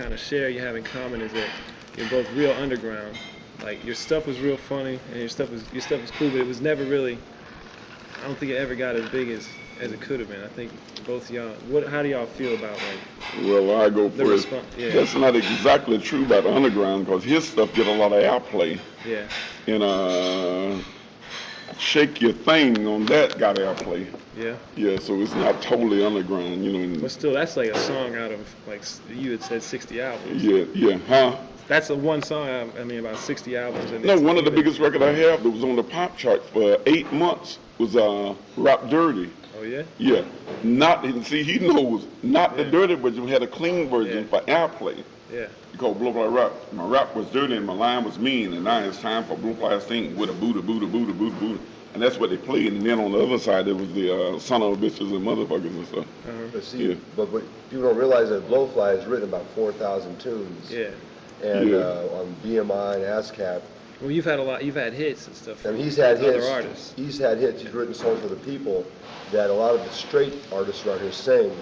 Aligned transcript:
kind 0.00 0.14
of 0.14 0.20
share, 0.20 0.48
you 0.48 0.60
have 0.60 0.76
in 0.76 0.84
common 0.84 1.20
is 1.20 1.32
that 1.32 1.50
you're 1.96 2.08
both 2.08 2.30
real 2.32 2.52
underground. 2.52 3.14
Like 3.62 3.84
your 3.84 3.94
stuff 3.94 4.26
was 4.26 4.38
real 4.40 4.56
funny 4.56 4.98
and 5.10 5.20
your 5.20 5.28
stuff 5.28 5.50
was 5.50 5.62
your 5.72 5.82
stuff 5.82 6.00
was 6.00 6.10
cool, 6.12 6.30
but 6.30 6.40
it 6.40 6.46
was 6.46 6.62
never 6.62 6.84
really. 6.84 7.18
I 8.22 8.26
don't 8.26 8.36
think 8.38 8.52
it 8.52 8.56
ever 8.56 8.74
got 8.74 8.96
as 8.96 9.06
big 9.10 9.28
as 9.28 9.46
as 9.78 9.92
it 9.92 10.00
could 10.00 10.20
have 10.20 10.30
been. 10.30 10.42
I 10.42 10.48
think 10.48 10.72
both 11.06 11.30
y'all. 11.30 11.50
What? 11.68 11.86
How 11.86 12.02
do 12.02 12.08
y'all 12.08 12.24
feel 12.24 12.54
about 12.54 12.78
like 12.82 13.46
Well, 13.46 13.78
I 13.78 13.90
go 13.90 14.08
the 14.08 14.24
first. 14.24 14.48
Yeah. 14.78 14.90
That's 14.90 15.14
not 15.14 15.36
exactly 15.36 15.98
true 15.98 16.24
about 16.24 16.46
Underground 16.46 17.04
because 17.04 17.22
his 17.22 17.46
stuff 17.46 17.74
get 17.74 17.86
a 17.86 17.92
lot 17.92 18.12
of 18.14 18.22
airplay. 18.22 18.78
Yeah. 19.04 19.26
And 19.66 19.82
uh, 19.82 20.82
Shake 21.80 22.20
Your 22.20 22.32
Thing 22.32 22.86
on 22.86 23.06
that 23.06 23.38
got 23.38 23.56
airplay. 23.56 24.06
Yeah. 24.36 24.56
Yeah, 24.76 24.98
so 24.98 25.20
it's 25.20 25.34
not 25.34 25.60
totally 25.62 26.04
underground, 26.04 26.64
you 26.64 26.72
know. 26.72 26.78
and- 26.80 27.00
But 27.00 27.10
still, 27.10 27.32
that's 27.32 27.56
like 27.56 27.70
a 27.70 27.78
song 27.78 28.14
out 28.16 28.30
of 28.30 28.54
like 28.66 28.84
you 29.08 29.32
had 29.32 29.42
said 29.42 29.62
60 29.62 30.00
albums. 30.00 30.44
yeah, 30.44 30.64
yeah, 30.74 30.98
huh? 31.08 31.36
That's 31.68 31.88
a 31.90 31.96
one 31.96 32.20
song. 32.20 32.48
I, 32.48 32.80
I 32.80 32.84
mean, 32.84 32.98
about 32.98 33.16
60 33.16 33.56
albums. 33.56 33.90
And 33.92 34.04
No, 34.04 34.20
one 34.20 34.36
of 34.36 34.44
the 34.44 34.50
biggest 34.50 34.78
record 34.78 35.02
I 35.02 35.12
have 35.12 35.42
that 35.42 35.50
was 35.50 35.64
on 35.64 35.76
the 35.76 35.82
pop 35.82 36.16
chart 36.18 36.44
for 36.50 36.78
eight 36.86 37.10
months 37.12 37.58
was 37.78 37.96
uh, 37.96 38.34
Rap 38.56 38.88
Dirty. 38.90 39.32
Oh 39.60 39.64
yeah. 39.64 39.82
Yeah, 39.98 40.24
not 40.62 41.04
and 41.04 41.24
see 41.26 41.42
he 41.42 41.58
knows 41.58 42.06
not 42.22 42.56
the 42.56 42.64
Yeah. 42.64 42.70
dirty 42.70 42.94
version. 42.94 43.24
We 43.26 43.30
had 43.30 43.42
a 43.42 43.46
clean 43.46 43.90
version 43.90 44.24
Yeah. 44.24 44.38
for 44.38 44.40
airplay. 44.46 45.04
Yeah. 45.32 45.46
called 45.78 45.98
Blow 46.00 46.12
Fly 46.12 46.24
Rap. 46.26 46.52
My 46.72 46.84
rap 46.84 47.14
was 47.14 47.26
dirty 47.28 47.54
and 47.56 47.64
my 47.66 47.72
line 47.72 48.04
was 48.04 48.18
mean, 48.18 48.52
and 48.52 48.64
now 48.64 48.80
it's 48.80 48.98
time 48.98 49.22
for 49.24 49.36
Blue 49.36 49.54
Fly 49.54 49.78
Sing 49.78 50.16
with 50.16 50.28
a 50.28 50.32
Buddha, 50.32 50.60
Buddha, 50.60 50.86
Buddha, 50.86 51.12
Buddha, 51.12 51.36
Buddha. 51.38 51.58
And 51.94 52.02
that's 52.02 52.18
what 52.18 52.30
they 52.30 52.36
played. 52.36 52.72
And 52.72 52.82
then 52.84 52.98
on 53.00 53.12
the 53.12 53.18
other 53.18 53.38
side, 53.38 53.64
there 53.66 53.74
was 53.74 53.90
the 53.94 54.12
uh, 54.14 54.38
son 54.38 54.60
of 54.62 54.76
bitches 54.78 55.14
and 55.14 55.24
motherfuckers 55.26 55.74
and 55.76 55.86
stuff. 55.86 56.04
Uh-huh. 56.04 56.32
But 56.52 56.64
see, 56.64 56.88
Yeah. 56.88 56.94
but, 57.16 57.32
but 57.32 57.42
people 57.70 57.84
don't 57.88 57.96
realize 57.96 58.28
that 58.30 58.48
Blowfly 58.48 58.96
has 58.98 59.06
written 59.06 59.28
about 59.28 59.46
4,000 59.54 60.18
tunes. 60.20 60.70
Yeah. 60.70 60.88
And 61.42 61.70
Yeah. 61.70 61.76
uh, 61.78 62.18
on 62.20 62.34
BMI 62.44 62.96
and 62.96 63.04
ASCAP, 63.04 63.62
Well, 64.00 64.10
you've 64.10 64.24
had 64.24 64.38
a 64.38 64.42
lot. 64.42 64.64
You've 64.64 64.76
had 64.76 64.92
hits 64.92 65.26
and 65.26 65.36
stuff. 65.36 65.58
I 65.60 65.62
From 65.62 65.74
mean, 65.76 65.84
he's 65.84 65.96
had 65.96 66.16
other 66.18 66.32
hits. 66.34 66.46
artists. 66.48 66.92
He's 66.96 67.18
had 67.18 67.38
hits. 67.38 67.62
He's 67.62 67.72
written 67.72 67.94
songs 67.94 68.20
for 68.20 68.28
the 68.28 68.36
people 68.36 68.84
that 69.32 69.50
a 69.50 69.52
lot 69.52 69.74
of 69.74 69.84
the 69.84 69.90
straight 69.90 70.34
artists 70.52 70.86
around 70.86 71.00
here 71.00 71.12
sing. 71.12 71.52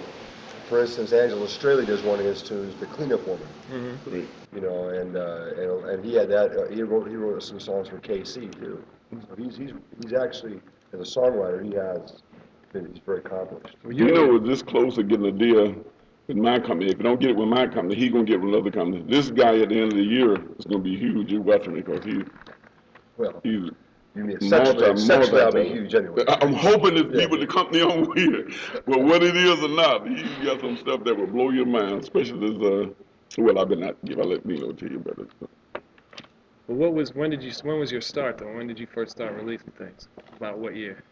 For 0.69 0.79
instance, 0.81 1.11
Angela 1.13 1.47
Straley 1.47 1.85
does 1.85 2.01
one 2.03 2.19
of 2.19 2.25
his 2.25 2.41
tunes, 2.41 2.75
"The 2.79 2.85
Cleanup 2.87 3.25
Woman." 3.27 3.47
Mm-hmm. 3.71 4.55
You 4.55 4.61
know, 4.61 4.89
and 4.89 5.17
uh, 5.17 5.47
and, 5.57 5.89
and 5.89 6.05
he 6.05 6.13
had 6.13 6.29
that. 6.29 6.51
Uh, 6.55 6.67
he 6.73 6.83
wrote 6.83 7.07
he 7.09 7.15
wrote 7.15 7.41
some 7.43 7.59
songs 7.59 7.89
for 7.89 7.97
KC 7.99 8.53
too. 8.59 8.81
So 9.11 9.35
he's 9.35 9.57
he's 9.57 9.71
he's 10.01 10.13
actually 10.13 10.61
as 10.93 10.99
a 10.99 11.19
songwriter 11.19 11.63
he 11.63 11.73
has 11.75 12.21
been, 12.71 12.85
he's 12.93 13.01
very 13.05 13.19
accomplished. 13.19 13.75
Well, 13.83 13.93
You 13.93 14.13
know, 14.13 14.27
we're 14.27 14.39
this 14.39 14.61
close 14.61 14.95
to 14.95 15.03
getting 15.03 15.25
a 15.25 15.31
deal 15.31 15.75
with 16.29 16.37
my 16.37 16.59
company. 16.59 16.91
If 16.91 16.97
you 16.97 17.03
don't 17.03 17.19
get 17.19 17.31
it 17.31 17.35
with 17.35 17.47
my 17.49 17.67
company, 17.67 17.95
he 17.95 18.07
gonna 18.09 18.23
get 18.23 18.35
it 18.35 18.41
with 18.41 18.53
another 18.53 18.71
company. 18.71 19.03
This 19.07 19.29
guy 19.31 19.57
at 19.59 19.69
the 19.69 19.75
end 19.81 19.91
of 19.91 19.97
the 19.97 20.03
year 20.03 20.33
is 20.35 20.65
gonna 20.65 20.79
be 20.79 20.95
huge. 20.95 21.31
You 21.31 21.41
watching 21.41 21.73
me 21.73 21.81
because 21.81 22.05
he 22.05 22.23
Well, 23.17 23.41
he's. 23.43 23.51
you 24.15 24.23
mean 24.23 24.37
Multi- 24.41 24.47
sexually, 24.47 24.97
sexually 24.97 25.41
I'll 25.41 25.51
be 25.51 25.59
multi- 25.63 25.73
huge 25.73 25.95
anyway. 25.95 26.23
I'm 26.27 26.53
hoping 26.53 26.97
it's 26.97 27.13
Yeah. 27.13 27.21
people 27.21 27.39
the 27.39 27.47
company 27.47 27.81
I'm 27.81 28.01
with. 28.07 28.83
But 28.85 29.01
what 29.01 29.23
it 29.23 29.35
is 29.35 29.61
or 29.63 29.69
not, 29.69 30.07
he's 30.07 30.45
got 30.45 30.61
some 30.61 30.77
stuff 30.77 31.03
that 31.03 31.17
will 31.17 31.27
blow 31.27 31.49
your 31.49 31.65
mind, 31.65 32.01
especially 32.03 32.51
this. 32.53 32.63
Uh, 32.63 32.89
well, 33.39 33.59
I've 33.59 33.69
been 33.69 33.79
not. 33.81 33.95
If 34.03 34.17
I 34.17 34.21
let 34.21 34.45
me 34.45 34.57
know 34.57 34.71
to 34.71 34.85
you, 34.91 34.99
but 34.99 35.17
it's, 35.19 35.33
Well, 36.67 36.77
what 36.77 36.93
was 36.93 37.13
when 37.15 37.31
did 37.31 37.41
you 37.43 37.51
when 37.63 37.79
was 37.79 37.91
your 37.91 38.01
start 38.01 38.37
though? 38.37 38.53
When 38.53 38.67
did 38.67 38.79
you 38.79 38.85
first 38.87 39.11
start 39.11 39.33
releasing 39.35 39.71
things? 39.71 40.07
About 40.37 40.59
what 40.59 40.75
year? 40.75 41.03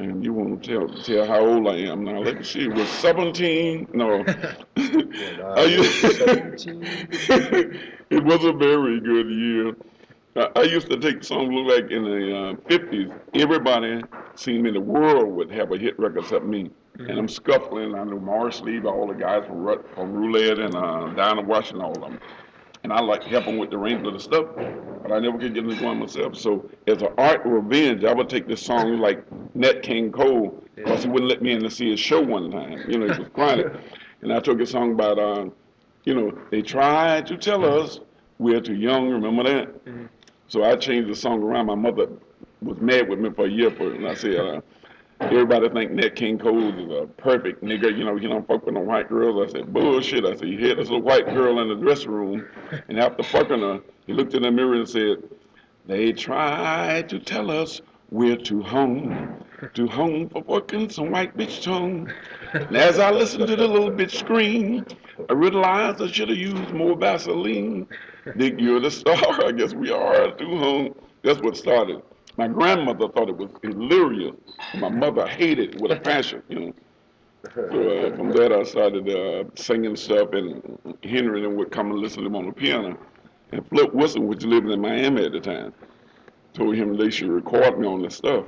And 0.00 0.24
you 0.24 0.32
want 0.32 0.62
to 0.62 0.70
tell 0.70 0.88
tell 1.02 1.26
how 1.26 1.40
old 1.40 1.68
I 1.68 1.76
am 1.76 2.04
now. 2.04 2.20
Let 2.20 2.38
me 2.38 2.44
see. 2.44 2.68
Was 2.68 2.88
17. 2.88 3.88
No. 3.92 4.24
It 8.10 8.24
was 8.24 8.44
a 8.44 8.52
very 8.52 8.98
good 8.98 9.30
year. 9.30 9.76
I, 10.56 10.62
used 10.62 10.90
to 10.90 10.96
take 10.96 11.22
songs 11.22 11.52
look 11.52 11.68
like 11.68 11.92
in 11.92 12.02
the 12.02 12.36
uh, 12.36 12.54
50s. 12.68 13.12
Everybody 13.34 14.02
seemed 14.34 14.66
in 14.66 14.74
the 14.74 14.80
world 14.80 15.28
would 15.36 15.50
have 15.52 15.70
a 15.70 15.78
hit 15.78 15.96
record 15.98 16.24
except 16.24 16.44
me. 16.44 16.70
And 16.98 17.18
I'm 17.18 17.28
scuffling. 17.28 17.94
I 17.94 18.02
know 18.04 18.18
Morris 18.18 18.60
Lee, 18.60 18.80
all 18.80 19.06
the 19.06 19.14
guys 19.14 19.46
from, 19.46 19.62
Rut, 19.62 19.86
from 19.94 20.12
Roulette 20.12 20.58
and 20.58 20.74
uh, 20.74 21.06
Dinah 21.14 21.42
Washington, 21.42 21.82
all 21.82 21.92
of 21.92 22.00
them. 22.00 22.20
And 22.82 22.92
I 22.92 23.00
like 23.00 23.24
help 23.24 23.44
them 23.44 23.58
with 23.58 23.70
the 23.70 23.78
range 23.78 24.06
of 24.06 24.14
the 24.14 24.20
stuff, 24.20 24.46
but 25.02 25.12
I 25.12 25.18
never 25.18 25.38
could 25.38 25.54
get 25.54 25.64
into 25.64 25.76
going 25.76 25.98
myself. 25.98 26.36
So 26.36 26.68
as 26.86 27.02
an 27.02 27.08
art 27.18 27.42
revenge, 27.44 28.04
I 28.04 28.12
would 28.12 28.28
take 28.28 28.46
this 28.48 28.62
song 28.62 28.98
like 28.98 29.22
Nat 29.54 29.82
King 29.82 30.10
Cole, 30.10 30.62
because 30.76 31.02
he 31.02 31.08
wouldn't 31.08 31.28
let 31.30 31.42
me 31.42 31.52
in 31.52 31.62
to 31.62 31.70
see 31.70 31.90
his 31.90 32.00
show 32.00 32.20
one 32.20 32.50
time. 32.50 32.82
You 32.88 32.98
know, 32.98 33.06
he 33.12 33.18
was 33.18 33.28
crying. 33.34 33.70
and 34.22 34.32
I 34.32 34.40
took 34.40 34.60
a 34.60 34.66
song 34.66 34.92
about, 34.92 35.18
uh, 35.18 35.46
you 36.04 36.14
know, 36.14 36.32
they 36.50 36.62
tried 36.62 37.26
to 37.26 37.36
tell 37.36 37.64
us 37.64 38.00
we're 38.38 38.60
too 38.60 38.74
young. 38.74 39.10
Remember 39.10 39.42
that? 39.44 39.84
Mhm. 39.84 40.08
So 40.48 40.64
I 40.64 40.74
changed 40.76 41.10
the 41.10 41.14
song 41.14 41.42
around. 41.42 41.66
My 41.66 41.74
mother 41.74 42.08
was 42.62 42.80
mad 42.80 43.08
with 43.08 43.18
me 43.18 43.30
for 43.30 43.44
a 43.44 43.50
year 43.50 43.70
for 43.70 43.92
it, 43.92 43.96
and 43.96 44.08
I 44.08 44.14
said, 44.14 44.36
uh, 44.36 44.60
everybody 45.20 45.68
think 45.68 45.92
Nat 45.92 46.16
King 46.16 46.38
Cole 46.38 46.72
is 46.78 47.02
a 47.02 47.06
perfect 47.06 47.62
nigga. 47.62 47.96
You 47.96 48.04
know, 48.04 48.16
he 48.16 48.26
don't 48.26 48.46
fuck 48.46 48.64
with 48.64 48.74
no 48.74 48.80
white 48.80 49.08
girls. 49.08 49.48
I 49.48 49.52
said, 49.52 49.72
bullshit. 49.72 50.24
I 50.24 50.34
said, 50.34 50.48
he 50.48 50.68
had 50.68 50.78
this 50.78 50.88
little 50.88 51.02
white 51.02 51.26
girl 51.26 51.60
in 51.60 51.68
the 51.68 51.74
dressing 51.74 52.10
room, 52.10 52.46
and 52.88 52.98
after 52.98 53.22
fucking 53.22 53.60
her, 53.60 53.80
he 54.06 54.12
looked 54.12 54.34
in 54.34 54.42
the 54.42 54.50
mirror 54.50 54.74
and 54.74 54.88
said, 54.88 55.18
they 55.86 56.12
tried 56.12 57.08
to 57.08 57.18
tell 57.18 57.50
us 57.50 57.80
we're 58.10 58.36
too 58.36 58.62
home, 58.62 59.44
too 59.74 59.86
home 59.86 60.28
for 60.28 60.42
fucking 60.42 60.90
some 60.90 61.10
white 61.10 61.36
bitch 61.36 61.62
tongue. 61.62 62.10
And 62.52 62.76
as 62.76 62.98
I 62.98 63.10
listened 63.10 63.46
to 63.46 63.56
the 63.56 63.68
little 63.68 63.90
bitch 63.90 64.18
scream, 64.18 64.84
I 65.28 65.32
realized 65.32 66.02
I 66.02 66.08
should 66.08 66.28
have 66.28 66.38
used 66.38 66.72
more 66.72 66.96
Vaseline. 66.96 67.86
Think 68.36 68.60
you're 68.60 68.80
the 68.80 68.90
star? 68.90 69.16
I 69.44 69.52
guess 69.52 69.74
we 69.74 69.90
are 69.90 70.32
too 70.32 70.58
home. 70.58 70.94
That's 71.22 71.40
what 71.40 71.56
started. 71.56 72.02
My 72.36 72.48
grandmother 72.48 73.08
thought 73.08 73.28
it 73.28 73.36
was 73.36 73.50
delirious. 73.62 74.36
My 74.78 74.88
mother 74.88 75.26
hated 75.26 75.74
it 75.74 75.80
with 75.80 75.92
a 75.92 76.00
passion, 76.00 76.42
you 76.48 76.60
know. 76.60 76.72
So 77.54 77.62
uh, 77.62 78.16
from 78.16 78.30
that, 78.32 78.52
I 78.52 78.62
started 78.64 79.08
uh, 79.08 79.44
singing 79.56 79.96
stuff, 79.96 80.32
and 80.32 80.78
Henry 81.02 81.44
and 81.44 81.56
would 81.56 81.70
come 81.70 81.90
and 81.90 81.98
listen 81.98 82.20
to 82.20 82.26
him 82.26 82.36
on 82.36 82.46
the 82.46 82.52
piano. 82.52 82.96
And 83.52 83.66
Flip 83.68 83.92
Wilson, 83.94 84.26
which 84.26 84.44
lived 84.44 84.68
in 84.68 84.80
Miami 84.80 85.24
at 85.24 85.32
the 85.32 85.40
time, 85.40 85.72
told 86.52 86.76
him 86.76 86.96
they 86.96 87.10
should 87.10 87.30
record 87.30 87.78
me 87.78 87.86
on 87.86 88.02
this 88.02 88.16
stuff. 88.16 88.44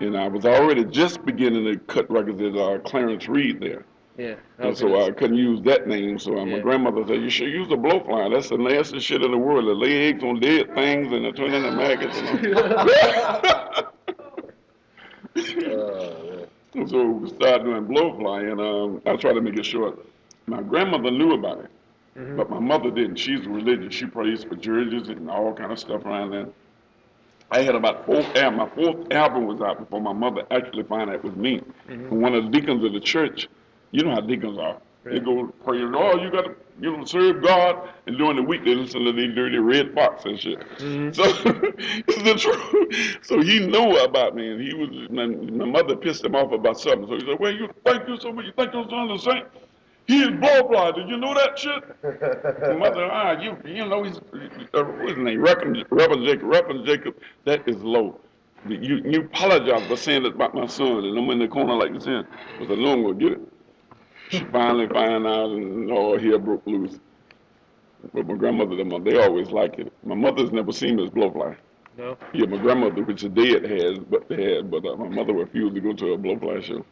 And 0.00 0.16
I 0.16 0.28
was 0.28 0.44
already 0.44 0.84
just 0.84 1.24
beginning 1.24 1.64
to 1.64 1.78
cut 1.80 2.10
records 2.10 2.40
at 2.40 2.56
uh, 2.56 2.78
Clarence 2.80 3.28
Reid 3.28 3.60
there. 3.60 3.84
Yeah. 4.18 4.34
And 4.58 4.76
so 4.76 5.00
I 5.06 5.12
couldn't 5.12 5.36
use 5.36 5.62
that 5.62 5.86
name. 5.86 6.18
So 6.18 6.36
uh, 6.36 6.44
my 6.44 6.56
Yeah. 6.56 6.58
grandmother 6.58 7.04
said, 7.06 7.22
you 7.22 7.30
should 7.30 7.48
use 7.52 7.68
the 7.68 7.76
blowfly. 7.76 8.32
That's 8.34 8.48
the 8.48 8.58
nastiest 8.58 9.06
shit 9.06 9.22
in 9.22 9.30
the 9.30 9.38
world. 9.38 9.66
They 9.68 9.86
lay 9.86 10.08
eggs 10.08 10.24
on 10.24 10.40
dead 10.40 10.74
things 10.74 11.12
and 11.12 11.24
they 11.24 11.30
turn 11.32 11.54
into 11.54 11.70
maggots. 11.70 12.18
Uh, 15.36 16.46
so 16.88 17.04
we 17.10 17.28
started 17.30 17.64
doing 17.64 17.84
blowfly, 17.86 18.50
and 18.50 18.60
um, 18.60 19.02
I 19.06 19.16
tried 19.16 19.34
to 19.34 19.40
make 19.40 19.56
it 19.56 19.64
short. 19.64 19.98
My 20.46 20.62
grandmother 20.62 21.10
knew 21.12 21.32
about 21.34 21.60
it, 21.60 21.70
Mhm. 22.18 22.36
but 22.36 22.50
my 22.50 22.58
mother 22.58 22.90
didn't. 22.90 23.16
She's 23.16 23.46
religious. 23.46 23.94
She 23.94 24.06
prays 24.06 24.42
for 24.44 24.56
churches 24.56 25.08
and 25.08 25.30
all 25.30 25.52
kind 25.54 25.70
of 25.70 25.78
stuff 25.78 26.04
around 26.04 26.30
there. 26.30 26.46
I 27.50 27.62
had 27.62 27.74
about 27.76 28.04
four 28.04 28.22
al- 28.34 28.50
my 28.50 28.68
fourth 28.70 29.12
album 29.12 29.46
was 29.46 29.60
out 29.60 29.78
before 29.78 30.00
my 30.00 30.12
mother 30.12 30.42
actually 30.50 30.82
found 30.82 31.08
out 31.10 31.16
it 31.16 31.24
was 31.24 31.36
me. 31.36 31.60
Mhm. 31.88 32.10
And 32.10 32.22
one 32.22 32.34
of 32.34 32.44
the 32.44 32.50
deacons 32.50 32.84
of 32.84 32.92
the 32.92 33.00
church, 33.00 33.48
you 33.92 34.04
know 34.04 34.10
how 34.12 34.20
deacons 34.20 34.58
are. 34.58 34.78
They 35.04 35.20
go 35.20 35.46
pray, 35.64 35.78
oh, 35.82 36.20
you 36.22 36.30
got 36.30 36.44
to 36.44 36.54
you 36.80 36.94
know 36.94 37.04
serve 37.04 37.42
God, 37.42 37.88
and 38.06 38.18
during 38.18 38.36
the 38.36 38.42
week 38.42 38.64
they 38.64 38.74
listen 38.74 39.04
to 39.04 39.12
these 39.12 39.34
dirty 39.34 39.56
Redd 39.58 39.94
Foxx 39.94 40.24
and 40.26 40.38
shit. 40.38 40.60
Mhm. 40.78 41.14
So 41.14 41.22
it's 42.06 42.22
the 42.22 42.34
truth. 42.34 43.18
So 43.22 43.40
he 43.40 43.60
knew 43.66 43.96
about 43.98 44.34
me, 44.34 44.50
and 44.50 44.60
he 44.60 44.74
was 44.74 44.90
my, 45.10 45.26
my 45.26 45.64
mother 45.64 45.96
pissed 45.96 46.24
him 46.24 46.34
off 46.34 46.52
about 46.52 46.78
something. 46.78 47.06
So 47.08 47.14
he 47.14 47.20
said, 47.20 47.40
"Well, 47.40 47.52
you 47.52 47.70
thank 47.84 48.06
you 48.06 48.18
so 48.20 48.32
much. 48.32 48.44
You 48.46 48.52
think 48.52 48.72
your 48.74 48.88
son 48.90 49.10
is 49.12 49.22
saint? 49.22 49.46
He 50.06 50.22
is 50.22 50.28
blowfly. 50.28 50.94
Did 50.96 51.08
you 51.08 51.16
know 51.16 51.32
that 51.34 51.58
shit?" 51.58 51.82
My 52.68 52.74
mother, 52.90 53.08
ah, 53.10 53.40
you 53.40 53.56
you 53.64 53.86
know 53.88 54.02
he's 54.02 54.18
uh, 54.74 54.82
what's 54.84 55.10
his 55.12 55.18
name? 55.18 55.40
Reverend, 55.40 55.84
Reverend 55.90 56.26
Jacob. 56.26 56.44
Reverend 56.48 56.86
Jacob. 56.86 57.14
That 57.46 57.66
is 57.66 57.76
low. 57.82 58.20
You 58.68 59.00
you 59.06 59.20
apologize 59.22 59.86
for 59.86 59.96
saying 59.96 60.24
that 60.24 60.34
about 60.34 60.54
my 60.54 60.66
son, 60.66 61.04
and 61.04 61.16
I'm 61.18 61.30
in 61.30 61.38
the 61.38 61.48
corner 61.48 61.74
like 61.76 61.94
this. 61.94 62.04
Here, 62.04 62.26
but 62.58 62.70
I 62.70 62.74
know 62.74 62.92
I'm 62.92 63.02
gonna 63.02 63.14
get 63.14 63.32
it. 63.32 63.40
She 64.30 64.40
finally 64.52 64.86
find 64.88 65.26
out, 65.26 65.50
and 65.50 65.90
all 65.90 66.18
hell 66.18 66.38
broke 66.38 66.66
loose. 66.66 66.98
But 68.14 68.26
my 68.26 68.34
grandmother, 68.34 68.76
them, 68.76 69.02
they 69.04 69.18
always 69.18 69.50
like 69.50 69.78
it. 69.78 69.92
My 70.04 70.14
mother's 70.14 70.52
never 70.52 70.72
seen 70.72 70.96
me 70.96 71.04
as 71.04 71.10
blowfly. 71.10 71.56
No. 71.96 72.16
Yeah, 72.32 72.46
my 72.46 72.58
grandmother, 72.58 73.02
which 73.02 73.24
is 73.24 73.30
dead, 73.30 73.64
has, 73.64 73.98
but 73.98 74.28
they 74.28 74.54
had, 74.54 74.70
but 74.70 74.84
uh, 74.84 74.94
my 74.96 75.08
mother 75.08 75.32
refused 75.32 75.74
to 75.74 75.80
go 75.80 75.92
to 75.94 76.12
a 76.12 76.18
blowfly 76.18 76.62
show. 76.62 76.84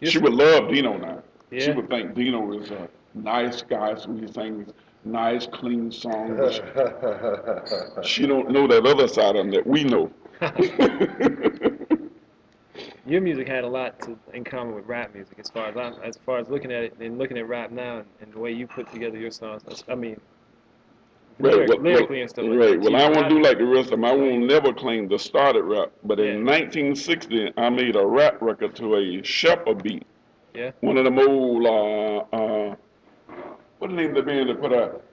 Yes. 0.00 0.12
She 0.12 0.18
would 0.18 0.34
love 0.34 0.68
Dino 0.68 0.96
now. 0.96 1.22
Yeah. 1.50 1.60
She 1.60 1.70
would 1.72 1.88
think 1.88 2.14
Dino 2.14 2.58
is 2.58 2.70
a 2.72 2.88
nice 3.14 3.62
guy, 3.62 3.94
so 3.94 4.12
he 4.12 4.26
sings 4.26 4.72
nice, 5.04 5.46
clean 5.46 5.92
songs. 5.92 6.56
She, 8.02 8.02
she 8.22 8.26
don't 8.26 8.50
know 8.50 8.66
that 8.66 8.84
other 8.84 9.06
side 9.06 9.36
of 9.36 9.46
him 9.46 9.50
that 9.52 9.64
we 9.66 9.84
know. 9.84 10.10
your 13.06 13.20
music 13.20 13.46
had 13.48 13.64
a 13.64 13.68
lot 13.68 14.00
to, 14.00 14.18
in 14.32 14.44
common 14.44 14.74
with 14.74 14.86
rap 14.86 15.14
music, 15.14 15.38
as 15.38 15.50
far 15.50 15.68
as 15.68 15.76
I'm, 15.76 15.94
as 16.02 16.16
far 16.24 16.38
as 16.38 16.48
looking 16.48 16.72
at 16.72 16.84
it 16.84 16.96
and 17.00 17.18
looking 17.18 17.36
at 17.38 17.46
rap 17.48 17.70
now 17.70 17.98
and, 17.98 18.06
and 18.20 18.32
the 18.32 18.38
way 18.38 18.52
you 18.52 18.66
put 18.66 18.90
together 18.92 19.18
your 19.18 19.30
songs. 19.30 19.62
I 19.88 19.94
mean, 19.94 20.20
lyric, 21.38 21.68
well, 21.68 21.80
lyrically 21.80 22.20
and 22.22 22.30
stuff 22.30 22.46
like 22.46 22.58
right. 22.58 22.80
Well, 22.80 22.96
I 22.96 23.08
won't 23.08 23.28
do 23.28 23.42
like 23.42 23.58
the 23.58 23.66
rest 23.66 23.86
of 23.86 23.90
them. 23.92 24.04
I 24.04 24.12
won't 24.12 24.46
never 24.46 24.72
claim 24.72 25.08
to 25.10 25.18
start 25.18 25.56
at 25.56 25.64
rap. 25.64 25.92
But 26.04 26.20
in 26.20 26.44
1960, 26.44 27.52
I 27.56 27.68
made 27.70 27.96
a 27.96 28.06
rap 28.06 28.40
record 28.40 28.74
to 28.76 28.96
a 28.96 29.22
shepherd 29.22 29.82
beat. 29.82 30.06
Yeah. 30.54 30.70
One 30.80 30.96
of 30.96 31.04
them 31.04 31.18
old, 31.18 31.66
uh, 31.66 32.36
uh, 32.36 32.76
what 33.78 33.90
the 33.90 33.96
name 33.96 34.10
of 34.10 34.16
the 34.16 34.22
band 34.22 34.48
that 34.48 34.60
put 34.60 34.72
out? 34.72 35.12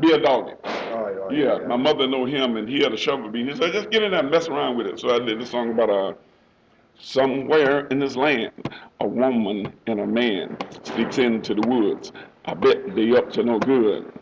Be 0.00 0.12
a 0.12 0.18
doggy. 0.18 0.79
All 1.30 1.36
right, 1.36 1.44
all 1.46 1.52
right. 1.52 1.62
Yeah, 1.62 1.66
my 1.66 1.76
mother 1.76 2.06
know 2.08 2.26
him, 2.26 2.56
and 2.56 2.68
he 2.68 2.80
had 2.82 2.92
a 2.94 2.98
shovel 2.98 3.30
beat. 3.30 3.48
He 3.48 3.56
said, 3.56 3.72
"Just 3.72 3.90
get 3.90 4.02
in 4.02 4.12
there 4.12 4.20
and 4.20 4.30
mess 4.30 4.48
around 4.48 4.76
with 4.78 4.88
it." 4.88 5.00
So 5.00 5.14
I 5.14 5.20
did 5.20 5.40
this 5.40 5.50
song 5.50 5.70
about 5.70 5.90
a 5.90 6.16
somewhere 6.98 7.86
in 7.88 8.00
this 8.00 8.16
land, 8.16 8.52
a 9.00 9.08
woman 9.08 9.74
and 9.86 10.00
a 10.00 10.06
man 10.06 10.58
sneaks 10.84 11.18
into 11.18 11.54
the 11.54 11.62
woods. 11.62 12.12
I 12.46 12.54
bet 12.54 12.94
they 12.94 13.12
up 13.16 13.30
to 13.32 13.44
no 13.44 13.60
good. 13.60 14.12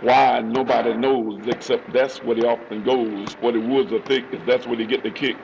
Why 0.00 0.40
nobody 0.42 0.94
knows, 0.94 1.46
except 1.48 1.92
that's 1.92 2.22
where 2.22 2.36
they 2.36 2.44
often 2.46 2.82
goes. 2.84 3.34
Where 3.40 3.52
the 3.52 3.60
woods 3.60 3.92
are 3.92 4.00
thick, 4.00 4.26
is 4.32 4.44
that's 4.44 4.66
where 4.66 4.78
they 4.78 4.86
get 4.86 5.04
the 5.04 5.12
kick. 5.12 5.38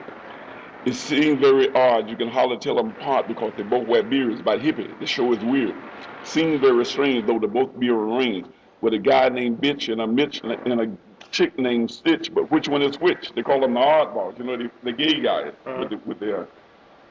It 0.85 0.95
seems 0.95 1.39
very 1.41 1.73
odd. 1.75 2.09
You 2.09 2.17
can 2.17 2.29
hardly 2.29 2.57
tell 2.57 2.75
them 2.75 2.89
apart 2.89 3.27
because 3.27 3.53
they 3.57 3.63
both 3.63 3.87
wear 3.87 4.03
beards. 4.03 4.41
By 4.43 4.57
hippie, 4.57 4.99
the 4.99 5.07
show 5.07 5.33
is 5.33 5.43
weird. 5.43 5.75
Seems 6.23 6.61
very 6.61 6.85
strange 6.85 7.27
though 7.27 7.39
they 7.39 7.47
both 7.47 7.79
be 7.79 7.89
arranged 7.89 8.49
with 8.85 8.93
a 8.93 8.99
guy 8.99 9.27
named 9.29 9.59
Bitch 9.59 9.91
and 9.91 9.99
a 9.99 10.05
Mitch 10.05 10.41
and 10.43 10.79
a 10.79 10.91
chick 11.31 11.57
named 11.57 11.89
Stitch. 11.89 12.31
But 12.31 12.51
which 12.51 12.69
one 12.69 12.83
is 12.83 12.99
which? 12.99 13.31
They 13.33 13.41
call 13.41 13.59
them 13.59 13.73
the 13.73 13.79
oddballs. 13.79 14.37
You 14.37 14.45
know, 14.45 14.57
the, 14.57 14.69
the 14.83 14.91
gay 14.91 15.19
guys 15.19 15.53
with, 15.65 15.89
the, 15.89 15.97
with 16.05 16.19
their 16.19 16.47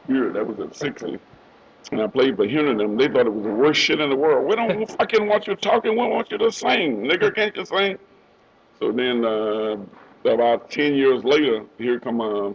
beard. 0.07 0.35
That 0.35 0.47
was 0.47 0.61
at 0.61 0.77
60. 0.77 1.19
And 1.91 2.01
I 2.01 2.07
played 2.07 2.37
for 2.37 2.47
hearing 2.47 2.79
them. 2.79 2.97
They 2.97 3.09
thought 3.09 3.27
it 3.27 3.35
was 3.35 3.45
the 3.45 3.53
worst 3.53 3.81
shit 3.81 3.99
in 3.99 4.09
the 4.09 4.15
world. 4.15 4.49
We 4.49 4.55
don't 4.55 4.89
fucking 4.99 5.27
want 5.27 5.49
you 5.49 5.57
talking. 5.57 5.91
We 5.91 6.07
want 6.07 6.31
you 6.31 6.39
to 6.39 6.53
sing. 6.53 7.03
Nigga, 7.03 7.35
can't 7.35 7.57
you 7.57 7.65
sing? 7.67 7.99
So 8.79 8.93
then, 8.93 9.25
uh, 9.25 9.77
about 10.33 10.71
10 10.71 10.95
years 10.95 11.25
later, 11.25 11.65
here 11.77 11.99
come 11.99 12.21
uh, 12.21 12.53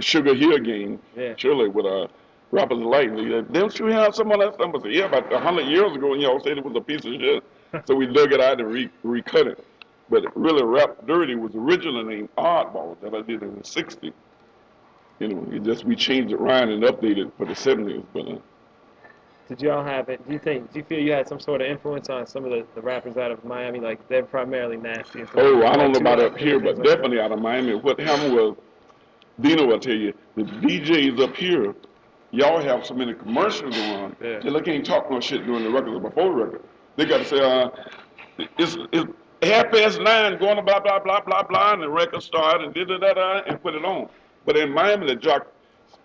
Sugarhill 0.00 0.64
Gang. 0.64 0.98
Yeah. 1.14 1.34
Shirley 1.36 1.68
with 1.68 1.84
uh, 1.84 2.08
Rappers 2.50 2.78
Delight. 2.78 3.10
And 3.10 3.18
he 3.20 3.28
said, 3.30 3.52
Don't 3.52 3.78
you 3.78 3.86
have 3.88 4.14
some 4.14 4.32
of 4.32 4.40
that 4.40 4.54
stuff? 4.54 4.70
I 4.74 4.80
said, 4.80 4.92
Yeah, 4.94 5.04
about 5.04 5.30
100 5.30 5.66
years 5.66 5.94
ago, 5.94 6.14
and 6.14 6.22
y'all 6.22 6.40
said 6.42 6.56
it 6.56 6.64
was 6.64 6.74
a 6.74 6.80
piece 6.80 7.04
of 7.04 7.12
shit. 7.12 7.44
So 7.86 7.94
we 7.94 8.06
dug 8.06 8.32
it 8.32 8.40
out 8.40 8.60
and 8.60 8.70
re- 8.72 8.90
recut 9.02 9.46
it. 9.46 9.64
But 10.10 10.24
really, 10.36 10.62
Rap 10.62 11.06
Dirty 11.06 11.34
was 11.34 11.54
originally 11.54 12.04
named 12.16 12.28
Oddball 12.36 13.00
that 13.00 13.14
I 13.14 13.22
did 13.22 13.42
in 13.42 13.54
the 13.54 13.62
60s. 13.62 14.12
You 15.20 15.28
know, 15.28 15.46
it 15.52 15.62
just 15.62 15.84
we 15.84 15.96
changed 15.96 16.32
it 16.32 16.40
around 16.40 16.70
and 16.70 16.82
updated 16.82 17.28
it 17.28 17.32
for 17.38 17.46
the 17.46 17.52
70s. 17.54 18.04
But 18.12 18.28
uh, 18.28 18.36
Did 19.48 19.62
y'all 19.62 19.84
have 19.84 20.08
it? 20.08 20.26
Do 20.26 20.32
you 20.32 20.38
think? 20.38 20.72
Do 20.72 20.78
you 20.80 20.84
feel 20.84 20.98
you 21.00 21.12
had 21.12 21.28
some 21.28 21.40
sort 21.40 21.60
of 21.62 21.68
influence 21.68 22.10
on 22.10 22.26
some 22.26 22.44
of 22.44 22.50
the, 22.50 22.66
the 22.74 22.82
rappers 22.82 23.16
out 23.16 23.30
of 23.30 23.44
Miami? 23.44 23.80
Like 23.80 24.06
they're 24.08 24.24
primarily 24.24 24.76
nasty. 24.76 25.20
And 25.20 25.28
Oh, 25.36 25.64
I 25.66 25.76
don't 25.76 25.92
know 25.92 26.00
about 26.00 26.20
up 26.20 26.36
here, 26.36 26.58
but 26.58 26.76
like 26.76 26.76
that? 26.78 26.84
definitely 26.96 27.20
out 27.20 27.32
of 27.32 27.38
Miami. 27.40 27.74
What 27.74 27.98
happened 28.00 28.34
was, 28.34 28.56
Dino 29.40 29.66
will 29.66 29.80
tell 29.80 29.94
you, 29.94 30.12
the 30.36 30.42
DJs 30.42 31.20
up 31.22 31.34
here, 31.36 31.74
y'all 32.30 32.60
have 32.60 32.84
so 32.84 32.94
many 32.94 33.14
commercials 33.14 33.74
going 33.74 33.90
on, 33.92 34.16
Yeah. 34.20 34.40
they 34.40 34.60
can't 34.60 34.84
talk 34.84 35.10
no 35.10 35.20
shit 35.20 35.46
during 35.46 35.62
the 35.64 35.70
record 35.70 35.94
or 35.94 36.00
before 36.00 36.24
the 36.24 36.44
record. 36.44 36.62
They 36.96 37.06
got 37.06 37.18
to 37.18 37.24
say, 37.24 37.40
uh, 37.40 37.70
it's, 38.58 38.76
it's 38.92 39.12
half 39.42 39.70
past 39.70 40.00
nine, 40.00 40.38
going 40.38 40.56
to 40.56 40.62
blah, 40.62 40.80
blah, 40.80 41.00
blah, 41.00 41.20
blah, 41.20 41.42
blah, 41.42 41.72
and 41.72 41.82
the 41.82 41.88
record 41.88 42.22
start 42.22 42.62
and 42.62 42.72
da 42.74 42.84
da 42.84 43.14
da 43.14 43.42
and 43.46 43.62
put 43.62 43.74
it 43.74 43.84
on. 43.84 44.08
But 44.44 44.56
in 44.56 44.70
Miami, 44.72 45.06
the 45.06 45.16
jock, 45.16 45.46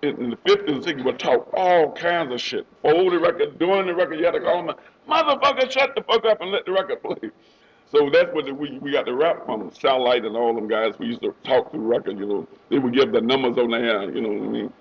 in, 0.01 0.31
the 0.31 0.35
50s 0.37 0.67
and 0.67 0.83
60s, 0.83 1.05
would 1.05 1.19
talk 1.19 1.49
all 1.53 1.91
kinds 1.91 2.33
of 2.33 2.41
shit. 2.41 2.65
Before 2.81 3.11
the 3.11 3.19
record, 3.19 3.59
during 3.59 3.87
the 3.87 3.93
record, 3.93 4.19
you 4.19 4.25
had 4.25 4.31
to 4.31 4.39
call 4.39 4.65
them, 4.65 4.75
motherfucker, 5.09 5.69
shut 5.69 5.93
the 5.95 6.03
fuck 6.03 6.25
up 6.25 6.41
and 6.41 6.51
let 6.51 6.65
the 6.65 6.71
record 6.71 7.03
play. 7.03 7.29
So 7.91 8.09
that's 8.13 8.31
what 8.33 8.45
we 8.55 8.77
we 8.77 8.91
got 8.91 9.05
the 9.05 9.13
rap 9.15 9.45
from 9.45 9.71
Starlight 9.73 10.23
and 10.23 10.37
all 10.37 10.53
them 10.53 10.67
guys. 10.67 10.93
We 10.99 11.07
used 11.07 11.23
to 11.23 11.33
talk 11.43 11.71
through 11.71 11.81
record, 11.81 12.19
you 12.19 12.27
know. 12.27 12.47
They 12.69 12.77
would 12.77 12.93
give 12.93 13.11
the 13.11 13.21
numbers 13.21 13.57
on 13.57 13.71
the 13.71 13.77
air, 13.77 14.03
you 14.11 14.21
know 14.21 14.29
what 14.29 14.47
I 14.47 14.51
mean. 14.51 14.73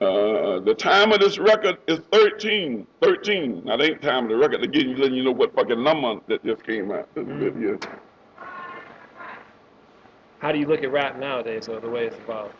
Uh, 0.00 0.58
the 0.60 0.74
time 0.76 1.12
of 1.12 1.20
this 1.20 1.38
record 1.38 1.78
is 1.86 2.00
13. 2.12 2.86
13. 3.00 3.62
Now, 3.64 3.76
they 3.76 3.90
ain't 3.92 4.02
time 4.02 4.24
of 4.24 4.30
the 4.30 4.36
record. 4.36 4.60
They're 4.60 4.68
getting 4.68 4.96
letting 4.96 5.14
you 5.14 5.22
know 5.24 5.30
what 5.32 5.54
fucking 5.54 5.82
number 5.82 6.16
that 6.28 6.44
just 6.44 6.64
came 6.64 6.90
out. 6.90 7.08
Yeah. 7.16 7.76
How 10.40 10.52
do 10.52 10.58
you 10.58 10.66
look 10.66 10.82
at 10.82 10.92
rap 10.92 11.18
nowadays, 11.18 11.68
or 11.68 11.80
the 11.80 11.88
way 11.88 12.06
it's 12.06 12.16
evolved? 12.16 12.54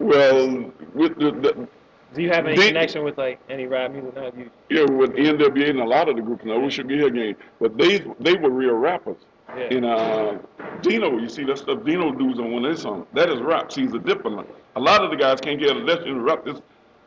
Well, 0.00 0.72
with 0.94 1.16
the, 1.18 1.30
the 1.32 1.68
Do 2.14 2.22
you 2.22 2.30
have 2.30 2.46
any 2.46 2.56
They- 2.56 2.68
connection 2.68 3.04
with 3.04 3.18
like 3.18 3.38
any 3.48 3.66
rap 3.66 3.92
music 3.92 4.14
now? 4.16 4.32
You, 4.36 4.50
yeah, 4.70 4.84
with 4.84 5.10
NWA 5.12 5.70
and 5.70 5.80
a 5.80 5.84
lot 5.84 6.08
of 6.08 6.16
the 6.16 6.22
groups, 6.22 6.44
now 6.44 6.58
we 6.58 6.70
should 6.70 6.88
get 6.88 6.98
here 6.98 7.08
again. 7.08 7.36
But 7.60 7.76
they 7.76 7.98
they 8.20 8.34
were 8.34 8.50
real 8.50 8.74
rappers. 8.74 9.18
Yeah. 9.56 9.74
And 9.74 9.84
uh, 9.86 10.38
Dino, 10.82 11.18
you 11.18 11.28
see 11.28 11.44
that 11.44 11.58
stuff 11.58 11.84
Dino 11.84 12.12
does 12.12 12.38
on 12.38 12.52
one 12.52 12.64
of 12.64 12.70
his 12.70 12.82
songs. 12.82 13.06
That 13.14 13.30
is 13.30 13.40
rap. 13.40 13.72
See, 13.72 13.82
he's 13.82 13.94
a 13.94 13.98
different. 13.98 14.46
A 14.76 14.80
lot 14.80 15.02
of 15.02 15.10
the 15.10 15.16
guys 15.16 15.40
can't 15.40 15.58
get 15.58 15.74
a 15.74 15.78
lesson 15.78 16.08
in 16.08 16.22
rap. 16.22 16.44
This 16.44 16.60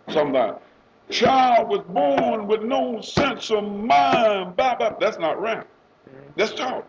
like, 0.07 0.55
child 1.09 1.69
was 1.69 1.81
born 1.87 2.47
with 2.47 2.63
no 2.63 2.99
sense 3.01 3.51
of 3.51 3.63
mind. 3.63 4.55
Blah, 4.55 4.75
blah. 4.75 4.95
That's 4.99 5.19
not 5.19 5.39
rap. 5.39 5.67
That's 6.35 6.53
talk. 6.53 6.87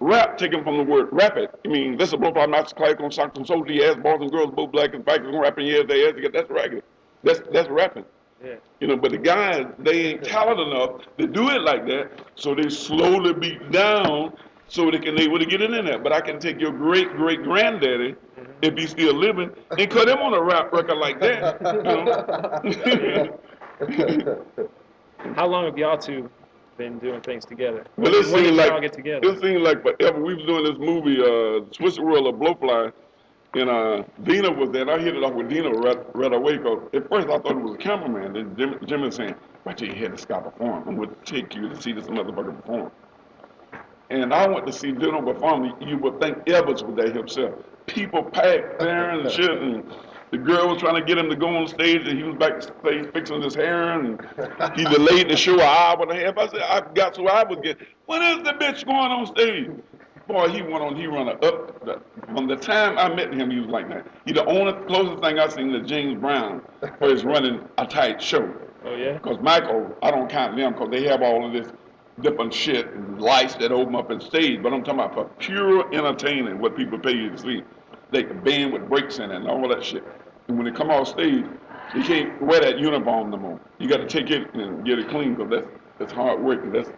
Rap 0.00 0.36
taken 0.36 0.64
from 0.64 0.76
the 0.76 0.82
word 0.82 1.08
rapid. 1.12 1.50
I 1.64 1.68
mean, 1.68 1.96
this 1.96 2.08
is 2.08 2.14
a 2.14 2.16
blow 2.16 2.32
by 2.32 2.46
master 2.46 2.74
class 2.74 2.96
on 2.98 3.10
Stockton 3.10 3.44
soldier, 3.44 3.72
ass 3.84 3.96
boys 3.96 4.20
and 4.20 4.30
girls, 4.30 4.50
both 4.54 4.72
black 4.72 4.92
and 4.92 5.06
white, 5.06 5.22
going 5.22 5.38
rapping 5.38 5.66
yes, 5.66 5.84
they 5.88 6.08
ass, 6.08 6.14
that's 6.32 6.50
ragged. 6.50 6.82
That's 7.22 7.40
that's 7.52 7.68
rapping. 7.70 8.04
yeah. 8.44 8.56
You 8.80 8.88
know, 8.88 8.96
but 8.96 9.12
the 9.12 9.18
guys, 9.18 9.66
they 9.78 10.06
ain't 10.06 10.24
talented 10.24 10.68
enough 10.68 11.02
to 11.16 11.26
do 11.26 11.48
it 11.50 11.62
like 11.62 11.86
that, 11.86 12.10
so 12.34 12.54
they 12.54 12.68
slowly 12.68 13.32
beat 13.32 13.70
down 13.70 14.36
so 14.68 14.90
they 14.90 14.98
can 14.98 15.18
able 15.20 15.38
to 15.38 15.46
get 15.46 15.60
it 15.60 15.72
in 15.72 15.84
there. 15.84 15.98
But 15.98 16.12
I 16.12 16.20
can 16.20 16.38
take 16.38 16.60
your 16.60 16.72
great 16.72 17.10
great 17.16 17.42
granddaddy, 17.42 18.16
if 18.62 18.76
he's 18.76 18.90
still 18.90 19.14
living, 19.14 19.50
and 19.78 19.90
cut 19.90 20.08
him 20.08 20.18
on 20.18 20.34
a 20.34 20.42
rap 20.42 20.72
record 20.72 20.98
like 20.98 21.20
that. 21.20 21.60
You 21.64 21.82
know? 21.82 23.38
How 25.36 25.46
long 25.46 25.64
have 25.64 25.76
y'all 25.78 25.98
two 25.98 26.30
been 26.76 26.98
doing 26.98 27.20
things 27.20 27.44
together? 27.44 27.84
Well, 27.96 28.12
when 28.12 28.20
it 28.20 28.26
seemed 28.26 28.56
like 28.56 28.82
get 28.82 28.92
together? 28.92 29.28
it 29.28 29.40
seemed 29.40 29.62
like 29.62 29.82
forever. 29.82 30.22
We 30.22 30.34
was 30.34 30.44
doing 30.44 30.64
this 30.64 30.78
movie, 30.78 31.20
uh, 31.20 31.64
Swiss 31.72 31.98
World 31.98 32.26
of 32.26 32.34
Blowfly, 32.40 32.92
and 33.54 33.70
uh, 33.70 34.02
Dino 34.22 34.52
was 34.52 34.70
there. 34.70 34.82
And 34.82 34.90
I 34.90 34.98
hit 34.98 35.16
it 35.16 35.22
off 35.22 35.34
with 35.34 35.48
Dino 35.48 35.70
right, 35.70 35.98
right 36.14 36.32
away. 36.32 36.58
Cause 36.58 36.88
at 36.92 37.08
first 37.08 37.28
I 37.28 37.38
thought 37.38 37.52
it 37.52 37.62
was 37.62 37.74
a 37.74 37.78
cameraman. 37.78 38.32
Then 38.32 38.56
Jim, 38.56 38.78
Jim 38.86 39.00
was 39.02 39.16
saying, 39.16 39.34
"Watch 39.64 39.82
your 39.82 39.94
head, 39.94 40.12
this 40.12 40.24
guy 40.24 40.40
perform. 40.40 40.88
I'm 40.88 40.96
going 40.96 41.10
to 41.10 41.16
take 41.24 41.54
you 41.54 41.68
to 41.68 41.80
see 41.80 41.92
this 41.92 42.06
motherfucker 42.06 42.60
perform." 42.60 42.90
And 44.10 44.34
I 44.34 44.46
went 44.46 44.66
to 44.66 44.72
see 44.72 44.92
Dino 44.92 45.22
perform. 45.22 45.72
You 45.80 45.98
would 45.98 46.20
think 46.20 46.48
Evans 46.48 46.82
was 46.82 46.94
there 46.96 47.12
himself. 47.12 47.54
People 47.86 48.22
packed 48.22 48.78
there 48.78 49.10
and 49.18 49.30
shit, 49.30 49.50
and 49.50 49.84
the 50.30 50.38
girl 50.38 50.68
was 50.68 50.78
trying 50.78 50.96
to 50.96 51.02
get 51.02 51.16
him 51.16 51.30
to 51.30 51.36
go 51.36 51.48
on 51.48 51.66
stage, 51.68 52.06
and 52.06 52.18
he 52.18 52.24
was 52.24 52.36
backstage 52.36 53.12
fixing 53.12 53.40
his 53.42 53.54
hair, 53.54 53.92
and 53.98 54.20
he 54.76 54.84
delayed 54.84 55.28
the 55.28 55.36
show 55.36 55.54
an 55.54 55.60
hour 55.60 56.02
and 56.02 56.10
a 56.10 56.16
half. 56.16 56.36
I 56.36 56.48
said, 56.48 56.60
I 56.62 56.92
got 56.92 57.14
so 57.14 57.26
I 57.28 57.44
was 57.44 57.58
getting, 57.62 57.86
when 58.06 58.22
is 58.22 58.44
the 58.44 58.52
bitch 58.52 58.84
going 58.84 59.12
on 59.12 59.26
stage? 59.26 59.70
Boy, 60.26 60.48
he 60.48 60.62
went 60.62 60.82
on, 60.82 60.96
he 60.96 61.06
run 61.06 61.28
up. 61.28 61.40
The, 61.40 62.00
from 62.26 62.48
the 62.48 62.56
time 62.56 62.98
I 62.98 63.14
met 63.14 63.32
him, 63.32 63.50
he 63.50 63.60
was 63.60 63.68
like 63.68 63.88
that. 63.90 64.06
He 64.24 64.32
the 64.32 64.44
only 64.46 64.72
closest 64.86 65.22
thing 65.22 65.38
I 65.38 65.48
seen 65.48 65.70
to 65.72 65.82
James 65.82 66.18
Brown 66.18 66.62
for 66.98 67.10
his 67.10 67.24
running 67.24 67.60
a 67.76 67.86
tight 67.86 68.22
show. 68.22 68.52
oh 68.86 68.96
yeah. 68.96 69.12
Because 69.14 69.38
Michael, 69.42 69.94
I 70.02 70.10
don't 70.10 70.28
count 70.30 70.56
them 70.56 70.72
because 70.72 70.88
they 70.90 71.06
have 71.08 71.20
all 71.20 71.46
of 71.46 71.52
this 71.52 71.70
different 72.20 72.54
shit 72.54 72.86
and 72.92 73.20
lights 73.20 73.54
that 73.56 73.72
open 73.72 73.94
up 73.94 74.10
in 74.10 74.20
stage. 74.20 74.62
But 74.62 74.72
I'm 74.72 74.82
talking 74.82 75.00
about 75.00 75.14
for 75.14 75.24
pure 75.38 75.92
entertaining, 75.92 76.58
what 76.58 76.76
people 76.76 76.98
pay 76.98 77.12
you 77.12 77.30
to 77.30 77.38
see. 77.38 77.62
They 78.10 78.22
can 78.22 78.42
band 78.42 78.72
with 78.72 78.88
breaks 78.88 79.18
in 79.18 79.30
it 79.30 79.36
and 79.36 79.48
all 79.48 79.68
that 79.68 79.84
shit. 79.84 80.04
And 80.48 80.56
when 80.56 80.66
they 80.66 80.72
come 80.72 80.90
off 80.90 81.08
stage, 81.08 81.44
you 81.94 82.02
can't 82.02 82.40
wear 82.40 82.60
that 82.60 82.78
uniform 82.78 83.30
no 83.30 83.36
more. 83.36 83.60
You 83.78 83.88
got 83.88 83.98
to 83.98 84.06
take 84.06 84.30
it 84.30 84.54
and 84.54 84.84
get 84.84 84.98
it 84.98 85.08
clean 85.08 85.34
because 85.34 85.50
that's 85.50 85.68
that's 85.98 86.12
hard 86.12 86.42
work. 86.42 86.62
And 86.62 86.74
that's 86.74 86.90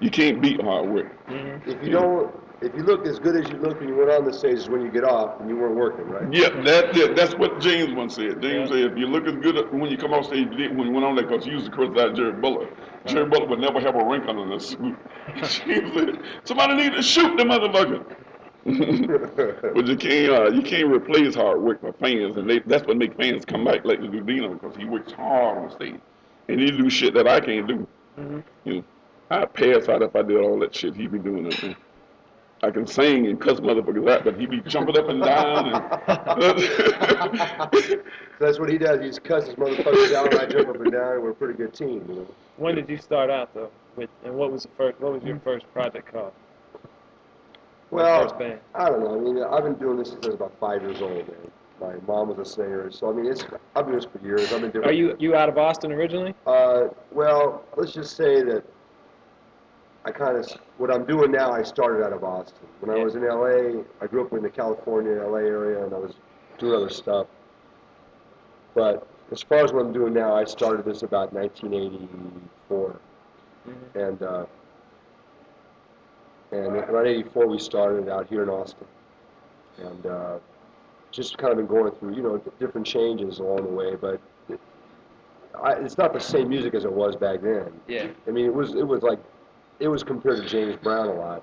you 0.00 0.10
can't 0.10 0.40
beat 0.40 0.60
hard 0.60 0.88
work. 0.88 1.26
Mm-hmm. 1.28 1.70
If 1.70 1.82
you 1.82 1.90
don't, 1.90 2.34
if 2.60 2.74
you 2.74 2.82
look 2.82 3.06
as 3.06 3.18
good 3.18 3.36
as 3.36 3.48
you 3.50 3.56
look 3.58 3.78
when 3.78 3.88
you 3.88 3.96
went 3.96 4.10
on 4.10 4.24
the 4.24 4.32
stage 4.32 4.58
is 4.58 4.68
when 4.68 4.80
you 4.82 4.90
get 4.90 5.04
off 5.04 5.40
and 5.40 5.48
you 5.48 5.56
weren't 5.56 5.76
working, 5.76 6.06
right? 6.06 6.32
Yeah, 6.32 6.48
that, 6.62 6.96
yeah, 6.96 7.08
that's 7.14 7.34
what 7.34 7.60
James 7.60 7.92
once 7.94 8.16
said. 8.16 8.40
James 8.40 8.70
Yeah. 8.70 8.76
said, 8.76 8.92
if 8.92 8.98
you 8.98 9.06
look 9.06 9.26
as 9.26 9.34
good 9.36 9.70
when 9.72 9.90
you 9.90 9.96
come 9.96 10.12
off 10.12 10.26
stage, 10.26 10.48
you 10.50 10.56
did 10.56 10.76
when 10.76 10.88
you 10.88 10.92
went 10.92 11.04
on 11.04 11.14
there, 11.14 11.26
because 11.26 11.44
he 11.44 11.52
used 11.52 11.66
to 11.66 11.70
criticize 11.70 12.16
Jerry 12.16 12.32
Butler. 12.32 12.68
Jerry 13.06 13.26
Butler 13.26 13.48
would 13.48 13.60
never 13.60 13.80
have 13.80 13.94
a 13.96 14.04
wrinkle 14.04 14.42
in 14.42 14.50
his 14.50 14.68
suit. 14.68 14.96
Somebody 16.44 16.74
need 16.74 16.92
to 16.94 17.02
shoot 17.02 17.36
the 17.36 17.44
motherfucker. 17.44 18.04
but 19.74 19.86
you 19.86 19.96
can't, 19.96 20.32
uh, 20.32 20.50
you 20.50 20.62
can't 20.62 20.88
replace 20.90 21.34
hard 21.34 21.60
work 21.60 21.80
for 21.82 21.92
fans, 21.94 22.38
and 22.38 22.48
they, 22.48 22.60
that's 22.60 22.86
what 22.86 22.96
make 22.96 23.14
fans 23.16 23.44
come 23.44 23.62
back 23.62 23.84
like 23.84 24.00
the 24.00 24.06
Dudino, 24.06 24.58
because 24.58 24.74
he 24.76 24.86
works 24.86 25.12
hard 25.12 25.58
on 25.58 25.70
stage, 25.70 26.00
and 26.48 26.60
he 26.60 26.70
do 26.70 26.88
shit 26.88 27.12
that 27.12 27.28
I 27.28 27.40
can't 27.40 27.68
do. 27.68 27.86
You 28.64 28.74
know, 28.76 28.84
I'd 29.30 29.52
pass 29.52 29.88
out 29.88 30.00
if 30.00 30.16
I 30.16 30.22
did 30.22 30.38
all 30.38 30.58
that 30.60 30.74
shit 30.74 30.96
he 30.96 31.06
be 31.06 31.18
doing 31.18 31.50
there. 31.50 31.76
I 32.64 32.70
can 32.70 32.86
sing 32.86 33.26
and 33.26 33.38
cuss 33.38 33.60
motherfuckers 33.60 34.10
out, 34.10 34.24
but 34.24 34.40
he 34.40 34.46
be 34.46 34.62
jumping 34.62 34.96
up 34.96 35.10
and 35.10 35.22
down. 35.22 35.74
And 35.74 35.74
That's 38.40 38.58
what 38.58 38.70
he 38.70 38.78
does. 38.78 39.00
He 39.00 39.08
just 39.08 39.22
cusses 39.22 39.54
motherfuckers 39.54 40.10
down 40.10 40.28
and 40.28 40.38
I 40.38 40.46
jump 40.46 40.68
up 40.68 40.80
and 40.80 40.90
down. 40.90 41.22
We're 41.22 41.30
a 41.30 41.34
pretty 41.34 41.54
good 41.54 41.74
team, 41.74 42.04
you 42.08 42.14
know. 42.14 42.26
When 42.56 42.74
did 42.74 42.88
you 42.88 42.96
start 42.96 43.28
out 43.30 43.52
though? 43.52 43.70
With 43.96 44.08
and 44.24 44.34
what 44.34 44.50
was 44.50 44.62
the 44.62 44.70
first? 44.76 44.98
What 45.00 45.12
was 45.12 45.22
your 45.22 45.38
first 45.40 45.70
project 45.74 46.10
called? 46.10 46.32
Well, 47.90 48.22
first 48.22 48.38
band. 48.38 48.60
I 48.74 48.88
don't 48.88 49.04
know. 49.04 49.14
I 49.14 49.20
mean, 49.20 49.42
I've 49.42 49.64
been 49.64 49.74
doing 49.74 49.98
this 49.98 50.10
since 50.10 50.24
I 50.24 50.28
was 50.28 50.36
about 50.36 50.54
five 50.58 50.82
years 50.82 51.02
old, 51.02 51.28
man. 51.28 51.50
My 51.80 51.94
mom 52.06 52.28
was 52.28 52.38
a 52.38 52.50
singer, 52.50 52.90
so 52.90 53.10
I 53.10 53.12
mean, 53.12 53.26
it's 53.30 53.44
I've 53.76 53.86
been 53.86 53.94
doing 53.94 53.96
this 53.96 54.06
for 54.06 54.26
years. 54.26 54.52
I've 54.52 54.62
been 54.62 54.70
doing. 54.70 54.86
Are 54.86 54.92
you 54.92 55.16
you 55.18 55.34
out 55.34 55.48
of 55.48 55.58
Austin 55.58 55.92
originally? 55.92 56.34
Uh, 56.46 56.88
well, 57.12 57.64
let's 57.76 57.92
just 57.92 58.16
say 58.16 58.42
that 58.42 58.64
I 60.06 60.10
kind 60.10 60.36
of 60.36 60.46
what 60.78 60.90
I'm 60.92 61.04
doing 61.06 61.30
now. 61.32 61.52
I 61.52 61.62
started 61.62 62.04
out 62.04 62.12
of 62.12 62.22
Austin. 62.24 62.66
When 62.80 62.90
I 62.96 63.02
was 63.02 63.14
in 63.14 63.22
LA, 63.26 63.82
I 64.02 64.06
grew 64.06 64.24
up 64.24 64.32
in 64.32 64.42
the 64.42 64.50
California, 64.50 65.12
LA 65.22 65.38
area, 65.38 65.84
and 65.84 65.94
I 65.94 65.98
was 65.98 66.14
doing 66.58 66.74
other 66.74 66.90
stuff. 66.90 67.26
But 68.74 69.06
as 69.32 69.42
far 69.42 69.64
as 69.64 69.72
what 69.72 69.84
I'm 69.84 69.92
doing 69.92 70.12
now, 70.12 70.34
I 70.34 70.44
started 70.44 70.84
this 70.84 71.02
about 71.02 71.32
1984, 71.32 72.96
Mhm. 73.66 73.74
and 74.08 74.22
uh, 74.22 74.46
and 76.52 76.76
around 76.76 77.06
84 77.06 77.46
we 77.46 77.58
started 77.58 78.08
out 78.08 78.28
here 78.28 78.42
in 78.42 78.50
Austin, 78.50 78.86
and 79.78 80.06
uh, 80.06 80.38
just 81.10 81.38
kind 81.38 81.50
of 81.50 81.56
been 81.56 81.66
going 81.66 81.92
through, 81.92 82.14
you 82.14 82.22
know, 82.22 82.36
different 82.60 82.86
changes 82.86 83.38
along 83.38 83.62
the 83.64 83.72
way, 83.72 83.94
but. 83.96 84.20
It, 84.48 84.60
I, 85.62 85.74
it's 85.74 85.96
not 85.96 86.12
the 86.12 86.18
same 86.20 86.48
music 86.48 86.74
as 86.74 86.84
it 86.84 86.92
was 86.92 87.14
back 87.14 87.40
then. 87.40 87.72
Yeah. 87.86 88.08
I 88.26 88.32
mean, 88.32 88.44
it 88.44 88.52
was 88.52 88.74
it 88.74 88.82
was 88.86 89.02
like 89.04 89.20
it 89.80 89.88
was 89.88 90.02
compared 90.02 90.42
to 90.42 90.48
James 90.48 90.76
Brown 90.82 91.08
a 91.08 91.14
lot, 91.14 91.42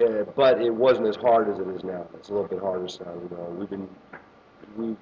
uh, 0.00 0.24
but 0.36 0.60
it 0.60 0.74
wasn't 0.74 1.06
as 1.06 1.16
hard 1.16 1.48
as 1.48 1.58
it 1.58 1.68
is 1.68 1.84
now. 1.84 2.06
It's 2.14 2.28
a 2.28 2.32
little 2.32 2.48
bit 2.48 2.60
harder 2.60 2.88
sound. 2.88 3.28
You 3.30 3.36
know, 3.36 3.44
we've 3.58 3.70
been 3.70 3.88
we 4.76 4.96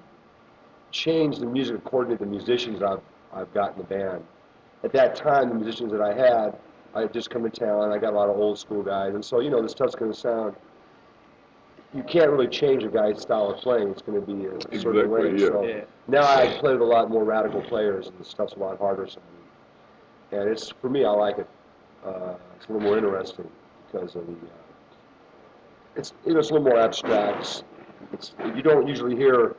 changed 0.91 1.41
the 1.41 1.45
music 1.45 1.77
according 1.77 2.17
to 2.17 2.23
the 2.23 2.29
musicians 2.29 2.81
I've 2.81 3.01
I've 3.33 3.53
got 3.53 3.73
in 3.73 3.79
the 3.79 3.83
band. 3.83 4.23
At 4.83 4.91
that 4.93 5.15
time, 5.15 5.49
the 5.49 5.55
musicians 5.55 5.91
that 5.91 6.01
I 6.01 6.13
had, 6.13 6.57
I 6.95 7.01
had 7.01 7.13
just 7.13 7.29
come 7.29 7.43
to 7.43 7.49
town. 7.49 7.91
I 7.91 7.97
got 7.97 8.13
a 8.13 8.15
lot 8.15 8.29
of 8.29 8.37
old 8.37 8.57
school 8.57 8.81
guys, 8.81 9.13
and 9.13 9.23
so 9.23 9.39
you 9.39 9.49
know, 9.49 9.61
this 9.61 9.71
stuff's 9.71 9.95
going 9.95 10.11
to 10.11 10.17
sound. 10.17 10.55
You 11.93 12.03
can't 12.03 12.29
really 12.29 12.47
change 12.47 12.83
a 12.83 12.87
guy's 12.87 13.21
style 13.21 13.49
of 13.49 13.57
playing. 13.61 13.89
It's 13.89 14.01
going 14.01 14.19
to 14.19 14.25
be 14.25 14.45
a 14.45 14.79
certain 14.79 15.09
way. 15.09 15.29
Exactly, 15.29 15.41
yeah. 15.41 15.47
So 15.47 15.63
Yeah. 15.65 15.81
now 16.07 16.23
I 16.23 16.57
play 16.59 16.73
with 16.73 16.81
a 16.81 16.85
lot 16.85 17.09
more 17.09 17.23
radical 17.23 17.61
players, 17.61 18.07
and 18.07 18.19
the 18.19 18.25
stuff's 18.25 18.53
a 18.53 18.59
lot 18.59 18.77
harder. 18.77 19.07
So, 19.07 19.19
and 20.31 20.49
it's 20.49 20.69
for 20.69 20.89
me, 20.89 21.05
I 21.05 21.11
like 21.11 21.37
it. 21.37 21.47
Uh, 22.05 22.35
it's 22.55 22.67
a 22.67 22.73
little 22.73 22.87
more 22.87 22.97
interesting 22.97 23.49
because 23.91 24.15
of 24.15 24.25
the. 24.25 24.33
Uh, 24.33 24.35
it's 25.95 26.13
you 26.25 26.33
know 26.33 26.39
it's 26.39 26.49
a 26.49 26.53
little 26.53 26.67
more 26.67 26.79
abstract. 26.79 27.63
It's 28.13 28.33
you 28.55 28.61
don't 28.61 28.87
usually 28.87 29.15
hear 29.15 29.55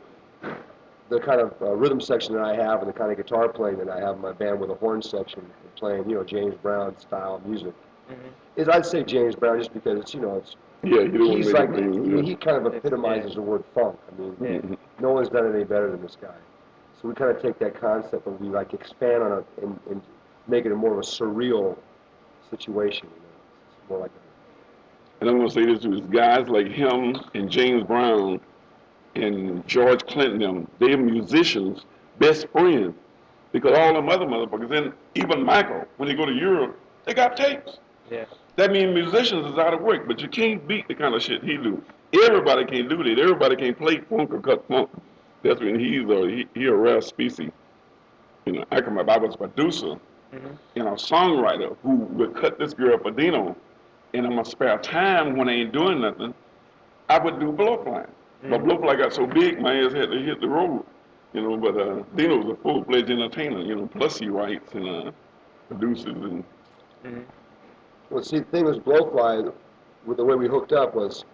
the 1.10 1.20
kind 1.20 1.40
of 1.40 1.54
uh, 1.60 1.72
rhythm 1.74 2.00
section 2.00 2.34
that 2.34 2.44
I 2.44 2.54
have 2.54 2.80
and 2.80 2.88
the 2.88 2.92
kind 2.92 3.10
of 3.10 3.16
guitar 3.16 3.48
playing 3.48 3.78
that 3.78 3.88
I 3.88 3.98
have 4.00 4.14
in 4.16 4.22
my 4.22 4.32
band 4.32 4.60
with 4.60 4.70
a 4.70 4.74
horn 4.74 5.02
section 5.02 5.44
playing 5.76 6.08
you 6.08 6.16
know 6.16 6.24
James 6.24 6.54
Brown 6.62 6.98
style 6.98 7.42
music. 7.44 7.74
Mhm. 8.10 8.14
Is 8.56 8.68
I'd 8.68 8.86
say 8.86 9.02
James 9.04 9.34
Brown 9.34 9.58
just 9.58 9.72
because 9.74 9.98
it's 9.98 10.14
you 10.14 10.20
know 10.20 10.36
it's 10.36 10.56
yeah, 10.82 11.02
he 11.02 11.08
don't 11.08 11.20
want 11.28 11.36
he's 11.36 11.52
like 11.52 11.70
make 11.70 11.84
I 11.84 12.18
it 12.18 12.24
he 12.24 12.36
kind 12.36 12.64
of 12.64 12.72
epitomizes 12.74 13.30
yeah. 13.30 13.34
the 13.34 13.42
word 13.42 13.64
funk. 13.74 13.98
I 14.08 14.20
mean, 14.20 14.36
Yeah. 14.40 14.76
no 15.00 15.12
one's 15.12 15.28
done 15.28 15.46
it 15.46 15.54
any 15.54 15.64
better 15.64 15.90
than 15.90 16.00
this 16.00 16.16
guy. 16.20 16.34
So 17.00 17.08
we 17.08 17.14
kind 17.14 17.30
of 17.30 17.42
take 17.42 17.58
that 17.58 17.78
concept 17.80 18.26
and 18.26 18.38
we 18.40 18.48
like 18.48 18.72
expand 18.72 19.22
on 19.22 19.38
it 19.38 19.44
and, 19.62 19.78
and 19.90 20.00
make 20.48 20.66
it 20.66 20.72
a 20.72 20.76
more 20.76 20.92
of 20.92 20.98
a 20.98 21.02
surreal 21.02 21.76
situation. 22.50 23.08
You 23.08 23.20
know, 23.20 23.80
it's 23.80 23.90
more 23.90 23.98
like 24.00 24.10
a, 24.10 25.20
And 25.20 25.30
I'm 25.30 25.38
gonna 25.38 25.50
say 25.50 25.64
this 25.64 25.80
to 25.82 25.94
is 25.94 26.00
guys 26.02 26.48
like 26.48 26.68
him 26.68 27.16
and 27.34 27.50
James 27.50 27.84
Brown 27.84 28.40
and 29.14 29.66
George 29.66 30.04
Clinton, 30.06 30.40
them, 30.40 30.70
they're 30.78 30.96
musicians, 30.96 31.84
best 32.18 32.46
friends. 32.48 32.94
Because 33.52 33.76
all 33.76 33.94
them 33.94 34.08
other 34.08 34.26
motherfuckers, 34.26 34.70
and 34.70 34.92
even 35.16 35.44
Michael, 35.44 35.84
when 35.96 36.08
they 36.08 36.14
go 36.14 36.24
to 36.24 36.32
Europe, 36.32 36.78
they 37.04 37.14
got 37.14 37.36
tapes. 37.36 37.78
Yeah. 38.08 38.26
That 38.56 38.70
means 38.70 38.94
musicians 38.94 39.52
is 39.52 39.58
out 39.58 39.74
of 39.74 39.80
work, 39.80 40.06
but 40.06 40.20
you 40.20 40.28
can't 40.28 40.66
beat 40.68 40.86
the 40.86 40.94
kind 40.94 41.14
of 41.14 41.22
shit 41.22 41.42
he 41.42 41.56
do. 41.56 41.82
Everybody 42.12 42.64
can't 42.64 42.88
do 42.88 43.02
that. 43.02 43.18
Everybody 43.18 43.56
can't 43.56 43.76
play 43.76 43.98
funk 44.08 44.32
or 44.32 44.40
cut 44.40 44.66
funk. 44.68 44.90
That's 45.42 45.60
when 45.60 45.78
he's 45.80 46.08
a 46.08 46.28
he, 46.28 46.46
he 46.54 46.66
a 46.66 46.74
rare 46.74 47.00
species. 47.00 47.50
You 48.46 48.52
know, 48.52 48.64
I 48.70 48.80
come 48.80 48.98
up, 48.98 49.08
I 49.08 49.18
was 49.18 49.34
a 49.34 49.38
producer 49.38 49.96
Mhm. 50.32 50.56
and 50.76 50.88
a 50.88 50.92
songwriter 50.92 51.76
who 51.82 51.96
would 51.96 52.34
cut 52.36 52.58
this 52.58 52.72
girl 52.74 52.98
for 52.98 53.10
Dino, 53.10 53.56
and 54.14 54.26
in 54.26 54.34
my 54.34 54.42
spare 54.42 54.78
time 54.78 55.36
when 55.36 55.48
I 55.48 55.52
ain't 55.52 55.72
doing 55.72 56.00
nothing, 56.00 56.34
I 57.08 57.18
would 57.18 57.40
do 57.40 57.52
blowfly. 57.52 58.06
But 58.48 58.62
Mhm. 58.62 58.66
blowfly 58.66 58.98
got 58.98 59.12
so 59.12 59.26
big, 59.26 59.60
my 59.60 59.74
ass 59.80 59.92
had 59.92 60.10
to 60.10 60.18
hit 60.18 60.40
the 60.40 60.48
road. 60.48 60.84
You 61.32 61.42
know, 61.42 61.56
but 61.56 61.76
uh, 61.76 62.02
Dino 62.16 62.38
was 62.38 62.58
a 62.58 62.62
full-fledged 62.62 63.10
entertainer. 63.10 63.60
You 63.60 63.76
know, 63.76 63.86
plus 63.86 64.18
he 64.18 64.28
writes 64.28 64.72
and 64.74 64.88
uh, 64.88 65.12
produces 65.68 66.06
and 66.06 66.44
Mhm. 67.04 67.24
well, 68.10 68.22
see, 68.22 68.40
the 68.40 68.44
thing 68.46 68.64
was 68.64 68.78
Blowfly, 68.78 69.52
with 70.04 70.16
the 70.16 70.24
way 70.24 70.34
we 70.34 70.48
hooked 70.48 70.72
up 70.72 70.94
was 70.94 71.24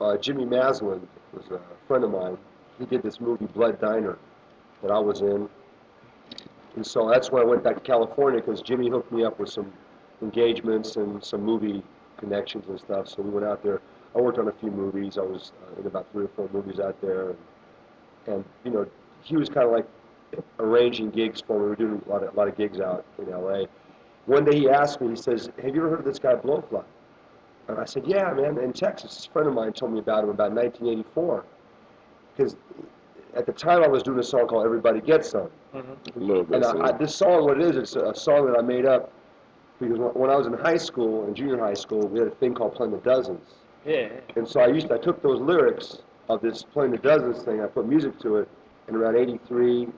uh, 0.00 0.16
Jimmy 0.16 0.44
Maslon 0.44 1.00
was 1.32 1.50
a 1.50 1.60
friend 1.86 2.04
of 2.04 2.10
mine. 2.10 2.38
He 2.78 2.86
did 2.86 3.02
this 3.02 3.20
movie 3.20 3.46
Blood 3.46 3.80
Diner 3.80 4.18
that 4.82 4.90
I 4.90 4.98
was 4.98 5.20
in, 5.20 5.48
and 6.76 6.86
so 6.86 7.08
that's 7.08 7.30
when 7.30 7.42
I 7.42 7.44
went 7.44 7.64
back 7.64 7.74
to 7.74 7.80
California 7.80 8.40
because 8.40 8.62
Jimmy 8.62 8.88
hooked 8.88 9.12
me 9.12 9.24
up 9.24 9.38
with 9.38 9.50
some 9.50 9.72
engagements 10.22 10.96
and 10.96 11.22
some 11.22 11.42
movie 11.42 11.82
connections 12.16 12.66
and 12.68 12.78
stuff. 12.78 13.08
So 13.08 13.22
we 13.22 13.30
went 13.30 13.46
out 13.46 13.62
there. 13.62 13.80
I 14.14 14.20
worked 14.20 14.38
on 14.38 14.48
a 14.48 14.52
few 14.52 14.70
movies. 14.70 15.18
I 15.18 15.22
was 15.22 15.52
uh, 15.62 15.80
in 15.80 15.86
about 15.86 16.06
three 16.12 16.24
or 16.24 16.30
four 16.36 16.48
movies 16.52 16.80
out 16.80 17.00
there, 17.00 17.30
and, 17.30 17.38
and 18.26 18.44
you 18.64 18.70
know, 18.70 18.86
he 19.22 19.36
was 19.36 19.48
kind 19.48 19.66
of 19.66 19.72
like 19.72 19.86
arranging 20.58 21.10
gigs 21.10 21.40
for 21.40 21.58
me. 21.58 21.62
We 21.62 21.68
were 21.70 21.76
doing 21.76 22.02
a 22.06 22.10
lot 22.10 22.22
of, 22.22 22.34
a 22.34 22.36
lot 22.36 22.48
of 22.48 22.56
gigs 22.56 22.80
out 22.80 23.04
in 23.18 23.32
L.A. 23.32 23.66
One 24.26 24.44
day 24.44 24.58
he 24.58 24.68
asked 24.68 25.00
me, 25.00 25.10
he 25.10 25.16
says, 25.16 25.50
"Have 25.62 25.74
you 25.74 25.80
ever 25.80 25.90
heard 25.90 26.00
of 26.00 26.04
this 26.04 26.18
guy 26.18 26.34
Blowfly?" 26.34 26.84
And 27.68 27.78
I 27.78 27.84
said, 27.84 28.06
"Yeah, 28.06 28.32
man. 28.32 28.58
In 28.58 28.72
Texas, 28.72 29.14
this 29.14 29.26
friend 29.26 29.48
of 29.48 29.54
mine 29.54 29.72
told 29.72 29.92
me 29.92 29.98
about 29.98 30.24
him 30.24 30.30
about 30.30 30.52
1984, 30.52 31.44
because 32.36 32.56
at 33.34 33.46
the 33.46 33.52
time 33.52 33.82
I 33.82 33.88
was 33.88 34.02
doing 34.02 34.18
a 34.18 34.22
song 34.22 34.46
called 34.46 34.64
Everybody 34.64 35.00
Gets 35.00 35.30
Some." 35.30 35.48
Mhm. 35.74 35.84
love 36.16 36.48
that 36.48 36.56
And 36.56 36.64
song. 36.64 36.82
I, 36.82 36.88
I, 36.88 36.92
this 36.92 37.14
song, 37.14 37.44
what 37.44 37.60
it 37.60 37.64
is, 37.64 37.76
it's 37.76 37.96
a 37.96 38.14
song 38.14 38.46
that 38.46 38.58
I 38.58 38.62
made 38.62 38.86
up 38.86 39.10
because 39.78 39.98
when, 39.98 40.10
when 40.10 40.30
I 40.30 40.36
was 40.36 40.46
in 40.46 40.52
high 40.54 40.76
school, 40.76 41.26
in 41.26 41.34
junior 41.34 41.58
high 41.58 41.74
school, 41.74 42.06
we 42.08 42.18
had 42.18 42.28
a 42.28 42.34
thing 42.36 42.54
called 42.54 42.74
playing 42.74 42.92
the 42.92 42.98
dozens. 42.98 43.54
Yeah. 43.84 44.08
And 44.36 44.46
so 44.46 44.60
I 44.60 44.66
used, 44.66 44.92
I 44.92 44.98
took 44.98 45.22
those 45.22 45.40
lyrics 45.40 45.98
of 46.28 46.40
this 46.42 46.62
playing 46.62 46.92
the 46.92 46.98
dozens 46.98 47.42
thing, 47.42 47.60
I 47.60 47.66
put 47.66 47.86
music 47.86 48.18
to 48.20 48.36
it, 48.36 48.48
and 48.88 48.96
around 48.96 49.16
'83, 49.16 49.88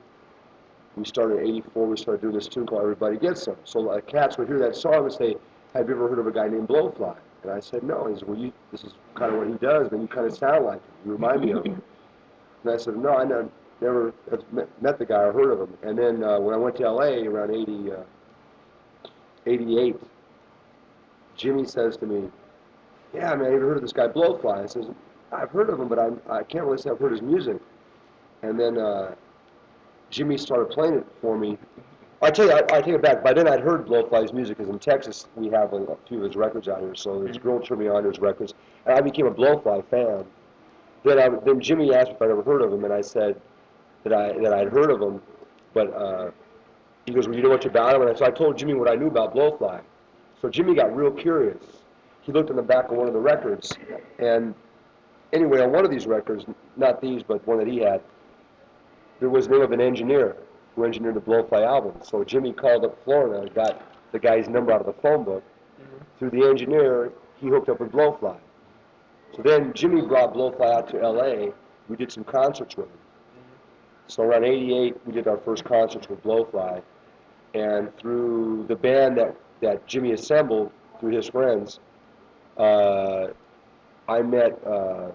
we 0.97 1.05
started 1.05 1.41
'84, 1.41 1.87
we 1.87 1.97
started 1.97 2.21
doing 2.21 2.35
this 2.35 2.47
tune 2.49 2.67
called 2.67 2.83
Everybody 2.83 3.17
Gets 3.19 3.43
Some. 3.45 3.57
So 3.65 3.81
like, 3.81 4.07
cats 4.07 4.39
would 4.39 4.49
hear 4.49 4.59
that 4.61 4.77
song 4.77 5.05
and 5.05 5.13
say, 5.13 5.37
"Have 5.75 5.89
you 5.89 5.95
ever 5.95 6.09
heard 6.09 6.19
of 6.19 6.27
a 6.27 6.33
guy 6.33 6.49
named 6.49 6.69
Blowfly?" 6.69 7.17
And 7.43 7.51
I 7.51 7.61
said, 7.61 7.83
"No." 7.83 8.07
He 8.07 8.15
said, 8.19 8.29
"Well, 8.29 8.39
you, 8.39 8.53
this 8.71 8.85
is 8.85 8.93
kind 9.15 9.33
of 9.33 9.39
what 9.39 9.49
he 9.49 9.55
does, 9.55 9.91
man. 9.91 10.03
You 10.03 10.09
kind 10.09 10.27
of 10.27 10.37
sound 10.37 10.65
like 10.65 10.77
him. 10.77 10.93
You 11.07 11.13
remind 11.13 11.41
me 11.43 11.53
of 11.53 11.65
him." 11.65 11.83
And 12.63 12.73
I 12.73 12.77
said, 12.77 12.97
"No, 12.97 13.17
I 13.17 13.25
never, 13.25 14.13
met, 14.81 14.99
the 14.99 15.05
guy 15.05 15.23
or 15.23 15.33
heard 15.33 15.51
of 15.53 15.61
him." 15.61 15.77
And 15.83 15.99
then 15.99 16.23
uh, 16.23 16.39
when 16.39 16.55
I 16.55 16.59
went 16.59 16.77
to 16.77 16.91
LA 16.91 17.25
around 17.25 17.55
'80, 17.55 17.93
uh, 17.93 17.97
'88, 19.47 19.97
Jimmy 21.37 21.65
says 21.65 21.97
to 21.99 22.07
me, 22.07 22.31
"Yeah, 23.15 23.35
man, 23.35 23.45
have 23.45 23.53
you 23.53 23.57
ever 23.57 23.67
heard 23.69 23.77
of 23.77 23.83
this 23.83 23.93
guy 23.93 24.09
Blowfly?" 24.09 24.65
I 24.65 24.67
says, 24.67 24.87
"I've 25.33 25.51
heard 25.51 25.71
of 25.71 25.81
him, 25.81 25.89
but 25.89 25.99
I'm, 25.99 26.21
I 26.31 26.43
can't 26.43 26.65
really 26.65 26.79
say 26.79 26.91
I've 26.91 26.99
heard 26.99 27.13
his 27.13 27.23
music." 27.23 27.57
And 28.43 28.59
then 28.59 28.79
uh, 28.79 29.15
Jimmy 30.11 30.37
started 30.37 30.71
playing 30.71 30.95
it 30.95 31.07
for 31.21 31.39
me. 31.39 31.59
I 32.21 32.31
tell 32.31 32.47
you, 32.47 32.53
I, 32.53 32.59
I 32.59 32.81
take 32.81 32.95
it 32.95 33.03
back. 33.03 33.25
By 33.25 33.33
then, 33.33 33.49
I'd 33.49 33.61
heard 33.61 33.87
Blowfly's 33.87 34.33
music 34.33 34.59
because 34.59 34.71
in 34.71 34.79
Texas 34.79 35.27
we 35.35 35.49
have 35.49 35.73
a, 35.73 35.79
a 35.79 35.97
few 36.07 36.19
of 36.19 36.25
his 36.25 36.37
records 36.37 36.69
out 36.69 36.81
here. 36.81 36.95
So 36.95 37.21
there's 37.21 37.39
girl 37.39 37.59
turned 37.59 37.81
me 37.81 37.89
on 37.89 38.05
to 38.05 38.11
his 38.11 38.21
records, 38.21 38.55
and 38.87 38.95
I 38.97 39.01
became 39.01 39.27
a 39.27 39.33
Blowfly 39.33 39.85
fan. 39.91 40.25
Then, 41.05 41.19
I, 41.19 41.29
then 41.45 41.61
Jimmy 41.61 41.95
asked 41.95 42.11
me 42.11 42.17
if 42.17 42.23
I'd 42.23 42.31
ever 42.31 42.43
heard 42.43 42.63
of 42.63 42.73
him, 42.73 42.85
and 42.85 42.93
I 42.93 43.01
said 43.01 43.41
that 44.05 44.13
I 44.13 44.33
that 44.41 44.53
I'd 44.53 44.69
heard 44.69 44.91
of 44.91 45.01
him, 45.01 45.21
but 45.75 45.93
uh, 45.95 46.31
he 47.07 47.13
goes, 47.13 47.27
"Well, 47.27 47.37
you 47.37 47.43
know 47.43 47.51
much 47.51 47.65
about 47.65 47.95
him?" 47.95 48.03
And 48.07 48.17
so 48.17 48.25
I 48.25 48.31
told 48.31 48.57
Jimmy 48.57 48.75
what 48.75 48.89
I 48.89 48.95
knew 48.95 49.09
about 49.09 49.35
Blowfly. 49.35 49.81
So 50.41 50.49
Jimmy 50.49 50.75
got 50.75 50.95
real 50.95 51.11
curious. 51.11 51.63
He 52.23 52.33
looked 52.33 52.51
in 52.51 52.57
the 52.57 52.63
back 52.63 52.91
of 52.91 52.97
one 52.97 53.09
of 53.09 53.15
the 53.15 53.21
records, 53.21 53.77
and 54.19 54.55
anyway, 55.33 55.61
on 55.61 55.73
one 55.73 55.85
of 55.85 55.91
these 55.91 56.07
records, 56.07 56.45
not 56.77 57.01
these, 57.01 57.23
but 57.23 57.45
one 57.47 57.59
that 57.59 57.67
he 57.67 57.79
had, 57.79 58.01
there 59.19 59.29
was 59.29 59.49
the 59.49 59.55
name 59.55 59.63
of 59.63 59.73
an 59.73 59.81
engineer 59.81 60.37
who 60.75 60.85
engineered 60.85 61.15
the 61.15 61.21
Blowfly 61.21 61.67
album. 61.67 61.95
So 62.03 62.25
Jimmy 62.25 62.53
called 62.53 62.85
up 62.85 63.03
Florida 63.05 63.43
and 63.43 63.55
got 63.55 63.83
the 64.13 64.19
guy's 64.19 64.49
number 64.49 64.73
out 64.73 64.81
of 64.81 64.87
the 64.87 65.01
phone 65.03 65.25
book. 65.25 65.43
Through 66.19 66.31
the 66.31 66.49
engineer, 66.49 67.13
he 67.37 67.49
hooked 67.49 67.69
up 67.69 67.81
with 67.81 67.93
Blowfly. 67.93 68.37
So 69.37 69.43
then 69.43 69.73
Jimmy 69.73 70.03
brought 70.03 70.35
Blowfly 70.35 70.75
out 70.75 70.89
to 70.91 71.01
L.A. 71.01 71.53
We 71.89 71.97
did 71.97 72.13
some 72.13 72.25
concerts 72.25 72.77
with 72.77 72.87
him. 72.87 72.99
So 74.07 74.25
around 74.25 74.45
88, 74.45 74.97
we 75.07 75.13
did 75.13 75.27
our 75.27 75.39
first 75.39 75.65
concerts 75.65 76.09
with 76.09 76.23
Blowfly. 76.23 76.83
And 77.55 77.97
through 77.99 78.67
the 78.69 78.77
band 78.77 79.17
that, 79.19 79.35
that 79.61 79.87
Jimmy 79.87 80.13
assembled, 80.13 80.71
through 81.01 81.17
his 81.17 81.29
friends, 81.29 81.81
uh, 82.59 83.29
I 84.09 84.23
met 84.23 84.59
uh, 84.67 85.11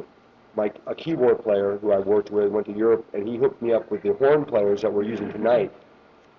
my 0.56 0.72
a 0.88 0.96
keyboard 0.96 1.44
player 1.44 1.78
who 1.78 1.92
I 1.92 2.00
worked 2.00 2.32
with, 2.32 2.50
went 2.50 2.66
to 2.66 2.74
Europe, 2.74 3.06
and 3.14 3.28
he 3.28 3.38
hooked 3.38 3.62
me 3.62 3.74
up 3.74 3.90
with 3.92 4.02
the 4.02 4.14
horn 4.14 4.44
players 4.44 4.82
that 4.82 4.92
we're 4.92 5.04
using 5.04 5.32
tonight. 5.32 5.72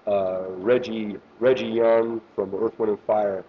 Uh, 0.06 0.44
Reggie 0.48 1.16
Reggie 1.38 1.66
Young 1.66 2.20
from 2.34 2.54
Earth, 2.54 2.78
Wind 2.78 2.90
and 2.90 3.00
Fire, 3.06 3.44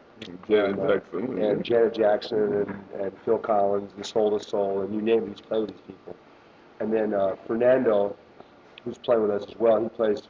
Janet 0.48 0.50
and, 0.50 0.80
uh, 0.80 0.94
Jackson. 0.98 1.42
and 1.44 1.64
Janet 1.66 1.94
Jackson, 1.94 2.54
and, 2.54 3.02
and 3.02 3.12
Phil 3.26 3.38
Collins, 3.38 3.92
and 3.96 4.06
Soul 4.06 4.34
II 4.34 4.40
Soul, 4.40 4.82
and 4.82 4.94
you 4.94 5.02
name 5.02 5.24
it, 5.24 5.30
he's 5.30 5.42
played 5.42 5.62
with 5.62 5.70
these 5.72 5.82
people. 5.88 6.16
And 6.80 6.92
then 6.94 7.14
uh, 7.14 7.36
Fernando, 7.48 8.16
who's 8.84 8.98
playing 8.98 9.22
with 9.24 9.32
us 9.32 9.46
as 9.50 9.56
well, 9.58 9.82
he 9.82 9.90
plays 9.90 10.24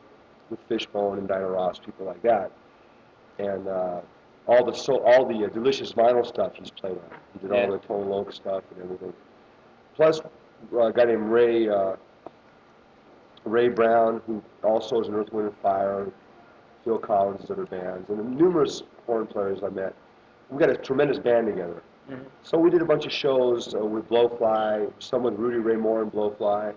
with 0.50 0.60
Fishbone 0.68 1.20
and 1.20 1.28
Diana 1.28 1.48
Ross, 1.48 1.80
people 1.80 2.06
like 2.06 2.22
that. 2.24 2.52
And 3.38 3.68
uh, 3.68 4.02
all 4.48 4.66
the 4.66 4.74
so 4.74 5.04
all 5.06 5.26
the 5.26 5.46
uh, 5.46 5.50
delicious 5.50 5.94
vinyl 5.94 6.26
stuff 6.26 6.54
he's 6.56 6.72
played 6.72 6.94
on. 6.94 7.20
He 7.34 7.40
did 7.48 7.56
Yeah. 7.56 7.66
all 7.66 7.72
the 7.72 7.78
Tone 7.80 8.10
Loc 8.10 8.34
stuff 8.34 8.64
and 8.74 8.84
everything. 8.84 9.14
Plus, 9.96 10.20
uh, 10.74 10.80
a 10.80 10.92
guy 10.92 11.06
named 11.06 11.30
Ray 11.30 11.70
uh, 11.70 11.96
Ray 13.46 13.70
Brown, 13.70 14.22
who 14.28 14.42
also 14.64 15.02
is 15.02 15.08
in 15.08 15.14
Earth, 15.16 15.32
Wind 15.32 15.48
and 15.50 15.58
Fire, 15.60 16.08
Phil 16.84 16.98
Collins' 16.98 17.50
other 17.50 17.66
bands, 17.66 18.10
and 18.10 18.36
numerous 18.38 18.84
horn 19.10 19.26
players 19.28 19.60
I 19.64 19.70
met. 19.70 19.94
We 20.50 20.60
got 20.60 20.70
a 20.70 20.78
tremendous 20.78 21.18
band 21.20 21.48
together. 21.48 21.82
Mhm. 22.10 22.26
So 22.44 22.58
we 22.60 22.70
did 22.70 22.82
a 22.82 22.86
bunch 22.86 23.06
of 23.06 23.12
shows 23.12 23.74
uh, 23.76 23.80
with 23.80 24.08
Blowfly, 24.10 24.92
some 25.00 25.24
with 25.24 25.34
Rudy 25.36 25.58
Ray 25.58 25.76
Moore 25.76 26.04
and 26.04 26.12
Blowfly. 26.12 26.74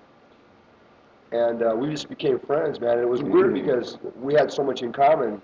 And 1.33 1.62
uh, 1.62 1.75
we 1.77 1.89
just 1.91 2.09
became 2.09 2.39
friends, 2.39 2.81
man. 2.81 2.93
And 2.93 3.01
it 3.03 3.09
was 3.09 3.23
weird 3.23 3.55
because 3.55 3.99
we 4.21 4.35
had 4.35 4.53
so 4.53 4.62
much 4.62 4.83
in 4.83 4.93
common. 4.93 5.41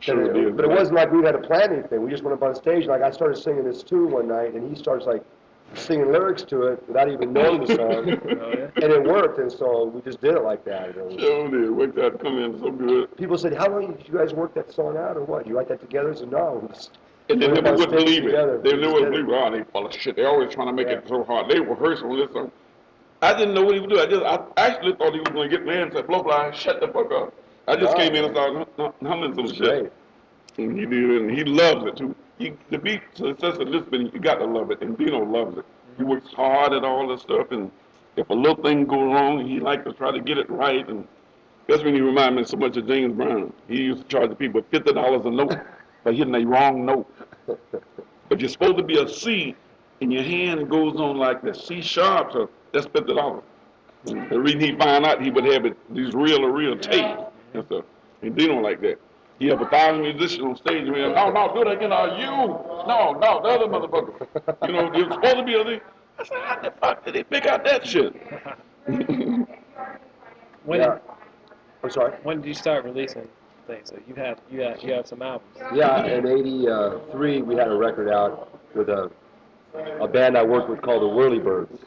Sure 0.00 0.22
it- 0.48 0.56
but 0.56 0.64
it 0.64 0.68
wasn't 0.70 0.96
like 0.96 1.10
we 1.12 1.24
had 1.24 1.32
to 1.32 1.38
plan 1.46 1.72
anything. 1.72 2.02
We 2.02 2.10
just 2.10 2.22
went 2.22 2.34
up 2.34 2.42
on 2.42 2.54
stage. 2.54 2.86
Like 2.86 3.02
I 3.02 3.10
started 3.10 3.36
singing 3.36 3.64
this 3.64 3.82
tune 3.82 4.10
one 4.10 4.28
night, 4.28 4.54
and 4.54 4.68
he 4.68 4.74
starts 4.76 5.06
like 5.06 5.22
singing 5.74 6.10
lyrics 6.12 6.42
to 6.44 6.62
it 6.62 6.82
without 6.88 7.10
even 7.10 7.32
knowing 7.32 7.60
the 7.64 7.74
song. 7.74 7.78
Oh, 8.40 8.50
yeah? 8.50 8.84
and 8.84 8.92
it 8.92 9.02
worked, 9.04 9.38
and 9.38 9.50
so 9.50 9.84
we 9.86 10.00
just 10.02 10.20
did 10.20 10.34
it 10.34 10.42
like 10.42 10.64
that. 10.64 10.94
Oh, 10.96 11.00
it 11.00 11.12
was- 11.12 11.20
Sure 11.20 11.50
did. 11.50 11.70
Worked 11.70 11.98
out, 11.98 12.20
come 12.20 12.38
in 12.38 12.58
so 12.60 12.70
good. 12.70 13.16
people 13.16 13.36
said, 13.38 13.54
"How 13.54 13.68
long 13.68 13.92
did 13.94 14.06
you 14.08 14.14
guys 14.18 14.32
work 14.32 14.54
that 14.54 14.72
song 14.72 14.96
out, 14.96 15.16
or 15.16 15.24
what? 15.24 15.46
You 15.46 15.56
write 15.56 15.68
that 15.68 15.80
together?" 15.80 16.12
I 16.12 16.14
said, 16.14 16.30
"No, 16.30 16.60
we 16.62 16.68
just 16.68 16.98
And 17.28 17.40
they 17.42 17.48
never 17.48 17.76
would 17.76 17.90
believe 17.90 18.24
together. 18.24 18.56
it. 18.56 18.62
They 18.64 18.74
We 18.74 18.80
never 18.80 18.92
would 18.94 19.02
it." 19.04 19.10
believe 19.10 19.28
it. 19.28 19.32
Oh, 19.34 19.50
they 19.50 19.62
full 19.64 19.86
of 19.86 19.92
shit. 19.92 20.16
They 20.16 20.24
always 20.24 20.52
trying 20.52 20.68
to 20.68 20.72
make 20.72 20.88
it 20.88 21.04
so 21.08 21.24
hard. 21.24 21.50
They 21.50 21.60
rehearsed 21.60 22.02
on 22.02 22.16
this 22.18 22.32
song. 22.32 22.50
I 23.20 23.34
didn't 23.36 23.54
know 23.54 23.62
what 23.64 23.74
he 23.74 23.80
would 23.80 23.90
do. 23.90 23.98
I 24.00 24.06
just, 24.06 24.22
I 24.22 24.38
actually 24.56 24.94
thought 24.94 25.12
he 25.12 25.18
was 25.18 25.28
going 25.30 25.50
to 25.50 25.56
get 25.56 25.66
mad 25.66 25.78
and 25.82 25.92
say, 25.92 26.02
blow 26.02 26.22
fly, 26.22 26.52
shut 26.52 26.80
the 26.80 26.86
fuck 26.88 27.10
up. 27.12 27.34
I 27.66 27.74
just 27.74 27.96
Wow. 27.96 27.98
came 28.04 28.14
in 28.14 28.24
and 28.26 28.32
started 28.34 28.66
hum- 28.76 28.92
humming 29.04 29.34
some 29.34 29.46
It 29.46 29.56
shit. 29.56 29.58
great. 29.68 29.92
And 30.58 30.78
he 30.78 30.86
did, 30.86 31.10
it 31.10 31.22
and 31.22 31.30
he 31.30 31.42
loves 31.44 31.84
it 31.86 31.96
too. 31.96 32.14
He, 32.38 32.52
to 32.70 32.78
be 32.78 33.00
successful 33.14 33.62
in 33.62 33.72
Lisbon, 33.72 34.10
you 34.12 34.20
got 34.20 34.36
to 34.36 34.44
love 34.44 34.70
it, 34.70 34.80
and 34.80 34.96
Dino 34.96 35.24
loves 35.24 35.58
it. 35.58 35.64
He 35.96 36.04
works 36.04 36.32
hard 36.32 36.72
at 36.72 36.84
all 36.84 37.08
this 37.08 37.22
stuff, 37.22 37.50
and 37.50 37.70
if 38.16 38.28
a 38.30 38.34
little 38.34 38.62
thing 38.62 38.84
go 38.84 39.02
wrong, 39.12 39.46
he 39.46 39.58
like 39.58 39.84
to 39.84 39.92
try 39.92 40.12
to 40.12 40.20
get 40.20 40.38
it 40.38 40.48
right. 40.48 40.88
And 40.88 41.06
that's 41.66 41.82
when 41.82 41.94
he 41.94 42.00
remind 42.00 42.36
me 42.36 42.44
so 42.44 42.56
much 42.56 42.76
of 42.76 42.86
James 42.86 43.14
Brown. 43.14 43.52
He 43.66 43.82
used 43.82 44.02
to 44.02 44.08
charge 44.08 44.30
the 44.30 44.36
people 44.36 44.62
fifty 44.70 44.92
dollars 44.92 45.26
a 45.26 45.30
note 45.30 45.56
for 46.02 46.12
hitting 46.12 46.34
a 46.34 46.46
wrong 46.46 46.86
note. 46.86 47.06
But 48.28 48.40
you're 48.40 48.48
supposed 48.48 48.76
to 48.78 48.84
be 48.84 48.98
a 48.98 49.08
C, 49.08 49.56
and 50.00 50.12
your 50.12 50.22
hand 50.22 50.70
goes 50.70 50.96
on 50.96 51.16
like 51.16 51.42
the 51.42 51.54
C 51.54 51.82
sharp, 51.82 52.32
so 52.32 52.50
that's 52.72 52.86
fifty 52.86 53.14
dollars. 53.14 53.42
The 54.04 54.38
reason 54.38 54.60
he 54.60 54.76
found 54.76 55.04
out 55.04 55.20
he 55.20 55.30
would 55.30 55.44
have 55.44 55.66
it 55.66 55.76
these 55.92 56.14
real 56.14 56.44
or 56.44 56.52
real 56.52 56.78
tape 56.78 57.18
and 57.54 57.64
stuff. 57.66 57.84
And 58.22 58.36
Dino 58.36 58.60
like 58.60 58.80
that. 58.82 59.00
He 59.38 59.46
have 59.48 59.60
a 59.60 59.66
thousand 59.66 60.02
musicians 60.02 60.42
on 60.42 60.56
stage 60.56 60.82
and 60.88 60.92
no, 61.14 61.30
no, 61.30 61.52
do 61.54 61.62
it 61.62 61.76
again, 61.76 61.92
are 61.92 62.08
you? 62.18 62.26
No, 62.26 63.12
no, 63.20 63.40
the 63.42 63.48
other 63.48 63.66
motherfucker. 63.66 64.66
You 64.66 64.72
know, 64.72 64.92
you're 64.94 65.10
supposed 65.12 65.36
to 65.36 65.44
be 65.44 65.54
a 65.54 65.64
thing. 65.64 65.80
I 66.18 66.24
said, 66.24 66.38
how 66.44 66.60
the 66.60 66.72
fuck 66.80 67.04
did 67.04 67.14
he 67.14 67.22
pick 67.22 67.46
out 67.46 67.64
that 67.64 67.86
shit? 67.86 68.12
When 70.64 70.80
Yeah. 70.80 70.98
I'm 71.82 71.90
sorry. 71.90 72.12
when 72.24 72.40
did 72.40 72.48
you 72.48 72.54
start 72.54 72.84
releasing 72.84 73.26
things? 73.66 73.88
So 73.90 73.98
you 74.06 74.14
have 74.16 74.38
you 74.50 74.60
have 74.62 74.82
you 74.82 74.92
have 74.92 75.06
some 75.06 75.22
albums. 75.22 75.56
Yeah, 75.72 76.04
in 76.04 76.26
'83 76.26 77.42
we 77.42 77.54
had 77.54 77.68
a 77.68 77.74
record 77.74 78.10
out 78.10 78.50
with 78.74 78.88
a 78.88 79.10
a 80.00 80.08
band 80.08 80.36
I 80.36 80.42
worked 80.42 80.68
with 80.68 80.82
called 80.82 81.02
the 81.02 81.06
Whirly 81.08 81.38
Birds, 81.38 81.78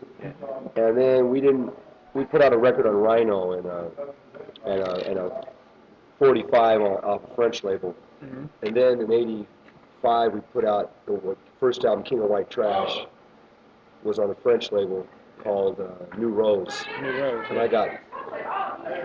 and 0.78 0.98
then 0.98 1.30
we 1.30 1.42
didn't. 1.42 1.74
We 2.14 2.26
put 2.26 2.42
out 2.42 2.54
a 2.54 2.58
record 2.58 2.88
on 2.88 2.94
Rhino 2.96 3.52
and 3.54 3.66
uh, 3.66 3.70
a 3.70 3.74
uh, 3.74 4.14
and 4.66 4.82
a, 4.82 5.10
and 5.10 5.20
a 5.20 5.44
45 6.32 6.82
on, 6.82 6.88
off 7.04 7.22
a 7.24 7.36
French 7.36 7.64
label, 7.64 7.96
Mhm. 8.24 8.48
and 8.62 8.76
then 8.78 9.02
in 9.02 9.12
'85 9.12 10.34
we 10.36 10.40
put 10.54 10.64
out 10.66 10.92
the 11.08 11.36
first 11.60 11.84
album, 11.84 12.04
King 12.04 12.20
of 12.22 12.30
White 12.30 12.48
Trash, 12.52 13.08
was 14.04 14.20
on 14.20 14.30
a 14.30 14.36
French 14.36 14.72
label 14.72 15.08
called 15.44 15.80
uh, 15.80 16.16
New 16.18 16.30
Rose. 16.30 16.86
New 17.02 17.20
Road. 17.20 17.44
and 17.50 17.58
I 17.60 17.68
got, 17.68 17.90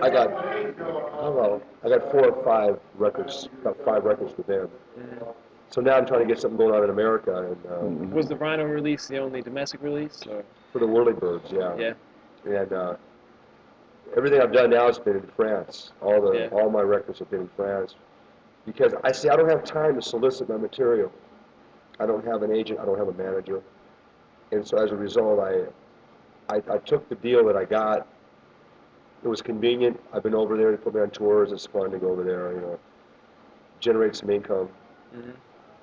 I 0.03 0.11
got, 0.11 0.29
I 0.31 0.63
don't 0.75 1.37
know, 1.37 1.63
I 1.83 1.89
got 1.89 2.11
four 2.13 2.29
or 2.33 2.45
five 2.45 2.79
records, 2.99 3.49
about 3.63 3.79
five 3.83 4.05
records 4.05 4.37
with 4.37 4.47
them. 4.47 4.69
So 5.71 5.81
now 5.81 5.97
I'm 5.97 6.05
trying 6.07 6.21
to 6.21 6.27
get 6.27 6.39
something 6.39 6.59
going 6.59 6.75
on 6.75 6.85
in 6.85 6.91
America, 6.91 7.35
and 7.51 8.11
uh, 8.13 8.15
Was 8.15 8.29
the 8.29 8.37
Rhino 8.37 8.65
release 8.65 9.09
the 9.09 9.17
only 9.19 9.41
domestic 9.41 9.83
release? 9.83 10.23
Or? 10.31 10.45
for 10.71 10.81
the 10.81 10.87
Whirly 10.87 11.15
Birds, 11.15 11.51
yeah. 11.51 11.75
Yeah. 11.77 11.95
And 12.45 12.73
uh, 12.75 12.97
everything 14.17 14.41
I've 14.41 14.53
done 14.53 14.71
now 14.71 14.87
has 14.87 14.99
been 14.99 15.17
in 15.17 15.27
France. 15.37 15.93
All 16.03 16.21
the, 16.21 16.33
Yeah. 16.39 16.49
all 16.53 16.71
my 16.71 16.83
records 16.83 17.19
have 17.21 17.31
been 17.31 17.43
in 17.43 17.51
France, 17.57 17.95
because 18.65 18.95
I 19.05 19.13
see 19.13 19.29
I 19.29 19.37
don't 19.37 19.49
have 19.49 19.65
time 19.65 19.95
to 19.95 20.03
solicit 20.03 20.49
my 20.49 20.57
material. 20.57 21.11
I 21.99 22.07
don't 22.07 22.25
have 22.27 22.43
an 22.43 22.53
agent. 22.53 22.79
I 22.79 22.85
don't 22.85 22.99
have 22.99 23.09
a 23.09 23.13
manager, 23.15 23.63
and 24.53 24.67
so 24.67 24.77
as 24.79 24.91
a 24.93 24.97
result, 24.97 25.41
I, 25.41 25.65
I, 26.55 26.63
I 26.71 26.79
took 26.79 27.09
the 27.09 27.15
deal 27.17 27.45
that 27.47 27.57
I 27.57 27.65
got. 27.65 28.07
It 29.25 29.29
was 29.29 29.41
convenient. 29.41 29.99
I've 30.13 30.23
been 30.23 30.35
over 30.35 30.57
there 30.57 30.71
to 30.71 30.77
put 30.77 30.95
me 30.95 31.01
on 31.01 31.11
tours. 31.11 31.51
It's 31.53 31.67
fun 31.67 31.91
to 31.91 31.99
go 31.99 32.11
over 32.11 32.23
there, 32.23 32.53
you 32.53 32.61
know, 32.61 32.79
generate 33.81 34.15
some 34.15 34.31
income. 34.31 34.69
Mhm. 35.17 35.33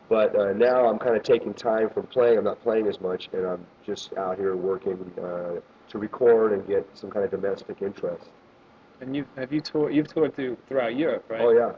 But 0.10 0.36
uh, 0.38 0.54
now 0.54 0.86
I'm 0.88 1.00
kind 1.00 1.16
of 1.16 1.24
taking 1.24 1.54
time 1.54 1.90
from 1.90 2.06
playing. 2.08 2.38
I'm 2.38 2.44
not 2.44 2.62
playing 2.62 2.88
as 2.88 3.02
much, 3.02 3.30
and 3.34 3.46
I'm 3.48 3.66
just 3.86 4.14
out 4.16 4.38
here 4.38 4.56
working 4.56 5.00
uh, 5.18 5.60
to 5.94 6.00
record 6.00 6.54
and 6.54 6.68
get 6.68 6.86
some 6.96 7.10
kind 7.12 7.24
of 7.24 7.30
domestic 7.32 7.82
interest. 7.84 8.26
And 9.00 9.16
you 9.16 9.26
have 9.38 9.54
you 9.54 9.62
toured 9.62 9.94
you've 9.94 10.08
toured 10.08 10.36
through 10.36 10.58
throughout 10.68 10.96
Europe, 10.96 11.24
right? 11.30 11.42
Oh 11.42 11.52
yeah. 11.52 11.72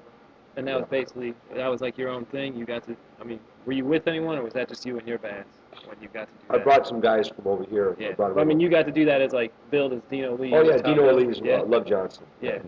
And 0.56 0.66
that 0.70 0.78
was 0.80 0.86
basically 0.90 1.34
that 1.54 1.68
was 1.68 1.82
like 1.82 1.98
your 1.98 2.08
own 2.10 2.24
thing. 2.26 2.56
You 2.56 2.66
got 2.66 2.84
to. 2.84 2.96
I 3.20 3.26
mean, 3.26 3.42
were 3.66 3.74
you 3.74 3.84
with 3.84 4.08
anyone, 4.08 4.38
or 4.38 4.44
was 4.44 4.54
that 4.54 4.70
just 4.70 4.86
you 4.86 4.98
and 4.98 5.06
your 5.06 5.18
band 5.18 5.44
when 5.86 5.98
you 6.02 6.08
got 6.14 6.28
to 6.30 6.34
do 6.48 6.56
I 6.62 6.64
brought 6.64 6.88
some 6.88 7.02
guys 7.02 7.28
from 7.28 7.46
over 7.46 7.66
here. 7.66 7.94
Yeah. 8.00 8.14
Well, 8.18 8.40
I 8.40 8.46
mean, 8.46 8.62
you 8.62 8.70
got 8.70 8.86
to 8.86 8.92
do 8.92 9.04
that 9.04 9.20
as 9.22 9.34
like 9.34 9.52
build 9.70 9.92
as 9.92 10.02
Dino 10.10 10.38
Lee. 10.38 10.54
Oh 10.54 10.62
yeah, 10.64 10.78
Dino. 10.78 11.14
Lee's 11.14 11.42
Yeah. 11.44 11.58
uh, 11.58 11.66
Love 11.66 11.86
Johnson. 11.86 12.24
Yeah. 12.42 12.60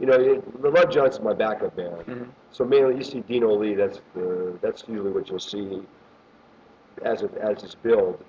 You 0.00 0.06
know, 0.06 0.14
it, 0.14 0.62
the 0.62 0.68
Love 0.68 0.90
Johnson's 0.90 1.24
my 1.24 1.32
backup 1.32 1.76
band. 1.76 2.06
Mhm. 2.06 2.28
So 2.50 2.64
mainly 2.64 2.96
you 2.96 3.04
see 3.04 3.20
Dino 3.20 3.54
Lee. 3.54 3.74
That's 3.74 4.00
the 4.16 4.58
that's 4.60 4.82
usually 4.88 5.12
what 5.12 5.28
you'll 5.28 5.38
see 5.38 5.80
as 7.02 7.22
it 7.22 7.32
as 7.36 7.62
his 7.62 7.76
build. 7.76 8.24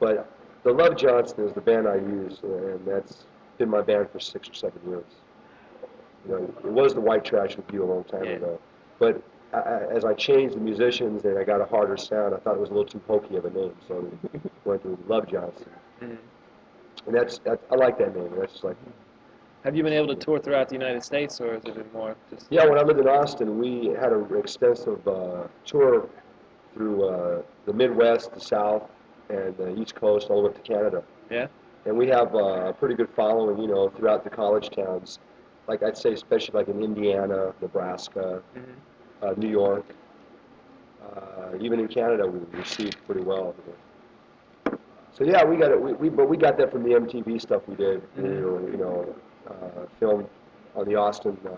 But 0.00 0.28
the 0.64 0.72
Love 0.72 0.96
Johnson 0.96 1.44
is 1.44 1.52
the 1.52 1.60
band 1.60 1.88
I 1.88 1.96
use, 1.96 2.38
and 2.42 2.84
that's 2.86 3.24
been 3.58 3.68
my 3.70 3.82
band 3.82 4.10
for 4.10 4.20
six 4.20 4.48
or 4.48 4.54
seven 4.54 4.80
years. 4.88 5.04
You 6.26 6.32
know, 6.32 6.54
it 6.64 6.72
was 6.72 6.94
the 6.94 7.00
White 7.00 7.24
Trash 7.24 7.56
Revue 7.56 7.82
a 7.84 7.86
long 7.86 8.04
time 8.04 8.24
Yeah. 8.24 8.30
ago, 8.32 8.60
but 8.98 9.22
I, 9.52 9.80
as 9.90 10.04
I 10.04 10.14
changed 10.14 10.54
the 10.54 10.60
musicians 10.60 11.24
and 11.24 11.38
I 11.38 11.44
got 11.44 11.60
a 11.60 11.64
harder 11.64 11.96
sound, 11.96 12.34
I 12.34 12.38
thought 12.38 12.54
it 12.54 12.60
was 12.60 12.68
a 12.70 12.72
little 12.72 12.88
too 12.88 13.00
hokey 13.08 13.36
of 13.36 13.44
a 13.46 13.50
name, 13.50 13.74
so 13.88 14.06
we 14.32 14.40
went 14.64 14.82
to 14.82 14.98
Love 15.08 15.26
Johnson, 15.26 15.70
Mhm. 16.02 16.18
and 17.06 17.14
that's 17.14 17.38
that, 17.40 17.60
I 17.70 17.76
like 17.76 17.98
that 17.98 18.14
name. 18.14 18.30
That's 18.38 18.52
just 18.52 18.64
like 18.64 18.76
Have 19.64 19.76
you 19.76 19.82
been 19.82 19.92
able 19.92 20.08
to 20.08 20.14
tour 20.14 20.38
throughout 20.38 20.68
the 20.68 20.74
United 20.74 21.02
States, 21.02 21.38
or 21.40 21.52
has 21.54 21.64
it 21.64 21.74
been 21.74 21.92
more 21.92 22.16
just? 22.30 22.46
Yeah, 22.50 22.64
when 22.66 22.78
I 22.78 22.82
lived 22.82 23.00
in 23.00 23.08
Austin, 23.08 23.58
we 23.58 23.88
had 24.00 24.12
an 24.12 24.26
extensive 24.36 25.06
uh, 25.06 25.48
tour 25.66 26.08
through 26.74 27.04
uh, 27.08 27.42
the 27.66 27.72
Midwest, 27.74 28.32
the 28.32 28.40
South, 28.40 28.88
and 29.30 29.56
the 29.56 29.80
East 29.80 29.94
Coast, 29.94 30.28
all 30.30 30.42
the 30.42 30.48
way 30.48 30.54
up 30.54 30.62
to 30.62 30.72
Canada. 30.72 31.02
Yeah. 31.30 31.46
And 31.86 31.96
we 31.96 32.08
have 32.08 32.34
uh, 32.34 32.68
a 32.68 32.72
pretty 32.72 32.94
good 32.94 33.08
following, 33.16 33.60
you 33.62 33.68
know, 33.68 33.88
throughout 33.90 34.24
the 34.24 34.30
college 34.30 34.70
towns. 34.70 35.18
Like 35.66 35.82
I'd 35.82 35.96
say, 35.96 36.12
especially 36.12 36.58
like 36.58 36.68
in 36.68 36.82
Indiana, 36.82 37.54
Nebraska, 37.60 38.42
Mhm. 38.56 38.64
uh, 39.22 39.34
New 39.36 39.48
York, 39.48 39.84
uh, 41.04 41.56
even 41.60 41.80
in 41.80 41.88
Canada, 41.88 42.26
we 42.26 42.40
received 42.58 42.96
pretty 43.06 43.22
well. 43.22 43.54
So 45.12 45.24
yeah, 45.24 45.44
we 45.44 45.56
got 45.56 45.70
it. 45.70 45.80
We, 45.80 45.92
we 45.94 46.08
but 46.08 46.28
we 46.28 46.36
got 46.36 46.56
that 46.58 46.70
from 46.70 46.82
the 46.82 46.90
MTV 46.90 47.40
stuff 47.40 47.62
we 47.66 47.74
did. 47.76 48.02
We 48.16 48.22
Mhm. 48.24 48.42
were, 48.42 48.70
you 48.70 48.76
know, 48.76 49.14
uh, 49.48 49.86
filmed 49.98 50.26
on 50.76 50.84
the 50.86 50.96
Austin. 50.96 51.36
Uh, 51.46 51.50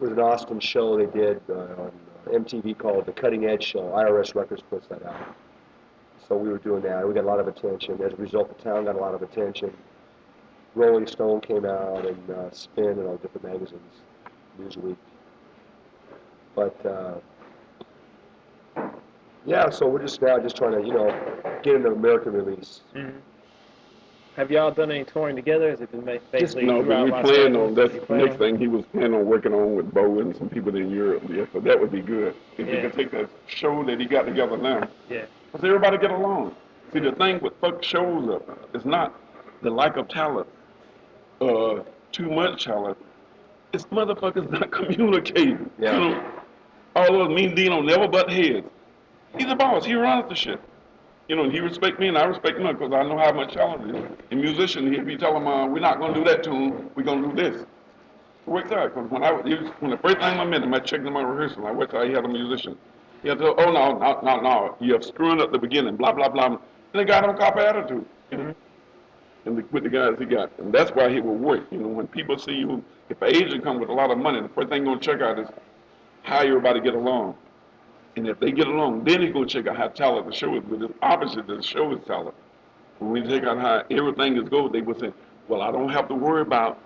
was 0.00 0.10
an 0.10 0.18
Austin 0.20 0.58
show 0.58 0.96
they 0.96 1.06
did 1.06 1.40
uh, 1.48 1.82
on 1.82 1.92
MTV 2.32 2.74
called 2.76 3.06
The 3.06 3.12
Cutting 3.12 3.46
Edge 3.46 3.62
Show. 3.62 3.92
IRS 3.94 4.34
Records 4.34 4.62
puts 4.62 4.86
that 4.88 5.04
out. 5.06 5.16
So 6.28 6.36
we 6.36 6.48
were 6.48 6.58
doing 6.58 6.82
that. 6.82 7.06
We 7.06 7.14
got 7.14 7.24
a 7.24 7.26
lot 7.26 7.40
of 7.40 7.48
attention. 7.48 8.00
As 8.02 8.12
a 8.12 8.16
result, 8.16 8.56
the 8.56 8.62
town 8.62 8.84
got 8.84 8.96
a 8.96 8.98
lot 8.98 9.14
of 9.14 9.22
attention. 9.22 9.72
Rolling 10.74 11.06
Stone 11.06 11.40
came 11.42 11.64
out 11.66 12.06
and 12.06 12.30
uh, 12.30 12.50
Spin 12.50 12.84
and 12.86 13.06
all 13.06 13.16
different 13.16 13.44
magazines, 13.44 13.82
Newsweek. 14.60 14.96
But 16.54 16.86
uh, 16.86 17.14
Yeah, 19.44 19.68
so 19.70 19.86
we're 19.88 20.00
just 20.02 20.22
now 20.22 20.38
just 20.38 20.56
trying 20.56 20.80
to, 20.80 20.86
you 20.86 20.94
know, 20.94 21.60
get 21.62 21.76
an 21.76 21.86
American 21.86 22.32
release. 22.32 22.80
Mm-hmm. 22.94 23.18
Have 24.36 24.50
y'all 24.50 24.70
done 24.70 24.90
any 24.90 25.04
touring 25.04 25.36
together? 25.36 25.68
Has 25.68 25.82
it 25.82 25.90
been 25.92 26.06
ma- 26.06 26.14
basically 26.30 26.64
No, 26.64 26.78
but 26.78 26.84
throughout 26.86 27.04
we 27.04 27.10
Las 27.10 27.22
plan 27.26 27.56
on, 27.56 27.74
that's 27.74 27.92
the 27.92 28.16
next 28.16 28.32
on- 28.32 28.38
thing 28.38 28.58
he 28.58 28.66
was 28.66 28.86
planning 28.92 29.12
on 29.14 29.26
working 29.26 29.52
on 29.52 29.74
with 29.74 29.92
Bo 29.92 30.20
and 30.20 30.34
some 30.34 30.48
people 30.48 30.74
in 30.74 30.88
Europe, 30.90 31.24
yeah, 31.28 31.44
so 31.52 31.60
that 31.60 31.78
would 31.78 31.92
be 31.92 32.00
good. 32.00 32.34
If 32.56 32.66
he 32.66 32.80
could 32.80 32.92
take 32.94 33.10
that 33.10 33.28
show 33.46 33.84
that 33.84 34.00
he 34.00 34.06
got 34.06 34.22
together 34.24 34.56
now, 34.56 34.88
Yeah. 35.10 35.26
Because 35.52 35.66
everybody 35.66 35.98
get 35.98 36.10
along. 36.10 36.54
See, 36.92 37.00
the 37.00 37.12
thing 37.12 37.40
with 37.40 37.52
fuck 37.60 37.82
shows 37.82 38.28
up 38.30 38.74
is 38.74 38.84
not 38.84 39.14
the 39.62 39.70
lack 39.70 39.96
of 39.96 40.08
talent, 40.08 40.46
uh, 41.40 41.80
too 42.10 42.30
much 42.30 42.64
talent. 42.64 42.96
It's 43.72 43.84
motherfuckers 43.86 44.50
not 44.50 44.70
communicating. 44.72 45.70
Yeah. 45.78 45.92
You 45.92 46.00
know, 46.10 46.30
all 46.96 47.12
those 47.12 47.28
mean 47.28 47.54
Dino 47.54 47.80
never 47.80 48.08
butt 48.08 48.30
heads. 48.30 48.66
He's 49.36 49.46
the 49.46 49.54
boss. 49.54 49.84
He 49.84 49.94
runs 49.94 50.28
the 50.28 50.34
shit. 50.34 50.60
You 51.28 51.36
know, 51.36 51.44
and 51.44 51.52
he 51.52 51.60
respect 51.60 51.98
me 51.98 52.08
and 52.08 52.18
I 52.18 52.24
respect 52.24 52.58
him 52.58 52.66
because 52.66 52.92
I 52.92 53.02
know 53.04 53.16
how 53.16 53.32
much 53.32 53.54
talent 53.54 53.90
he 53.90 53.98
is. 53.98 54.10
A 54.32 54.34
musician, 54.34 54.92
he'd 54.92 55.06
be 55.06 55.16
telling 55.16 55.44
me, 55.44 55.50
uh, 55.50 55.66
we're 55.66 55.80
not 55.80 55.98
going 55.98 56.12
to 56.12 56.20
do 56.20 56.24
that 56.26 56.42
tune, 56.42 56.90
we're 56.94 57.04
going 57.04 57.22
to 57.22 57.28
do 57.28 57.50
this. 57.50 57.62
It 57.62 57.68
worked 58.50 58.72
out 58.72 58.94
because 58.94 59.10
when 59.10 59.22
I 59.22 59.32
was, 59.32 59.44
when 59.78 59.90
the 59.90 59.96
first 59.98 60.16
time 60.16 60.40
I 60.40 60.44
met 60.44 60.62
him, 60.62 60.74
I 60.74 60.80
checked 60.80 61.06
in 61.06 61.12
my 61.12 61.22
rehearsal. 61.22 61.66
I 61.66 61.70
went 61.70 61.94
out, 61.94 62.06
he 62.06 62.12
had 62.12 62.24
a 62.24 62.28
musician. 62.28 62.76
He 63.22 63.28
to, 63.28 63.54
oh 63.54 63.72
no, 63.72 63.98
no, 63.98 64.20
no, 64.22 64.40
no, 64.40 64.76
you 64.80 64.92
have 64.94 65.04
screwing 65.04 65.40
up 65.40 65.52
the 65.52 65.58
beginning, 65.58 65.96
blah, 65.96 66.12
blah, 66.12 66.28
blah. 66.28 66.46
And 66.46 66.58
the 66.92 67.04
guy 67.04 67.20
don't 67.20 67.38
cop 67.38 67.56
attitude. 67.56 68.04
You 68.30 68.38
know? 68.38 68.54
And 69.44 69.58
the, 69.58 69.64
with 69.70 69.84
the 69.84 69.90
guys 69.90 70.14
he 70.18 70.24
got. 70.24 70.50
And 70.58 70.72
that's 70.72 70.90
why 70.90 71.08
he 71.10 71.20
will 71.20 71.36
work. 71.36 71.66
You 71.70 71.78
know, 71.78 71.88
when 71.88 72.08
people 72.08 72.36
see 72.38 72.52
you, 72.52 72.84
if 73.08 73.20
an 73.22 73.34
agent 73.34 73.62
come 73.62 73.78
with 73.78 73.88
a 73.88 73.92
lot 73.92 74.10
of 74.10 74.18
money, 74.18 74.40
the 74.40 74.48
first 74.48 74.68
thing 74.68 74.84
going 74.84 74.98
to 74.98 75.04
check 75.04 75.20
out 75.20 75.38
is 75.38 75.48
how 76.22 76.40
everybody 76.40 76.80
get 76.80 76.94
along. 76.94 77.36
And 78.16 78.26
if 78.26 78.38
they 78.40 78.52
get 78.52 78.66
along, 78.66 79.04
then 79.04 79.20
going 79.32 79.48
to 79.48 79.62
check 79.62 79.66
out 79.68 79.76
how 79.76 79.88
talented 79.88 80.32
the 80.32 80.36
show 80.36 80.56
is. 80.56 80.62
But 80.68 80.82
it's 80.82 80.94
opposite 81.02 81.46
that 81.46 81.56
the 81.56 81.62
show 81.62 81.92
is 81.92 82.04
talented. 82.06 82.34
When 82.98 83.10
we 83.10 83.22
check 83.22 83.44
out 83.44 83.58
how 83.58 83.84
everything 83.90 84.36
is 84.36 84.48
going, 84.48 84.72
they 84.72 84.82
will 84.82 84.98
say, 84.98 85.12
well, 85.48 85.62
I 85.62 85.72
don't 85.72 85.88
have 85.88 86.08
to 86.08 86.14
worry 86.14 86.42
about 86.42 86.78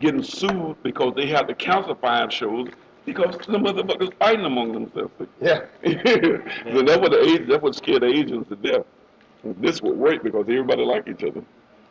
getting 0.00 0.22
sued 0.22 0.76
because 0.82 1.14
they 1.14 1.26
have 1.28 1.46
to 1.46 1.54
cancel 1.54 1.94
five 1.94 2.32
shows 2.32 2.68
because 3.06 3.36
the 3.46 3.56
motherfuckers 3.58 4.12
fighting 4.18 4.44
among 4.44 4.72
themselves. 4.72 5.12
Yeah. 5.40 5.60
so 5.84 6.82
that's 6.82 7.00
what 7.00 7.12
the 7.12 7.22
agent, 7.22 7.48
that's 7.48 7.62
what 7.62 7.74
scared 7.74 8.02
the 8.02 8.08
agents 8.08 8.48
to 8.50 8.56
death. 8.56 8.84
This 9.44 9.80
would 9.80 9.96
work 9.96 10.22
because 10.24 10.42
everybody 10.42 10.84
like 10.84 11.06
each 11.08 11.22
other. 11.22 11.42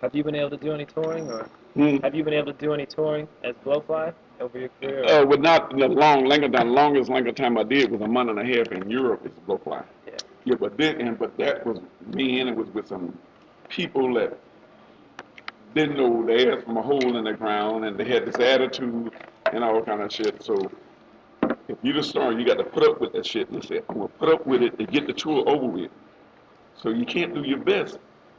Have 0.01 0.13
you 0.13 0.23
been 0.23 0.35
able 0.35 0.49
to 0.51 0.57
do 0.57 0.73
any 0.73 0.85
touring, 0.85 1.31
or 1.31 1.49
Hmm. 1.73 1.97
have 2.03 2.13
you 2.13 2.23
been 2.23 2.33
able 2.33 2.53
to 2.53 2.59
do 2.59 2.73
any 2.73 2.85
touring 2.85 3.27
as 3.43 3.55
Blowfly 3.65 4.13
over 4.39 4.59
your 4.59 4.69
career? 4.81 5.03
or- 5.03 5.09
Uh, 5.21 5.25
but 5.25 5.41
not 5.41 5.69
the 5.75 5.87
long 5.87 6.25
length 6.25 6.45
of 6.45 6.51
time. 6.51 6.69
Longest 6.73 7.09
length 7.09 7.29
of 7.29 7.35
time 7.35 7.57
I 7.57 7.63
did 7.63 7.89
was 7.91 8.01
a 8.01 8.07
month 8.07 8.29
and 8.29 8.39
a 8.39 8.45
half 8.45 8.67
in 8.73 8.89
Europe. 8.89 9.25
as 9.25 9.31
blowfly. 9.47 9.83
Yeah. 10.05 10.13
Yeah, 10.43 10.55
but 10.59 10.77
then 10.77 10.99
and 11.01 11.17
but 11.17 11.35
that 11.37 11.65
was 11.65 11.79
me 12.13 12.39
and 12.41 12.49
it 12.49 12.55
was 12.55 12.67
with 12.73 12.87
some 12.87 13.17
people 13.69 14.13
that 14.15 14.37
didn't 15.73 15.97
know 15.97 16.25
they 16.25 16.45
had 16.45 16.63
from 16.63 16.77
a 16.77 16.81
hole 16.81 17.17
in 17.17 17.23
the 17.23 17.33
ground 17.33 17.85
and 17.85 17.97
they 17.97 18.05
had 18.05 18.25
this 18.25 18.39
attitude 18.39 19.11
and 19.51 19.63
all 19.63 19.81
kind 19.81 20.01
of 20.01 20.11
shit. 20.11 20.41
So 20.43 20.55
if 21.67 21.77
you're 21.81 21.95
the 21.95 22.03
star, 22.03 22.31
you 22.31 22.45
got 22.45 22.57
to 22.57 22.63
put 22.63 22.83
up 22.83 23.01
with 23.01 23.13
that 23.13 23.25
shit. 23.25 23.49
And 23.49 23.61
they 23.61 23.67
said, 23.67 23.83
I'm 23.89 23.95
gonna 23.95 24.07
put 24.07 24.29
up 24.29 24.45
with 24.45 24.61
it 24.61 24.77
to 24.79 24.85
get 24.85 25.07
the 25.07 25.13
tour 25.13 25.43
over 25.47 25.65
with. 25.65 25.91
So 26.75 26.89
you 26.89 27.05
can't 27.05 27.33
do 27.33 27.41
your 27.43 27.59
best 27.59 27.97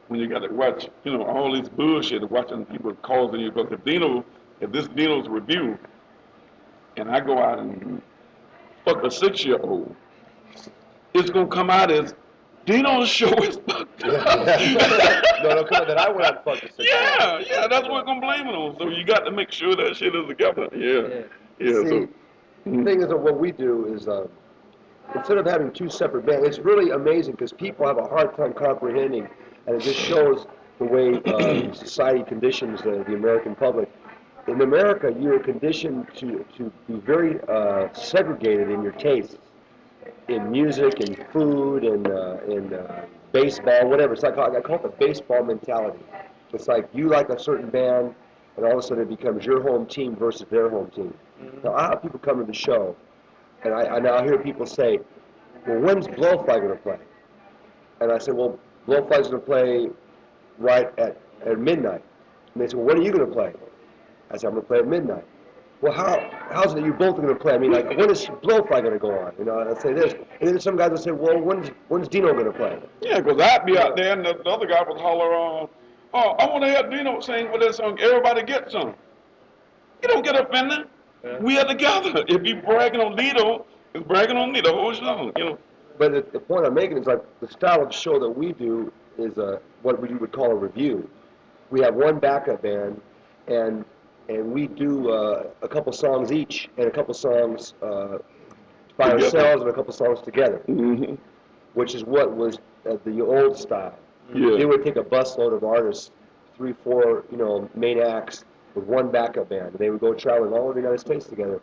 when 0.08 0.20
you 0.20 0.28
got 0.28 0.40
to 0.40 0.48
watch, 0.48 0.88
you 1.04 1.12
know, 1.12 1.24
all 1.24 1.52
this 1.52 1.68
bullshit 1.68 2.22
of 2.22 2.30
watching 2.30 2.64
people 2.66 2.92
causing 3.02 3.40
you. 3.40 3.50
Because 3.50 3.72
if 3.72 3.84
Dino, 3.84 4.24
if 4.60 4.70
this 4.70 4.86
Dino's 4.88 5.28
revue, 5.28 5.76
and 6.96 7.10
I 7.10 7.20
go 7.20 7.38
out 7.38 7.58
and 7.58 8.00
fuck 8.84 9.02
a 9.02 9.10
six-year-old, 9.10 9.94
it's 11.14 11.30
gonna 11.30 11.46
come 11.48 11.70
out 11.70 11.90
as 11.90 12.14
Dino's 12.66 13.08
show 13.08 13.32
is 13.42 13.56
fucked 13.68 14.02
no, 14.04 14.14
up. 14.14 14.46
no, 14.46 15.64
come 15.64 15.82
on, 15.82 15.88
that 15.88 15.98
I 15.98 16.10
went 16.10 16.24
out 16.24 16.36
and 16.36 16.44
fucked 16.44 16.62
the 16.62 16.68
six-year-old. 16.68 17.46
Yeah, 17.46 17.60
yeah, 17.62 17.66
that's 17.68 17.88
what 17.88 18.06
I'm 18.08 18.20
blaming 18.20 18.54
on. 18.54 18.76
So 18.78 18.88
you 18.88 19.04
got 19.04 19.20
to 19.20 19.30
make 19.32 19.50
sure 19.50 19.74
that 19.76 19.96
shit 19.96 20.14
is 20.14 20.26
together. 20.28 20.68
Yeah, 20.74 20.78
Yeah. 20.78 21.22
yeah. 21.58 21.82
See, 21.82 21.88
so 21.88 22.08
the 22.66 22.84
thing 22.84 23.00
is 23.00 23.08
that 23.08 23.16
what 23.18 23.38
we 23.38 23.52
do 23.52 23.86
is, 23.94 24.08
uh, 24.08 24.26
instead 25.14 25.38
of 25.38 25.46
having 25.46 25.72
two 25.72 25.88
separate 25.88 26.26
bands, 26.26 26.46
it's 26.46 26.58
really 26.58 26.90
amazing 26.90 27.32
because 27.32 27.52
people 27.52 27.86
have 27.86 27.98
a 27.98 28.04
hard 28.04 28.36
time 28.36 28.52
comprehending, 28.52 29.28
and 29.66 29.76
it 29.76 29.82
just 29.82 29.98
shows 29.98 30.46
the 30.78 30.84
way 30.84 31.20
uh, 31.26 31.72
society 31.72 32.24
conditions 32.24 32.82
the, 32.82 33.04
the 33.06 33.14
American 33.14 33.54
public. 33.54 33.88
In 34.48 34.60
America, 34.62 35.14
you 35.18 35.32
are 35.32 35.38
conditioned 35.38 36.06
to, 36.16 36.44
to 36.56 36.72
be 36.88 36.94
very 36.94 37.40
uh, 37.48 37.92
segregated 37.92 38.70
in 38.70 38.82
your 38.82 38.92
tastes, 38.92 39.38
in 40.28 40.50
music, 40.50 41.00
in 41.00 41.16
food, 41.32 41.84
in, 41.84 42.06
uh, 42.06 42.76
uh, 42.76 43.04
baseball, 43.32 43.88
whatever. 43.88 44.14
It's 44.14 44.22
like 44.22 44.38
I 44.38 44.60
call 44.60 44.76
it 44.76 44.82
the 44.82 45.06
baseball 45.06 45.44
mentality. 45.44 45.98
It's 46.52 46.68
like 46.68 46.88
you 46.92 47.08
like 47.08 47.28
a 47.28 47.38
certain 47.38 47.70
band, 47.70 48.14
and 48.56 48.64
all 48.64 48.72
of 48.72 48.78
a 48.78 48.82
sudden 48.82 49.02
it 49.02 49.08
becomes 49.08 49.44
your 49.44 49.62
home 49.62 49.86
team 49.86 50.16
versus 50.16 50.46
their 50.50 50.68
home 50.68 50.90
team. 50.90 51.12
Now 51.62 51.74
I 51.74 51.82
have 51.90 52.02
people 52.02 52.18
come 52.18 52.38
to 52.38 52.44
the 52.44 52.52
show, 52.52 52.96
and 53.64 53.74
I, 53.74 53.98
now 53.98 54.22
hear 54.22 54.38
people 54.38 54.66
say, 54.66 54.98
"Well, 55.66 55.80
when's 55.80 56.06
Blowfly 56.06 56.46
going 56.46 56.68
to 56.68 56.76
play?" 56.76 56.98
And 58.00 58.12
I 58.12 58.18
say, 58.18 58.32
"Well, 58.32 58.58
Blowfly's 58.86 59.28
going 59.28 59.40
to 59.40 59.46
play 59.46 59.88
right 60.58 60.86
at, 60.98 61.20
at 61.44 61.58
midnight." 61.58 62.02
And 62.54 62.62
they 62.62 62.68
say, 62.68 62.76
"Well, 62.76 62.86
when 62.86 62.98
are 62.98 63.02
you 63.02 63.12
going 63.12 63.26
to 63.26 63.32
play?" 63.32 63.52
I 64.30 64.36
said, 64.36 64.48
"I'm 64.48 64.54
going 64.54 64.62
to 64.62 64.68
play 64.68 64.78
at 64.78 64.86
midnight." 64.86 65.24
Well, 65.82 65.92
how 65.92 66.30
how's 66.50 66.72
it 66.72 66.76
that 66.76 66.84
you 66.84 66.94
both 66.94 67.18
are 67.18 67.22
going 67.22 67.34
to 67.34 67.40
play? 67.40 67.54
I 67.54 67.58
mean, 67.58 67.72
like, 67.72 67.86
when 67.88 68.10
is 68.10 68.26
Blowfly 68.42 68.80
going 68.80 68.92
to 68.92 68.98
go 68.98 69.10
on? 69.10 69.34
You 69.38 69.44
know, 69.44 69.58
and 69.58 69.68
I 69.68 69.78
say 69.80 69.92
this, 69.92 70.14
and 70.40 70.48
then 70.48 70.58
some 70.58 70.76
guys 70.76 70.90
will 70.90 70.96
say, 70.96 71.10
"Well, 71.10 71.38
when's 71.38 71.70
when's 71.88 72.08
Dino 72.08 72.32
going 72.32 72.46
to 72.46 72.52
play?" 72.52 72.78
yeah, 73.02 73.20
because 73.20 73.40
I'd 73.40 73.66
be 73.66 73.76
out 73.76 73.96
there 73.96 74.12
and 74.12 74.24
the, 74.24 74.38
the 74.42 74.48
other 74.50 74.66
guy 74.66 74.82
would 74.88 74.98
holler, 74.98 75.34
uh, 75.34 75.66
"Oh, 76.14 76.30
I 76.38 76.46
want 76.46 76.64
to 76.64 76.70
hear 76.70 76.82
Dino 76.88 77.20
sing 77.20 77.52
with 77.52 77.60
that 77.60 77.74
song. 77.74 77.98
Everybody 78.00 78.42
get 78.42 78.70
some." 78.70 78.94
You 80.02 80.08
don't 80.08 80.24
get 80.24 80.38
offended. 80.38 80.86
Yeah. 81.26 81.38
We 81.38 81.58
are 81.58 81.66
together. 81.66 82.24
If 82.28 82.46
you 82.46 82.62
bragging 82.62 83.00
on 83.00 83.16
Dino, 83.16 83.66
it's 83.94 84.06
bragging 84.06 84.36
on 84.36 84.52
me 84.52 84.60
the 84.60 84.72
whole 84.72 84.94
song. 84.94 85.32
You 85.36 85.44
know. 85.44 85.58
But 85.98 86.12
the, 86.12 86.24
the 86.32 86.40
point 86.40 86.66
I'm 86.66 86.74
making 86.74 86.98
is 86.98 87.06
like 87.06 87.22
the 87.40 87.48
style 87.48 87.82
of 87.82 87.92
show 87.92 88.18
that 88.20 88.30
we 88.30 88.52
do 88.52 88.92
is 89.18 89.36
a, 89.38 89.60
what 89.82 90.00
we 90.00 90.14
would 90.14 90.32
call 90.32 90.50
a 90.50 90.54
revue. 90.54 91.08
We 91.70 91.80
have 91.80 91.94
one 91.94 92.18
backup 92.20 92.62
band, 92.62 93.00
and 93.48 93.84
and 94.28 94.52
we 94.52 94.66
do 94.68 95.10
uh, 95.10 95.44
a 95.62 95.68
couple 95.68 95.92
songs 95.92 96.30
each, 96.30 96.68
and 96.78 96.86
a 96.86 96.90
couple 96.90 97.14
songs 97.14 97.74
uh, 97.82 98.18
by 98.96 99.10
Together. 99.10 99.24
ourselves, 99.24 99.62
and 99.62 99.70
a 99.70 99.74
couple 99.74 99.92
songs 99.92 100.20
together, 100.20 100.62
mm-hmm. 100.68 101.14
which 101.74 101.94
is 101.94 102.04
what 102.04 102.36
was 102.36 102.58
uh, 102.88 102.96
the 103.04 103.20
old 103.20 103.56
style. 103.56 103.98
Yeah. 104.34 104.56
They 104.58 104.66
would 104.66 104.84
take 104.84 104.96
a 104.96 105.04
busload 105.04 105.54
of 105.54 105.64
artists, 105.64 106.10
three, 106.56 106.74
four, 106.84 107.24
you 107.30 107.36
know, 107.36 107.70
main 107.74 108.00
acts 108.00 108.44
with 108.76 108.84
one 108.84 109.10
backup 109.10 109.48
band, 109.48 109.68
and 109.68 109.78
they 109.78 109.90
would 109.90 110.00
go 110.00 110.14
traveling 110.14 110.52
all 110.52 110.64
over 110.64 110.74
the 110.74 110.80
United 110.80 111.00
States 111.00 111.26
together. 111.26 111.60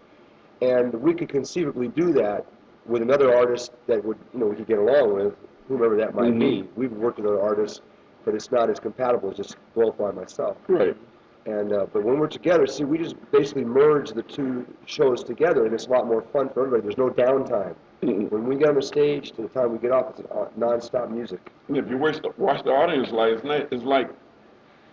And 0.62 0.93
we 0.95 1.13
could 1.13 1.30
conceivably 1.30 1.88
do 1.88 2.12
that 2.13 2.45
with 2.86 3.02
another 3.02 3.34
artist 3.34 3.71
that 3.88 4.04
would, 4.04 4.17
you 4.34 4.39
know, 4.39 4.47
we 4.47 4.56
could 4.56 4.67
get 4.67 4.80
along 4.80 5.13
with, 5.13 5.34
whomever 5.67 5.95
that 5.97 6.13
might 6.13 6.38
be. 6.38 6.67
We've 6.76 6.91
worked 6.91 7.17
with 7.17 7.28
other 7.28 7.41
artists, 7.41 7.82
but 8.26 8.36
it's 8.36 8.52
not 8.52 8.69
as 8.69 8.80
compatible 8.80 9.32
as 9.32 9.38
just 9.38 9.56
Blowfly 9.76 10.13
myself. 10.15 10.58
Right. 10.67 10.95
And 11.45 11.73
uh, 11.73 11.86
but 11.91 12.04
when 12.04 12.19
we're 12.19 12.28
together, 12.28 12.65
see, 12.67 12.86
we 12.86 12.97
just 12.97 13.15
basically 13.32 13.65
merge 13.65 14.12
the 14.12 14.23
two 14.23 14.65
shows 14.86 15.23
together, 15.23 15.65
and 15.65 15.73
it's 15.73 15.88
a 15.88 15.89
lot 15.89 16.08
more 16.08 16.21
fun 16.21 16.49
for 16.49 16.65
everybody. 16.65 16.84
There's 16.84 16.97
no 16.97 17.10
downtime. 17.10 17.76
Mhm. 18.02 18.32
When 18.32 18.45
we 18.45 18.56
get 18.56 18.69
on 18.69 18.76
the 18.76 18.82
stage 18.82 19.32
to 19.34 19.41
the 19.41 19.49
time 19.49 19.73
we 19.73 19.78
get 19.78 19.91
off, 19.91 20.12
it's 20.12 20.21
uh, 20.32 20.47
non-stop 20.56 21.10
music. 21.10 21.52
And 21.67 21.78
if 21.78 21.89
you 21.89 21.97
watch 21.97 22.21
the, 22.21 22.32
watch 22.38 22.63
the 22.63 22.71
audience 22.71 23.12
last 23.12 23.43
night, 23.43 23.67
it's 23.71 23.84
like 23.84 24.10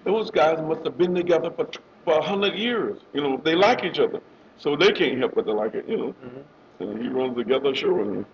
those 0.05 0.31
guys 0.31 0.61
must 0.61 0.85
have 0.85 0.99
been 0.99 1.15
together 1.15 1.51
for 1.51 1.69
for 2.05 2.19
a 2.19 2.23
hundred 2.23 2.55
years. 2.59 3.01
You 3.13 3.23
know, 3.23 3.41
they 3.45 3.55
like 3.55 3.85
each 3.85 3.99
other, 3.99 4.21
so 4.59 4.77
they 4.77 4.91
can't 4.93 5.19
help 5.19 5.35
but 5.35 5.47
to 5.47 5.53
like 5.53 5.75
it. 5.75 5.89
You 5.89 5.97
know, 5.97 6.15
and 6.81 7.03
he 7.03 7.09
runs 7.09 7.37
a 7.39 7.43
together 7.43 7.75
show 7.75 8.01
and 8.01 8.25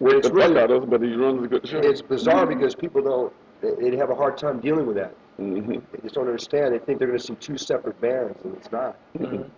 work 0.00 0.14
It's 0.14 0.28
the 0.28 0.34
fuck 0.34 0.56
out 0.56 0.70
of 0.70 0.82
us, 0.82 0.88
but 0.88 1.02
he 1.02 1.14
runs 1.14 1.44
a 1.44 1.48
good 1.48 1.66
show. 1.66 1.78
It's 1.78 2.02
bizarre 2.02 2.46
because 2.46 2.74
people 2.74 3.02
don't, 3.02 3.32
they 3.60 3.90
they 3.90 3.96
have 3.96 4.10
a 4.10 4.14
hard 4.14 4.36
time 4.38 4.60
dealing 4.60 4.86
with 4.86 4.96
that. 4.96 5.14
hmm 5.36 5.72
They 5.92 6.00
just 6.02 6.14
don't 6.14 6.26
understand. 6.26 6.74
They 6.74 6.78
think 6.78 6.98
they're 6.98 7.08
going 7.08 7.18
to 7.18 7.24
see 7.24 7.34
two 7.36 7.56
separate 7.58 8.00
bands, 8.00 8.38
and 8.44 8.56
it's 8.56 8.70
not. 8.70 8.96
Mhm. 9.18 9.50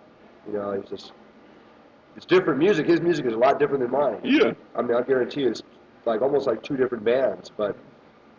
You 0.47 0.53
know, 0.55 0.71
it's 0.71 0.89
just, 0.89 1.13
it's 2.17 2.25
different 2.25 2.59
music. 2.59 2.87
His 2.87 3.01
music 3.01 3.27
is 3.27 3.35
a 3.35 3.39
lot 3.39 3.59
different 3.59 3.83
than 3.83 3.91
mine. 3.91 4.21
Yeah, 4.25 4.53
I 4.75 4.83
mean, 4.83 4.97
I 4.97 5.03
guarantee 5.03 5.43
you, 5.43 5.51
it's 5.51 5.63
like 6.07 6.23
almost 6.23 6.47
like 6.47 6.63
two 6.63 6.77
different 6.77 7.05
bands. 7.05 7.51
But, 7.55 7.77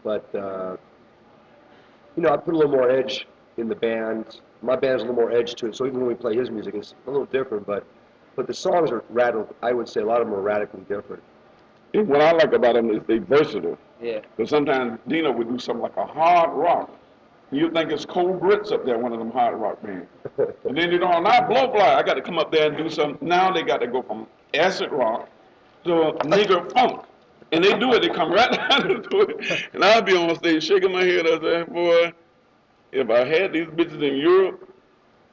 but, 0.04 0.34
uh, 0.36 0.78
you 2.16 2.24
know, 2.24 2.30
I 2.30 2.38
put 2.38 2.54
a 2.56 2.58
little 2.58 2.72
more 2.72 2.90
edge 2.90 3.28
in 3.60 3.68
the 3.70 3.76
band. 3.76 4.42
My 4.62 4.76
band 4.76 4.94
has 4.94 5.02
a 5.02 5.06
little 5.06 5.16
more 5.22 5.32
edge 5.32 5.56
to 5.56 5.68
it. 5.68 5.76
So 5.76 5.86
even 5.86 6.00
when 6.00 6.08
we 6.08 6.16
play 6.16 6.36
his 6.36 6.50
music, 6.50 6.76
it's 6.76 6.94
a 7.08 7.12
little 7.12 7.26
different. 7.28 7.66
But, 7.66 7.86
but 8.36 8.48
the 8.48 8.54
songs 8.54 8.92
are 8.92 9.04
radical. 9.10 9.56
I 9.62 9.72
would 9.74 9.88
say 9.88 10.02
a 10.02 10.06
lot 10.06 10.22
of 10.22 10.28
them 10.28 10.36
are 10.36 10.42
radically 10.42 10.82
different. 10.90 11.24
and 11.94 12.08
what 12.08 12.22
I 12.22 12.32
like 12.32 12.54
about 12.54 12.76
them 12.76 12.90
is 12.92 13.02
they're 13.08 13.20
versatile. 13.22 13.78
Yeah. 14.02 14.20
Because 14.36 14.50
sometimes 14.50 15.00
Dino 15.08 15.32
would 15.32 15.50
do 15.50 15.60
something 15.60 15.82
like 15.82 15.98
a 15.98 16.06
hard 16.06 16.52
rock. 16.52 16.96
You 17.52 17.72
think 17.72 17.92
it's 17.92 18.06
Cold 18.06 18.40
Grits 18.40 18.72
up 18.72 18.86
there, 18.86 19.00
one 19.00 19.12
of 19.12 19.20
them 19.20 19.32
hard 19.32 19.60
rock 19.60 19.82
bands. 19.82 20.08
And 20.66 20.78
then 20.78 20.92
you 20.92 21.00
know, 21.00 21.20
not 21.20 21.50
Blowfly. 21.50 21.82
I 21.82 22.04
got 22.04 22.14
to 22.14 22.22
come 22.22 22.38
up 22.38 22.52
there 22.52 22.68
and 22.68 22.78
do 22.78 22.90
something. 22.90 23.28
Now 23.28 23.52
they 23.52 23.64
got 23.64 23.78
to 23.82 23.88
go 23.88 24.04
from 24.04 24.28
acid 24.54 24.92
rock 24.92 25.28
to 25.86 25.92
nigger 26.24 26.72
funk. 26.74 27.06
And 27.52 27.64
they 27.64 27.74
do 27.80 27.92
it, 27.94 28.02
they 28.04 28.10
come 28.10 28.32
right 28.32 28.52
down 28.70 28.92
and 28.92 29.04
do 29.10 29.22
it. 29.22 29.68
And 29.74 29.84
I'll 29.84 30.04
be 30.04 30.16
on 30.16 30.36
stage 30.36 30.64
shaking 30.64 30.92
my 30.92 31.04
head, 31.04 31.26
I 31.26 31.40
say, 31.40 31.64
boy, 31.64 32.14
if 32.92 33.10
I 33.10 33.26
had 33.26 33.54
these 33.54 33.68
bitches 33.68 34.02
in 34.02 34.18
Europe, 34.18 34.66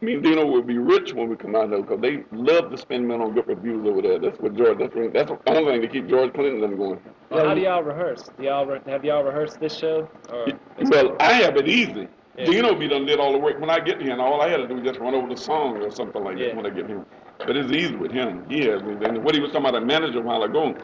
me 0.03 0.15
and 0.15 0.23
Dino 0.23 0.45
would 0.47 0.67
be 0.67 0.77
rich 0.79 1.15
when 1.15 1.29
we 1.29 1.37
come 1.37 1.57
out 1.57 1.71
there 1.71 1.81
because 1.81 2.01
they 2.01 2.23
love 2.31 2.71
to 2.71 2.77
spend 2.77 3.09
money 3.09 3.23
on 3.25 3.33
good 3.35 3.47
reviews 3.47 3.87
over 3.89 4.03
there. 4.03 4.19
That's 4.19 4.39
what 4.39 4.55
George, 4.55 4.79
that's, 4.79 4.95
what- 4.95 5.13
that's 5.15 5.31
the 5.31 5.39
only 5.47 5.73
thing 5.73 5.83
to 5.83 5.89
keep 5.89 6.07
George 6.09 6.35
Clinton 6.35 6.61
going. 6.77 7.01
Well, 7.31 7.49
how 7.49 7.55
do 7.55 7.61
y'all 7.63 7.83
rehearse? 7.83 8.29
Do 8.39 8.45
y'all 8.45 8.67
re- 8.67 8.81
have 8.87 9.05
y'all 9.05 9.25
rehearsed 9.25 9.59
this 9.59 9.77
show? 9.77 10.09
Or 10.31 10.47
Well, 10.91 11.17
I 11.19 11.33
have 11.35 11.57
it 11.57 11.67
easy. 11.67 12.09
Yeah. 12.37 12.45
Dino 12.45 12.75
be 12.75 12.87
done 12.89 13.07
did 13.07 13.19
all 13.19 13.33
the 13.33 13.39
work 13.39 13.59
when 13.59 13.71
I 13.71 13.81
get 13.81 14.03
here, 14.03 14.13
and 14.13 14.21
all 14.21 14.43
I 14.43 14.49
had 14.49 14.59
to 14.59 14.69
do 14.69 14.75
was 14.75 14.85
just 14.85 15.01
run 15.01 15.15
over 15.15 15.27
the 15.29 15.37
song 15.41 15.79
or 15.79 15.91
something 15.91 16.23
like 16.23 16.37
Yeah. 16.37 16.49
that 16.49 16.57
when 16.57 16.67
I 16.67 16.71
get 16.71 16.87
here. 16.87 17.03
But 17.39 17.57
it's 17.57 17.73
easy 17.73 17.97
with 17.97 18.13
him. 18.13 18.45
He 18.51 18.61
has 18.67 18.83
me. 18.83 18.97
And 19.03 19.25
what 19.25 19.35
he 19.35 19.41
was 19.41 19.51
talking 19.53 19.67
about, 19.69 19.83
a 19.83 19.87
manager 19.87 20.19
a 20.19 20.23
while 20.23 20.43
ago, 20.43 20.75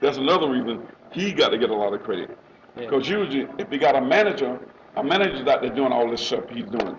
that's 0.00 0.16
another 0.16 0.48
reason 0.50 0.82
he 1.12 1.32
got 1.32 1.50
to 1.50 1.58
get 1.58 1.68
a 1.68 1.74
lot 1.74 1.92
of 1.92 2.02
credit. 2.02 2.30
Yeah. 2.76 2.86
Because 2.86 3.06
usually, 3.08 3.46
if 3.58 3.70
you 3.70 3.78
got 3.78 3.94
a 3.96 4.00
manager, 4.00 4.58
a 4.96 5.02
manager's 5.04 5.46
out 5.48 5.62
there 5.62 5.70
doing 5.74 5.92
all 5.92 6.10
this 6.10 6.20
stuff 6.20 6.44
he's 6.50 6.64
doing. 6.66 6.98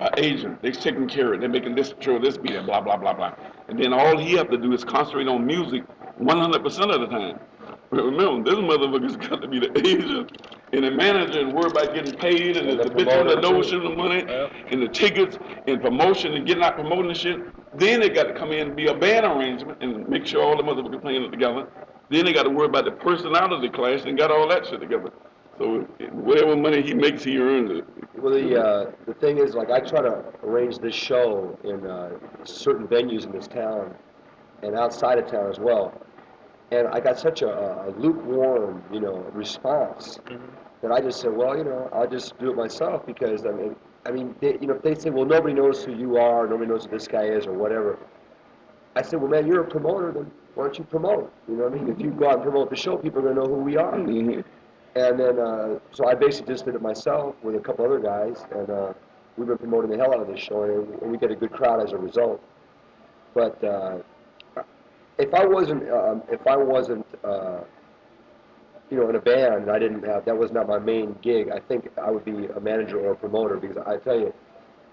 An 0.00 0.10
agent, 0.18 0.60
they're 0.62 0.72
taking 0.72 1.08
care 1.08 1.28
of 1.28 1.34
it, 1.34 1.40
they're 1.40 1.48
making 1.48 1.74
this 1.74 1.94
sure 2.00 2.18
this 2.20 2.36
be 2.36 2.52
it, 2.54 2.66
blah, 2.66 2.80
blah, 2.80 2.96
blah, 2.96 3.14
blah. 3.14 3.34
And 3.68 3.78
then 3.82 3.92
all 3.94 4.18
he 4.18 4.32
have 4.34 4.50
to 4.50 4.58
do 4.58 4.72
is 4.72 4.84
concentrate 4.84 5.26
on 5.28 5.46
music 5.46 5.84
100% 6.20 6.94
of 6.94 7.00
the 7.00 7.06
time. 7.06 7.38
But 7.90 8.04
remember, 8.04 8.50
this 8.50 8.58
motherfucker's 8.60 9.16
got 9.16 9.40
to 9.42 9.48
be 9.48 9.58
the 9.58 9.72
agent 9.86 10.32
and 10.72 10.84
the 10.84 10.90
manager 10.90 11.40
and 11.40 11.52
worry 11.54 11.70
about 11.70 11.94
getting 11.94 12.14
paid 12.14 12.56
and, 12.58 12.68
And 12.68 12.80
the, 12.80 12.84
the 12.84 12.90
bitch 12.90 13.12
on 13.18 13.26
the 13.26 13.36
promoter, 13.36 13.40
door 13.40 13.62
too. 13.62 13.68
shooting 13.70 13.90
the 13.90 13.96
money 13.96 14.24
and 14.70 14.82
the 14.82 14.88
tickets 14.88 15.38
and 15.66 15.80
promotion 15.80 16.34
and 16.34 16.46
getting 16.46 16.62
out 16.62 16.74
promoting 16.74 17.08
the 17.08 17.14
shit. 17.14 17.40
Then 17.78 18.00
they 18.00 18.10
got 18.10 18.24
to 18.24 18.34
come 18.34 18.52
in 18.52 18.68
and 18.68 18.76
be 18.76 18.88
a 18.88 18.94
band 18.94 19.24
arrangement 19.26 19.82
and 19.82 20.08
make 20.08 20.26
sure 20.26 20.42
all 20.42 20.56
the 20.56 20.62
motherfuckers 20.62 21.00
playing 21.00 21.22
it 21.24 21.30
together. 21.30 21.68
Then 22.10 22.24
they 22.26 22.32
got 22.32 22.44
to 22.44 22.50
worry 22.50 22.66
about 22.66 22.84
the 22.84 22.92
personality 22.92 23.68
clash 23.70 24.04
and 24.04 24.18
got 24.18 24.30
all 24.30 24.48
that 24.48 24.66
shit 24.66 24.80
together. 24.80 25.10
So 25.58 25.80
whatever 26.12 26.54
money 26.56 26.82
he 26.82 26.94
makes, 26.94 27.24
he 27.24 27.38
earns 27.38 27.70
it. 27.70 27.84
Well, 28.18 28.32
the, 28.34 28.62
uh, 28.62 28.90
the 29.06 29.14
thing 29.14 29.38
is, 29.38 29.54
like, 29.54 29.70
I 29.70 29.80
try 29.80 30.02
to 30.02 30.22
arrange 30.44 30.78
this 30.78 30.94
show 30.94 31.58
in, 31.64 31.86
uh, 31.86 32.10
certain 32.44 32.86
venues 32.86 33.24
in 33.24 33.32
this 33.32 33.46
town 33.46 33.94
and 34.62 34.76
outside 34.76 35.18
of 35.18 35.30
town 35.30 35.48
as 35.48 35.58
well. 35.58 35.98
And 36.72 36.88
I 36.88 37.00
got 37.00 37.18
such 37.18 37.42
a, 37.42 37.48
a 37.86 37.90
lukewarm, 37.96 38.82
you 38.92 39.00
know, 39.00 39.14
response 39.32 40.18
that 40.82 40.92
I 40.92 41.00
just 41.00 41.20
said, 41.20 41.34
well, 41.34 41.56
you 41.56 41.64
know, 41.64 41.88
I'll 41.92 42.08
just 42.08 42.38
do 42.38 42.50
it 42.50 42.56
myself 42.56 43.06
because, 43.06 43.46
I 43.46 43.52
mean, 43.52 43.76
I 44.04 44.10
mean, 44.10 44.34
they, 44.40 44.58
you 44.60 44.66
know, 44.66 44.74
if 44.74 44.82
they 44.82 44.94
say, 44.94 45.10
well, 45.10 45.24
nobody 45.24 45.54
knows 45.54 45.84
who 45.84 45.94
you 45.94 46.16
are, 46.16 46.46
nobody 46.46 46.68
knows 46.70 46.84
who 46.84 46.90
this 46.90 47.08
guy 47.08 47.24
is 47.24 47.46
or 47.46 47.52
whatever, 47.52 47.98
I 48.94 49.02
said, 49.02 49.20
well, 49.20 49.30
man, 49.30 49.46
you're 49.46 49.62
a 49.62 49.68
promoter, 49.68 50.12
then 50.12 50.30
why 50.54 50.64
don't 50.64 50.78
you 50.78 50.84
promote? 50.84 51.32
You 51.48 51.56
know 51.56 51.64
what 51.64 51.72
I 51.72 51.76
mean? 51.82 51.88
If 51.88 52.00
you 52.00 52.10
go 52.10 52.28
out 52.28 52.34
and 52.34 52.42
promote 52.42 52.70
the 52.70 52.76
show, 52.76 52.96
people 52.96 53.20
are 53.20 53.22
going 53.22 53.36
to 53.36 53.42
know 53.42 53.48
who 53.48 53.62
we 53.62 53.76
are. 53.76 53.92
Mhm. 53.92 54.44
And 54.96 55.20
then, 55.20 55.38
uh, 55.38 55.78
so 55.92 56.08
I 56.08 56.14
basically 56.14 56.54
just 56.54 56.64
did 56.64 56.74
it 56.74 56.80
myself 56.80 57.34
with 57.42 57.54
a 57.54 57.60
couple 57.60 57.84
other 57.84 57.98
guys, 57.98 58.46
and 58.50 58.70
uh, 58.70 58.94
we've 59.36 59.46
been 59.46 59.58
promoting 59.58 59.90
the 59.90 59.98
hell 59.98 60.14
out 60.14 60.22
of 60.22 60.26
this 60.26 60.40
show, 60.40 60.62
and, 60.62 61.02
and 61.02 61.10
we 61.10 61.18
get 61.18 61.30
a 61.30 61.36
good 61.36 61.52
crowd 61.52 61.84
as 61.84 61.92
a 61.92 61.98
result. 61.98 62.42
But 63.34 63.62
uh, 63.62 63.98
if 65.18 65.34
I 65.34 65.44
wasn't, 65.44 65.90
um, 65.90 66.22
if 66.32 66.46
I 66.46 66.56
wasn't, 66.56 67.04
uh, 67.22 67.58
you 68.90 68.96
know, 68.96 69.10
in 69.10 69.16
a 69.16 69.20
band, 69.20 69.70
I 69.70 69.78
didn't 69.78 70.02
have, 70.04 70.24
that 70.24 70.38
was 70.38 70.50
not 70.50 70.66
my 70.66 70.78
main 70.78 71.14
gig. 71.20 71.50
I 71.50 71.60
think 71.60 71.90
I 72.02 72.10
would 72.10 72.24
be 72.24 72.46
a 72.46 72.60
manager 72.60 72.98
or 72.98 73.12
a 73.12 73.16
promoter 73.16 73.58
because 73.58 73.76
I 73.76 73.98
tell 73.98 74.18
you, 74.18 74.32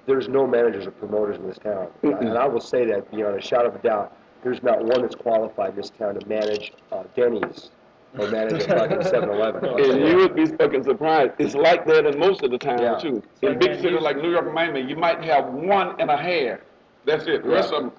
there's 0.06 0.28
no 0.28 0.46
managers 0.46 0.86
or 0.86 0.92
promoters 0.92 1.38
in 1.38 1.48
this 1.48 1.60
town, 1.60 1.88
and 2.04 2.38
I 2.38 2.46
will 2.46 2.60
say 2.60 2.86
that 2.88 3.10
beyond 3.10 3.38
a 3.38 3.42
shadow 3.42 3.70
of 3.70 3.76
a 3.76 3.80
doubt. 3.80 4.18
There's 4.44 4.62
not 4.62 4.84
one 4.84 5.02
that's 5.02 5.16
qualified 5.16 5.70
in 5.70 5.76
this 5.78 5.92
town 5.92 6.20
to 6.20 6.28
manage 6.28 6.74
uh, 6.92 7.04
Denny's 7.16 7.72
or 8.17 8.30
manage 8.30 8.63
a 8.63 8.67
fucking 8.67 8.97
7-Eleven. 8.99 9.65
And 9.65 10.08
you 10.08 10.15
would 10.17 10.36
be 10.36 10.45
fucking 10.45 10.84
surprised. 10.84 11.34
It's 11.39 11.56
like 11.56 11.86
that 11.88 12.06
in 12.06 12.19
most 12.19 12.43
of 12.43 12.52
the 12.52 12.58
time 12.58 12.80
Yeah. 12.80 12.97
too. 12.97 13.17
It's 13.17 13.41
In 13.43 13.49
like 13.49 13.60
big 13.60 13.76
cities 13.82 14.02
like 14.02 14.17
New 14.17 14.32
York 14.32 14.45
and 14.45 14.54
Miami, 14.54 14.82
you 14.82 14.95
might 14.95 15.23
have 15.23 15.45
one 15.54 15.99
and 15.99 16.10
a 16.10 16.17
half. 16.17 16.60
That's 17.06 17.26
it. 17.28 17.43
The 17.43 17.49
rest 17.49 17.73
of 17.73 17.84
them 17.84 17.91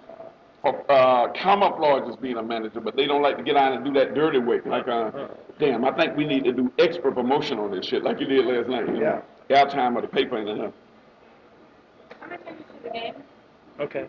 are 0.62 0.84
uh, 0.90 1.32
camouflage 1.32 2.08
as 2.08 2.16
being 2.16 2.36
a 2.38 2.42
manager, 2.42 2.80
but 2.80 2.96
they 2.96 3.06
don't 3.06 3.22
like 3.22 3.36
to 3.36 3.42
get 3.42 3.56
out 3.56 3.72
and 3.72 3.84
do 3.84 3.92
that 3.94 4.14
dirty 4.14 4.38
work. 4.38 4.64
Like, 4.64 4.88
uh, 4.88 5.10
damn, 5.58 5.84
I 5.84 5.92
think 5.92 6.16
we 6.16 6.24
need 6.26 6.44
to 6.44 6.52
do 6.52 6.72
extra 6.78 7.12
promotion 7.12 7.58
on 7.58 7.70
this 7.70 7.84
shit, 7.84 8.02
like 8.02 8.18
you 8.20 8.26
did 8.26 8.46
last 8.46 8.68
night. 8.68 8.86
You 8.88 9.00
know? 9.00 9.22
Our 9.54 9.68
time 9.68 9.96
of 9.96 10.02
the 10.02 10.08
paper 10.08 10.38
ain't 10.38 10.48
enough. 10.48 10.72
I'm 12.22 12.30
gonna 12.30 12.42
take 12.44 12.58
you 12.58 12.64
to 12.64 12.82
the 12.82 12.90
game. 12.90 13.14
Okay. 13.80 14.06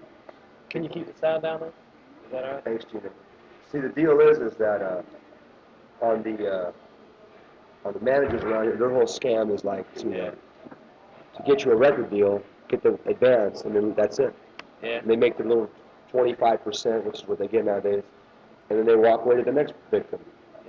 Can 0.69 0.83
you 0.83 0.89
keep 0.89 1.07
the 1.13 1.19
sound 1.19 1.43
down 1.43 1.59
there? 1.59 1.69
Is 1.69 2.31
that 2.31 2.43
all 2.45 2.53
right? 2.53 2.63
Thanks, 2.63 2.85
Gina. 2.89 3.09
See, 3.71 3.79
the 3.79 3.89
deal 3.89 4.17
is, 4.21 4.37
is 4.37 4.53
that 4.57 4.81
uh, 4.81 5.01
on 6.01 6.23
the 6.23 6.47
uh, 6.47 6.71
on 7.85 7.93
the 7.93 7.99
managers 7.99 8.43
around 8.43 8.63
here, 8.63 8.77
their 8.77 8.89
whole 8.89 9.03
scam 9.03 9.53
is 9.53 9.63
like 9.63 9.91
to 9.95 10.27
uh, 10.27 10.31
to 10.31 11.43
get 11.45 11.63
you 11.63 11.71
a 11.71 11.75
record 11.75 12.09
deal, 12.09 12.41
get 12.67 12.81
the 12.83 12.97
advance, 13.05 13.61
and 13.61 13.75
then 13.75 13.93
that's 13.95 14.19
it. 14.19 14.33
Yeah. 14.81 14.99
And 14.99 15.09
they 15.09 15.15
make 15.15 15.37
their 15.37 15.47
little 15.47 15.69
25%, 16.11 17.03
which 17.03 17.21
is 17.21 17.27
what 17.27 17.39
they 17.39 17.47
get 17.47 17.65
nowadays, 17.65 18.03
and 18.69 18.79
then 18.79 18.85
they 18.85 18.95
walk 18.95 19.25
away 19.25 19.35
to 19.35 19.43
the 19.43 19.51
next 19.51 19.73
victim. 19.91 20.19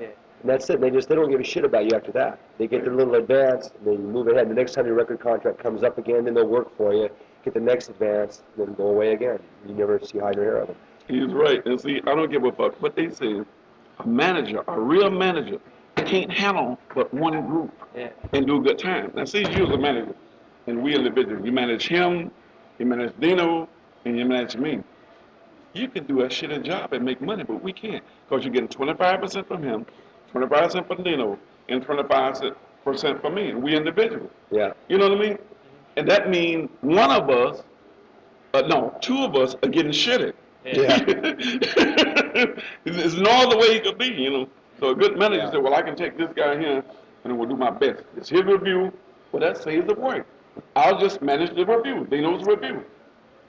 Yeah. 0.00 0.08
And 0.40 0.50
that's 0.50 0.68
it. 0.70 0.80
They 0.80 0.90
just 0.90 1.08
they 1.08 1.14
don't 1.14 1.30
give 1.30 1.40
a 1.40 1.44
shit 1.44 1.64
about 1.64 1.84
you 1.84 1.96
after 1.96 2.12
that. 2.12 2.38
They 2.58 2.66
get 2.66 2.84
their 2.84 2.94
little 2.94 3.14
advance, 3.14 3.70
and 3.78 3.86
they 3.86 3.96
move 3.96 4.28
ahead. 4.28 4.42
And 4.42 4.50
the 4.50 4.54
next 4.54 4.72
time 4.72 4.86
your 4.86 4.94
record 4.94 5.20
contract 5.20 5.58
comes 5.58 5.82
up 5.82 5.98
again, 5.98 6.24
then 6.24 6.34
they'll 6.34 6.46
work 6.46 6.76
for 6.76 6.92
you, 6.92 7.08
get 7.44 7.54
the 7.54 7.60
next 7.60 7.88
advance, 7.88 8.42
then 8.56 8.74
go 8.74 8.88
away 8.88 9.12
again. 9.12 9.38
You 9.66 9.74
never 9.74 9.98
see 10.00 10.18
hide 10.18 10.36
or 10.38 10.44
hair 10.44 10.56
of 10.58 10.68
them. 10.68 10.76
He's 11.08 11.32
right. 11.32 11.64
And 11.66 11.80
see, 11.80 12.00
I 12.06 12.14
don't 12.14 12.30
give 12.30 12.44
a 12.44 12.52
fuck 12.52 12.80
what 12.82 12.96
they 12.96 13.10
say. 13.10 13.42
A 13.98 14.06
manager, 14.06 14.62
a 14.68 14.78
real 14.78 15.10
manager, 15.10 15.58
can't 16.04 16.30
handle 16.30 16.78
but 16.94 17.12
one 17.12 17.46
group 17.46 17.72
Yeah. 17.96 18.10
and 18.32 18.46
do 18.46 18.56
a 18.58 18.60
good 18.60 18.78
time. 18.78 19.10
Now, 19.14 19.24
see, 19.24 19.40
you 19.40 19.66
as 19.66 19.70
a 19.70 19.78
manager, 19.78 20.14
and 20.66 20.82
we 20.82 20.94
individuals, 20.94 21.44
you 21.44 21.52
manage 21.52 21.88
him, 21.88 22.30
you 22.78 22.86
manage 22.86 23.12
Dino, 23.18 23.68
and 24.04 24.18
you 24.18 24.24
manage 24.24 24.56
me. 24.56 24.80
You 25.72 25.88
can 25.88 26.04
do 26.04 26.20
a 26.22 26.26
shitty 26.26 26.62
job 26.64 26.92
and 26.92 27.04
make 27.04 27.20
money, 27.20 27.44
but 27.44 27.62
we 27.62 27.72
can't 27.72 28.04
because 28.28 28.44
you're 28.44 28.52
getting 28.52 28.68
25% 28.68 29.46
from 29.48 29.62
him, 29.62 29.86
25% 30.32 30.86
from 30.86 31.02
Dino, 31.02 31.38
and 31.68 31.84
25% 31.84 32.54
from 33.20 33.34
me. 33.34 33.50
And 33.50 33.62
we 33.62 33.74
individuals. 33.74 34.30
Yeah. 34.50 34.72
You 34.88 34.98
know 34.98 35.08
what 35.08 35.18
I 35.18 35.20
mean? 35.20 35.38
And 35.96 36.08
that 36.08 36.28
means 36.30 36.70
one 36.82 37.10
of 37.10 37.28
us, 37.30 37.62
uh, 38.54 38.62
no, 38.62 38.96
two 39.00 39.18
of 39.24 39.34
us 39.34 39.56
are 39.62 39.68
getting 39.68 39.92
shitted. 39.92 40.34
Yeah. 40.66 40.98
it's, 42.84 42.96
it's 42.96 43.14
no 43.14 43.30
other 43.30 43.56
way 43.56 43.76
it 43.76 43.84
could 43.84 43.98
be, 43.98 44.06
you 44.06 44.30
know. 44.30 44.48
So 44.80 44.90
a 44.90 44.94
good 44.94 45.16
manager 45.18 45.44
Yeah. 45.44 45.50
said, 45.52 45.62
well, 45.62 45.74
I 45.74 45.82
can 45.82 45.96
take 45.96 46.18
this 46.18 46.30
guy 46.34 46.58
here 46.58 46.82
and 47.24 47.38
we'll 47.38 47.48
do 47.48 47.56
my 47.56 47.70
best. 47.70 48.02
It's 48.16 48.28
his 48.28 48.42
revue, 48.42 48.90
well, 49.32 49.40
that 49.40 49.62
saves 49.62 49.86
the 49.86 49.94
work. 49.94 50.26
I'll 50.74 50.98
just 50.98 51.22
manage 51.22 51.54
the 51.54 51.64
revue, 51.64 52.04
Dino's 52.06 52.44
revue. 52.44 52.82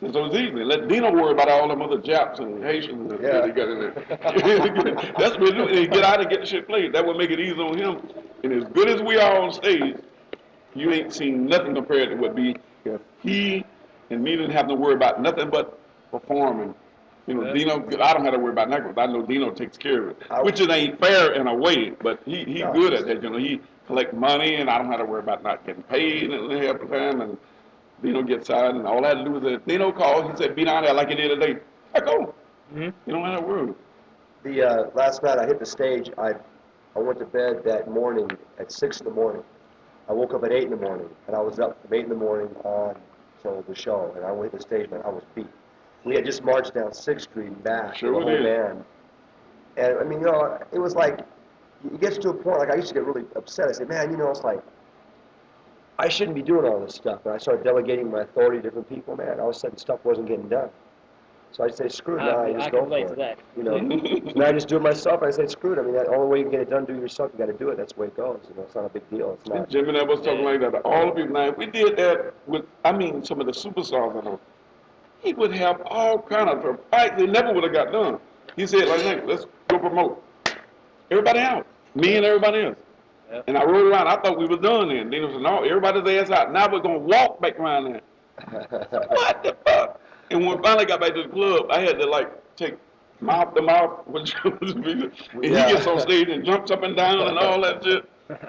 And 0.02 0.14
so 0.14 0.26
it's 0.26 0.36
easy. 0.36 0.64
Let 0.64 0.88
Dino 0.88 1.12
worry 1.12 1.32
about 1.32 1.50
all 1.50 1.68
them 1.68 1.82
other 1.82 1.98
Japs 1.98 2.40
and 2.40 2.64
Haitians 2.64 3.12
and 3.12 3.24
Yeah. 3.24 3.42
that 3.42 3.46
he 3.46 3.52
got 3.52 3.70
in 3.70 3.80
there. 3.80 3.94
That's 5.18 5.38
what 5.40 5.48
he 5.48 5.54
do. 5.54 5.68
And 5.68 5.92
get 5.92 6.04
out 6.04 6.22
and 6.22 6.30
get 6.30 6.42
the 6.42 6.46
shit 6.46 6.68
played. 6.68 6.94
That 6.94 7.06
would 7.06 7.18
make 7.18 7.32
it 7.32 7.40
easy 7.40 7.60
on 7.60 7.76
him. 7.78 8.00
And 8.44 8.54
as 8.54 8.64
good 8.74 8.90
as 8.90 9.02
we 9.02 9.18
are 9.18 9.40
on 9.42 9.52
stage, 9.52 9.96
you 10.76 10.92
ain't 10.92 11.12
seen 11.14 11.48
nothing 11.48 11.74
compared 11.74 12.10
to 12.12 12.16
what 12.16 12.36
be 12.36 12.56
if 12.86 13.02
he 13.24 13.66
and 14.12 14.24
me 14.24 14.36
didn't 14.36 14.52
have 14.52 14.68
to 14.68 14.76
worry 14.76 14.94
about 14.94 15.20
nothing 15.22 15.50
but 15.50 15.80
performing. 16.12 16.76
You 17.28 17.34
know, 17.36 17.54
Dino, 17.54 17.86
I 18.02 18.14
don't 18.14 18.24
have 18.24 18.34
to 18.34 18.40
worry 18.40 18.54
about 18.54 18.70
that 18.70 18.84
because 18.84 18.98
I 18.98 19.06
know 19.12 19.22
Dino 19.22 19.52
takes 19.52 19.78
care 19.78 20.04
of 20.04 20.10
it, 20.12 20.18
I- 20.30 20.42
which 20.42 20.62
it 20.62 20.72
ain't 20.72 20.98
fair 21.00 21.34
in 21.34 21.48
a 21.48 21.54
way, 21.54 21.90
but 22.02 22.20
he 22.26 22.46
he 22.46 22.62
No. 22.64 22.72
good 22.72 22.94
at 22.94 23.06
that. 23.06 23.22
You 23.22 23.30
know, 23.30 23.38
he 23.38 23.60
collect 23.86 24.14
money 24.14 24.56
and 24.56 24.70
I 24.70 24.78
don't 24.78 24.88
have 24.90 25.00
to 25.00 25.06
worry 25.06 25.20
about 25.20 25.44
not 25.44 25.66
getting 25.66 25.84
paid 25.84 26.32
and 26.32 26.52
half 26.64 26.80
the 26.80 26.86
time. 26.88 27.20
And 27.22 27.38
Dino 28.02 28.22
gets 28.24 28.50
out 28.50 28.76
and 28.76 28.88
all 28.88 29.04
I 29.04 29.10
had 29.10 29.18
to 29.20 29.24
do 29.26 29.32
was 29.32 29.44
that 29.44 29.68
Dino 29.68 29.92
called. 29.92 30.32
He 30.32 30.38
said, 30.38 30.56
"Be 30.56 30.64
down 30.64 30.84
there 30.84 30.94
like 30.94 31.10
you 31.10 31.16
did 31.18 31.30
today." 31.40 31.60
I 31.96 32.00
go. 32.00 32.34
Mhm. 32.74 32.94
You 33.06 33.14
don't 33.14 33.24
have 33.26 33.40
to 33.42 33.46
worry. 33.46 33.74
The 34.44 34.62
uh, 34.64 34.90
last 34.94 35.22
night 35.24 35.38
I 35.38 35.46
hit 35.46 35.60
the 35.60 35.66
stage. 35.66 36.10
I 36.18 36.34
I 36.96 37.00
went 37.00 37.20
to 37.20 37.26
bed 37.26 37.64
that 37.66 37.90
morning 37.90 38.30
at 38.58 38.72
six 38.72 39.02
in 39.02 39.06
the 39.06 39.12
morning. 39.14 39.44
I 40.10 40.14
woke 40.14 40.34
up 40.34 40.44
at 40.46 40.52
eight 40.54 40.64
in 40.64 40.70
the 40.72 40.78
morning, 40.78 41.10
and 41.28 41.36
I 41.36 41.42
was 41.42 41.60
up 41.60 41.78
from 41.82 41.94
eight 41.94 42.04
in 42.04 42.10
the 42.10 42.16
morning 42.16 42.56
on 42.64 42.96
till 43.44 43.62
the 43.68 43.76
show. 43.76 44.14
And 44.16 44.26
I 44.26 44.32
went 44.32 44.52
to 44.52 44.58
the 44.58 44.64
stage, 44.64 44.88
and 44.92 45.04
I 45.04 45.10
was 45.10 45.24
beat. 45.36 45.48
We 46.08 46.16
had 46.16 46.26
just 46.26 46.44
marched 46.44 46.74
down 46.74 46.94
Sixth 46.94 47.30
Street 47.30 47.48
and 47.48 47.64
back, 47.64 47.96
Sure 47.98 48.14
the 48.14 48.20
whole 48.20 48.30
did. 48.30 48.44
band. 48.44 48.84
And 49.78 49.98
I 50.00 50.04
mean, 50.04 50.22
you 50.22 50.26
know, 50.28 50.58
it 50.72 50.80
was 50.80 50.96
like 50.96 51.20
it 51.20 52.00
gets 52.02 52.18
to 52.20 52.30
a 52.30 52.34
point. 52.34 52.60
Like 52.60 52.72
I 52.72 52.76
used 52.76 52.88
to 52.90 52.94
get 52.96 53.06
really 53.06 53.26
upset. 53.36 53.68
I 53.68 53.72
said, 53.74 53.90
man, 53.90 54.10
you 54.12 54.18
know, 54.18 54.30
it's 54.30 54.44
like 54.44 54.62
I 56.00 56.08
shouldn't 56.10 56.36
be 56.36 56.42
doing 56.42 56.66
all 56.66 56.80
this 56.80 56.96
stuff. 56.96 57.26
And 57.26 57.34
I 57.34 57.38
started 57.38 57.64
delegating 57.64 58.10
my 58.12 58.22
authority 58.22 58.58
to 58.58 58.64
different 58.64 58.90
people. 58.90 59.16
Man, 59.16 59.40
all 59.40 59.50
of 59.50 59.56
a 59.56 59.60
sudden 59.60 59.78
stuff 59.78 60.00
wasn't 60.06 60.28
getting 60.28 60.48
done. 60.48 60.70
So 61.52 61.64
I 61.64 61.70
say, 61.70 61.88
screw 61.88 62.16
it. 62.16 62.24
Now 62.24 62.40
I 62.40 62.48
I, 62.48 62.54
just 62.54 62.68
I 62.68 62.70
go 62.72 62.86
for 62.86 62.98
it. 62.98 63.18
that. 63.18 63.40
You 63.56 63.64
know, 63.64 63.76
and 63.78 64.44
I 64.44 64.52
just 64.52 64.68
do 64.68 64.76
it 64.78 64.82
myself. 64.82 65.24
I 65.24 65.32
say, 65.32 65.48
screw 65.48 65.74
it. 65.74 65.80
I 65.80 65.82
mean, 65.82 65.94
the 65.94 66.08
only 66.08 66.28
way 66.28 66.38
you 66.40 66.44
can 66.44 66.52
get 66.52 66.62
it 66.62 66.70
done, 66.70 66.86
do 66.86 66.94
it 66.94 67.00
yourself. 67.00 67.32
You 67.34 67.40
got 67.40 67.52
to 67.52 67.58
do 67.58 67.70
it. 67.70 67.78
That's 67.78 67.94
the 67.94 68.02
way 68.02 68.08
it 68.08 68.18
goes. 68.18 68.40
You 68.50 68.56
know, 68.56 68.64
it's 68.64 68.76
not 68.76 68.86
a 68.86 68.90
big 68.90 69.10
deal. 69.10 69.34
It's 69.40 69.50
And 69.50 69.60
not. 69.60 69.70
Jimmy 69.70 69.94
never 69.94 70.08
was 70.12 70.22
talking 70.22 70.44
like 70.44 70.60
that. 70.60 70.76
All 70.84 71.06
the 71.08 71.12
people 71.14 71.34
now, 71.34 71.48
if 71.48 71.58
we 71.58 71.66
did 71.68 71.96
that 71.98 72.34
with, 72.48 72.66
I 72.84 72.92
mean, 72.92 73.24
some 73.24 73.40
of 73.40 73.46
the 73.46 73.54
superstars 73.54 74.20
I 74.22 74.26
know, 74.26 74.40
he 75.28 75.34
would 75.34 75.54
have 75.54 75.82
all 75.86 76.22
kind 76.22 76.50
of 76.50 76.64
a 76.64 76.78
fight. 76.90 77.18
They 77.18 77.28
never 77.28 77.54
would 77.54 77.64
have 77.66 77.74
got 77.74 77.92
done. 77.92 78.20
He 78.56 78.66
said, 78.66 78.88
like, 78.88 79.04
"Nick, 79.04 79.24
let's 79.26 79.46
go 79.68 79.78
promote. 79.78 80.24
Everybody 81.12 81.40
out. 81.40 81.68
Me 81.96 82.16
and 82.16 82.26
everybody 82.26 82.64
else. 82.64 82.78
Yep. 83.32 83.44
And 83.48 83.58
I 83.58 83.66
rode 83.66 83.92
around. 83.92 84.08
I 84.08 84.16
thought 84.22 84.40
we 84.40 84.48
was 84.48 84.60
done 84.60 84.88
then. 84.88 85.10
Then 85.10 85.24
it 85.24 85.28
was 85.28 85.42
no, 85.42 85.64
everybody's 85.64 86.24
ass 86.24 86.32
out. 86.32 86.54
Now 86.54 86.72
we're 86.72 86.80
gonna 86.80 87.00
walk 87.00 87.42
back 87.42 87.60
around 87.60 87.92
there. 87.92 88.02
what 88.50 89.44
the 89.44 89.56
fuck? 89.66 90.00
And 90.32 90.46
when 90.46 90.58
we 90.58 90.64
finally 90.64 90.86
got 90.86 91.02
back 91.02 91.14
to 91.16 91.24
the 91.24 91.30
club, 91.30 91.66
I 91.70 91.82
had 91.82 92.00
to 92.00 92.06
like 92.06 92.32
take 92.56 92.78
mouth 93.20 93.54
to 93.56 93.62
mouth 93.62 94.08
with 94.08 94.32
and 94.46 95.44
he 95.44 95.50
gets 95.50 95.88
on 95.88 96.00
stage 96.00 96.30
and 96.30 96.46
jumps 96.46 96.72
up 96.72 96.84
and 96.84 96.96
down 96.96 97.20
and 97.28 97.38
all 97.38 97.62
that 97.62 97.84
shit. 97.84 98.10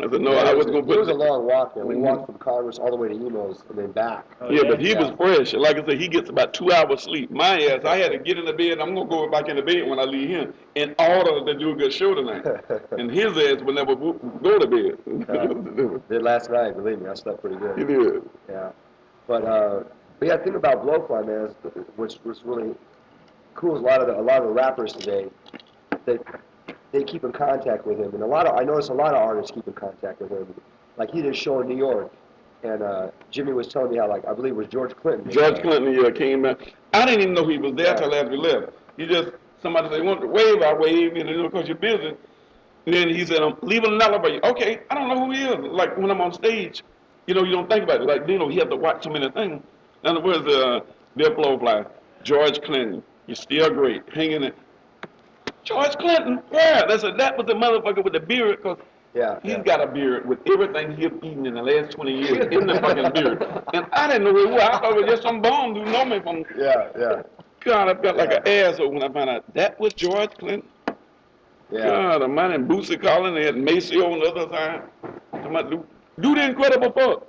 I 0.00 0.10
said, 0.10 0.20
no, 0.22 0.32
I 0.32 0.52
was 0.52 0.66
gonna 0.66 0.78
It 0.78 0.86
was 0.98 1.08
a 1.08 1.14
long 1.14 1.46
walk, 1.46 1.76
man. 1.76 1.86
We 1.86 1.94
Mhm. 1.94 2.00
walked 2.00 2.26
from 2.26 2.38
Congress 2.38 2.80
all 2.80 2.90
the 2.90 2.96
way 2.96 3.08
to 3.08 3.14
Emo's 3.14 3.62
and 3.68 3.78
then 3.78 3.92
back. 3.92 4.26
Oh, 4.40 4.50
Yeah, 4.50 4.62
but 4.68 4.80
he 4.80 4.90
Yeah. 4.90 5.02
was 5.02 5.10
fresh. 5.12 5.52
And 5.52 5.62
Like 5.62 5.78
I 5.78 5.84
said, 5.86 6.00
he 6.00 6.08
gets 6.08 6.28
about 6.28 6.52
two 6.52 6.72
hours 6.72 7.02
sleep. 7.02 7.30
My 7.30 7.60
ass, 7.60 7.84
I 7.84 7.96
had 7.98 8.10
to 8.10 8.18
get 8.18 8.36
in 8.36 8.44
the 8.44 8.52
bed. 8.52 8.80
I'm 8.80 8.92
gonna 8.94 9.08
go 9.08 9.28
back 9.28 9.48
in 9.48 9.54
the 9.54 9.62
bed 9.62 9.88
when 9.88 10.00
I 10.00 10.04
leave 10.04 10.28
him 10.28 10.52
in 10.74 10.96
order 10.98 11.44
to 11.44 11.54
do 11.54 11.70
a 11.70 11.74
good 11.76 11.92
show 11.92 12.12
tonight. 12.12 12.44
and 12.98 13.08
his 13.08 13.36
ass 13.38 13.62
would 13.62 13.76
never 13.76 13.94
go 13.94 14.58
to 14.58 14.66
bed. 14.66 16.02
Did 16.08 16.22
last 16.22 16.50
night, 16.50 16.76
believe 16.76 17.00
me, 17.00 17.08
I 17.08 17.14
slept 17.14 17.40
pretty 17.40 17.56
good. 17.56 17.78
he 17.78 17.84
good. 17.84 18.12
did. 18.14 18.30
Yeah. 18.48 18.70
But, 19.28 19.44
uh, 19.44 19.84
but 20.18 20.28
yeah, 20.28 20.36
the 20.38 20.42
thing 20.44 20.54
about 20.56 20.84
Blowfly, 20.84 21.24
man, 21.26 21.46
is, 21.46 21.54
which 21.94 22.18
was 22.24 22.44
really 22.44 22.74
cool 23.54 23.76
is 23.76 23.80
a 23.80 23.84
lot 23.84 24.00
of 24.00 24.08
the, 24.08 24.18
a 24.18 24.20
lot 24.20 24.38
of 24.42 24.48
the 24.48 24.52
rappers 24.52 24.92
today, 24.92 25.28
that 26.04 26.20
they 26.94 27.02
keep 27.02 27.24
in 27.24 27.32
contact 27.32 27.86
with 27.86 27.98
him. 27.98 28.14
And 28.14 28.22
a 28.22 28.26
lot 28.26 28.46
of, 28.46 28.56
I 28.56 28.62
notice 28.62 28.88
a 28.88 28.94
lot 28.94 29.14
of 29.14 29.20
artists 29.20 29.50
keep 29.50 29.66
in 29.66 29.72
contact 29.74 30.20
with 30.22 30.30
him. 30.30 30.46
Like 30.96 31.10
he 31.10 31.20
did 31.20 31.32
a 31.32 31.36
show 31.36 31.60
in 31.60 31.68
New 31.68 31.76
York, 31.76 32.10
and, 32.62 32.82
uh, 32.82 33.08
Jimmy 33.32 33.52
was 33.52 33.66
telling 33.66 33.90
me 33.90 33.98
how, 33.98 34.08
like, 34.08 34.24
I 34.26 34.32
believe 34.32 34.52
it 34.52 34.56
was 34.56 34.68
George 34.68 34.94
Clinton. 34.96 35.28
George 35.30 35.60
Clinton, 35.60 35.92
yeah, 35.92 36.10
came 36.10 36.42
back. 36.42 36.72
I 36.94 37.04
didn't 37.04 37.22
even 37.22 37.34
know 37.34 37.46
he 37.46 37.58
was 37.58 37.74
there 37.74 37.88
Yeah. 37.88 37.94
till 37.94 38.14
after 38.14 38.30
we 38.30 38.36
left. 38.38 38.72
He 38.96 39.06
just, 39.06 39.32
somebody 39.60 39.88
said, 39.90 40.04
want 40.04 40.20
to 40.20 40.28
wave, 40.28 40.62
I 40.62 40.72
wave, 40.72 41.14
and 41.16 41.28
you 41.28 41.36
know, 41.36 41.48
because 41.48 41.66
you're 41.66 41.76
busy. 41.76 42.14
And 42.86 42.94
then 42.94 43.08
he 43.08 43.26
said, 43.26 43.42
I'm 43.42 43.56
leaving 43.62 43.92
an 43.92 44.00
elevator. 44.00 44.40
Okay, 44.46 44.78
I 44.88 44.94
don't 44.94 45.08
know 45.08 45.26
who 45.26 45.32
he 45.32 45.44
is. 45.44 45.56
Like 45.72 45.96
when 45.98 46.10
I'm 46.10 46.20
on 46.20 46.32
stage, 46.32 46.84
you 47.26 47.34
know, 47.34 47.42
you 47.42 47.52
don't 47.52 47.68
think 47.68 47.82
about 47.82 48.02
it. 48.02 48.06
Like, 48.06 48.28
you 48.28 48.38
know, 48.38 48.48
he 48.48 48.58
had 48.58 48.70
to 48.70 48.76
watch 48.76 49.04
so 49.04 49.10
many 49.10 49.28
things. 49.30 49.62
In 50.04 50.10
other 50.10 50.22
words, 50.22 50.46
uh, 50.46 50.80
Bill 51.16 51.30
Blowfly, 51.32 51.86
George 52.22 52.60
Clinton, 52.62 53.02
you're 53.26 53.34
still 53.34 53.70
great, 53.70 54.02
hanging 54.14 54.44
it. 54.44 54.54
George 55.64 55.96
Clinton, 55.96 56.40
yeah, 56.52 56.82
that's 56.86 57.02
a, 57.04 57.12
that 57.12 57.36
was 57.36 57.46
the 57.46 57.54
motherfucker 57.54 58.04
with 58.04 58.12
the 58.12 58.20
beard, 58.20 58.58
because 58.62 58.78
Yeah. 59.14 59.38
He's 59.42 59.52
yeah. 59.52 59.62
got 59.62 59.80
a 59.80 59.86
beard 59.86 60.28
with 60.28 60.38
everything 60.46 60.96
he's 60.96 61.06
eaten 61.22 61.46
in 61.46 61.54
the 61.54 61.62
last 61.62 61.92
20 61.92 62.12
years 62.12 62.46
in 62.50 62.66
the 62.66 62.74
fucking 62.80 63.10
beard. 63.12 63.42
And 63.72 63.86
I 63.92 64.06
didn't 64.08 64.24
know 64.24 64.32
who 64.32 64.48
it 64.48 64.52
was. 64.52 64.62
I 64.62 64.78
thought 64.80 64.92
it 64.96 65.02
was 65.02 65.10
just 65.10 65.22
some 65.22 65.40
bum 65.40 65.74
who 65.74 65.84
know 65.84 66.04
me 66.04 66.20
from, 66.20 66.44
Yeah, 66.56 66.88
yeah, 66.98 67.22
God, 67.60 67.88
I 67.88 68.00
felt 68.02 68.16
like 68.16 68.32
an 68.32 68.46
asshole 68.46 68.90
when 68.92 69.02
I 69.02 69.08
found 69.12 69.30
out 69.30 69.54
that 69.54 69.78
was 69.80 69.94
George 69.94 70.30
Clinton. 70.38 70.68
yeah. 71.70 71.84
God, 71.86 72.22
a 72.22 72.28
man 72.28 72.52
in 72.52 72.68
Bootsy 72.68 73.00
Collins, 73.00 73.36
they 73.36 73.44
had 73.46 73.56
Maceo 73.56 74.12
on 74.12 74.18
the 74.20 74.26
other 74.32 74.52
side. 74.52 75.70
Do, 75.70 75.86
do 76.20 76.34
the 76.34 76.44
incredible 76.44 76.92
fuck. 76.92 77.26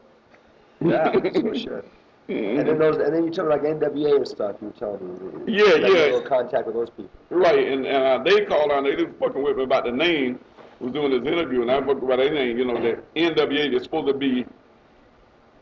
Yeah, 0.82 1.12
so 1.13 1.82
shit. 2.27 2.59
And 2.59 2.67
then 2.67 2.79
those, 2.79 2.97
and 2.97 3.13
then 3.15 3.23
you 3.25 3.31
tell 3.31 3.45
me 3.45 3.51
like 3.51 3.61
NWA 3.61 4.17
and 4.17 4.27
stuff. 4.27 4.55
You 4.61 4.73
telling 4.77 5.45
me. 5.45 5.53
Yeah, 5.53 5.73
Like, 5.73 5.93
yeah. 5.93 6.19
contact 6.27 6.65
with 6.67 6.75
those 6.75 6.89
people. 6.89 7.11
Right, 7.29 7.67
and, 7.67 7.85
and 7.85 8.03
uh, 8.03 8.23
they 8.23 8.45
called 8.45 8.71
on, 8.71 8.83
they 8.83 8.95
just 8.95 9.17
fucking 9.19 9.41
with 9.41 9.57
me 9.57 9.63
about 9.63 9.85
the 9.85 9.91
name. 9.91 10.39
Was 10.79 10.91
doing 10.91 11.11
this 11.11 11.31
interview, 11.31 11.61
and 11.61 11.71
I 11.71 11.79
fucked 11.79 12.03
about 12.03 12.17
their 12.17 12.33
name. 12.33 12.57
You 12.57 12.65
know, 12.65 12.81
that 12.81 13.13
NWA 13.15 13.73
is 13.73 13.83
supposed 13.83 14.07
to 14.07 14.13
be 14.13 14.45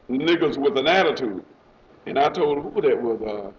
niggas 0.09 0.57
with 0.57 0.77
an 0.77 0.87
attitude. 0.87 1.43
And 2.05 2.17
I 2.19 2.29
told 2.29 2.63
who 2.63 2.81
that 2.81 3.01
was, 3.01 3.21
uh, 3.21 3.51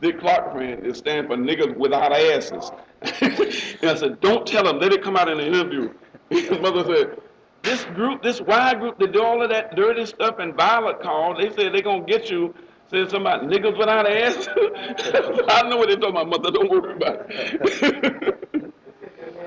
Dick 0.00 0.20
Clark 0.20 0.52
friend, 0.52 0.84
is 0.84 0.98
stands 0.98 1.28
for 1.28 1.36
niggas 1.36 1.76
without 1.76 2.12
asses. 2.12 2.70
and 3.02 3.90
I 3.90 3.94
said, 3.94 4.20
don't 4.20 4.46
tell 4.46 4.64
them, 4.64 4.78
let 4.78 4.92
it 4.92 5.02
come 5.02 5.16
out 5.16 5.28
in 5.28 5.38
the 5.38 5.46
interview. 5.46 5.92
His 6.30 6.50
mother 6.60 6.84
said, 6.84 7.18
this 7.66 7.84
group, 7.86 8.22
this 8.22 8.40
Y 8.40 8.74
group 8.74 8.98
that 8.98 9.12
do 9.12 9.22
all 9.22 9.42
of 9.42 9.50
that 9.50 9.76
dirty 9.76 10.06
stuff 10.06 10.38
and 10.38 10.54
violent 10.54 11.02
calls, 11.02 11.36
they 11.38 11.50
said 11.50 11.74
they 11.74 11.82
gonna 11.82 12.04
get 12.04 12.30
you. 12.30 12.54
Said 12.88 13.10
somebody 13.10 13.46
niggas 13.48 13.76
without 13.76 14.06
asses. 14.08 14.48
I 15.48 15.68
know 15.68 15.76
what 15.76 15.88
they 15.88 15.96
told 15.96 16.14
my 16.14 16.22
mother. 16.24 16.50
Don't 16.52 16.70
worry 16.70 16.94
about 16.94 17.26
it. 17.28 18.72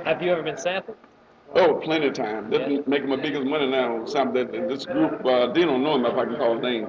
Have 0.05 0.21
you 0.21 0.31
ever 0.31 0.43
been 0.43 0.57
sampled? 0.57 0.97
oh, 1.55 1.75
plenty 1.75 2.07
of 2.07 2.13
time. 2.13 2.49
That's 2.49 2.69
Yeah. 2.69 2.79
making 2.85 3.09
my 3.09 3.15
biggest 3.15 3.43
money 3.45 3.67
now. 3.67 4.05
Something 4.05 4.51
that 4.51 4.67
this 4.67 4.85
group, 4.85 5.25
uh, 5.25 5.47
they 5.53 5.61
don't 5.61 5.83
know 5.83 5.95
him 5.95 6.05
if 6.05 6.13
I 6.15 6.25
can 6.25 6.35
call 6.35 6.55
his 6.55 6.63
name. 6.63 6.87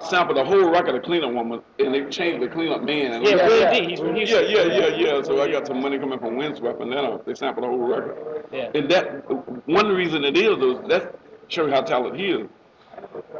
Sampled 0.00 0.36
the 0.36 0.44
whole 0.44 0.70
record 0.70 0.94
of 0.94 1.02
Cleanup 1.02 1.32
Woman, 1.32 1.60
and 1.80 1.92
they 1.92 2.04
changed 2.08 2.40
the 2.40 2.48
Cleanup 2.48 2.82
Man. 2.82 3.12
And 3.14 3.24
Yeah, 3.24 3.34
Yeah, 3.36 3.46
Willie 3.48 3.60
yeah. 3.60 3.72
D. 3.80 3.86
He's 3.88 3.98
from 3.98 4.14
Houston. 4.14 4.44
yeah, 4.44 4.62
yeah, 4.62 4.86
yeah. 4.86 5.14
yeah. 5.16 5.22
So 5.22 5.42
I 5.42 5.50
got 5.50 5.66
some 5.66 5.80
money 5.80 5.98
coming 5.98 6.18
from 6.20 6.36
Windswept, 6.36 6.80
and 6.80 6.92
then 6.92 7.04
uh, 7.04 7.18
they 7.26 7.34
sampled 7.34 7.64
the 7.64 7.68
whole 7.68 7.78
record. 7.78 8.44
Yeah. 8.52 8.70
And 8.74 8.88
that 8.90 9.24
one 9.68 9.88
reason 9.88 10.24
it 10.24 10.36
is 10.36 10.56
is 10.58 10.88
that 10.88 11.18
show 11.48 11.66
you 11.66 11.72
how 11.72 11.80
talented 11.82 12.20
he 12.20 12.26
is. 12.28 12.48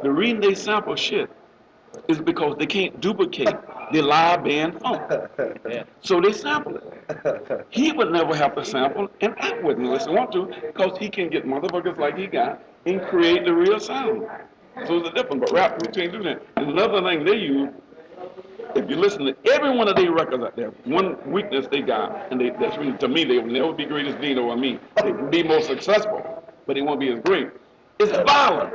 The 0.03 0.11
reason 0.11 0.41
they 0.41 0.53
sample 0.53 0.95
shit 0.95 1.29
is 2.09 2.19
because 2.19 2.55
they 2.57 2.65
can't 2.65 2.99
duplicate 2.99 3.55
the 3.93 4.01
live 4.01 4.43
band 4.43 4.79
funk. 4.81 5.01
Yeah. 5.69 5.83
So 6.01 6.19
they 6.19 6.31
sample 6.33 6.77
it. 6.77 7.65
He 7.69 7.91
would 7.93 8.11
never 8.11 8.35
have 8.35 8.55
to 8.55 8.65
sample, 8.65 9.07
and 9.21 9.33
I 9.39 9.53
wouldn't 9.61 9.85
unless 9.85 10.07
I 10.07 10.11
want 10.11 10.31
to, 10.33 10.45
because 10.61 10.97
he 10.97 11.09
can 11.09 11.29
get 11.29 11.45
motherfuckers 11.45 11.97
like 11.97 12.17
he 12.17 12.27
got 12.27 12.61
and 12.85 13.01
create 13.03 13.45
the 13.45 13.53
real 13.53 13.79
sound. 13.79 14.27
So 14.87 14.97
it's 14.97 15.09
a 15.09 15.13
difference, 15.13 15.41
but 15.45 15.51
rap 15.51 15.81
can't 15.93 16.11
do 16.11 16.23
that. 16.23 16.41
And 16.57 16.69
another 16.69 17.01
thing 17.01 17.25
they 17.25 17.35
use, 17.37 17.69
if 18.75 18.89
you 18.89 18.95
listen 18.95 19.25
to 19.25 19.35
every 19.51 19.75
one 19.75 19.87
of 19.87 19.95
their 19.95 20.11
records 20.11 20.43
out 20.43 20.55
there, 20.55 20.71
one 20.85 21.17
weakness 21.31 21.67
they 21.71 21.81
got, 21.81 22.31
and 22.31 22.39
they, 22.39 22.51
that's 22.51 22.77
really, 22.77 22.97
to 22.97 23.07
me, 23.07 23.23
they 23.23 23.37
will 23.39 23.47
never 23.47 23.73
be 23.73 23.85
great 23.85 24.07
as 24.07 24.15
Dino 24.15 24.43
or 24.43 24.57
me. 24.57 24.79
They 24.97 25.11
can 25.11 25.29
be 25.29 25.43
more 25.43 25.61
successful, 25.61 26.43
but 26.65 26.75
they 26.75 26.81
won't 26.81 26.99
be 26.99 27.11
as 27.11 27.19
great. 27.21 27.49
It's 27.99 28.11
violent. 28.11 28.73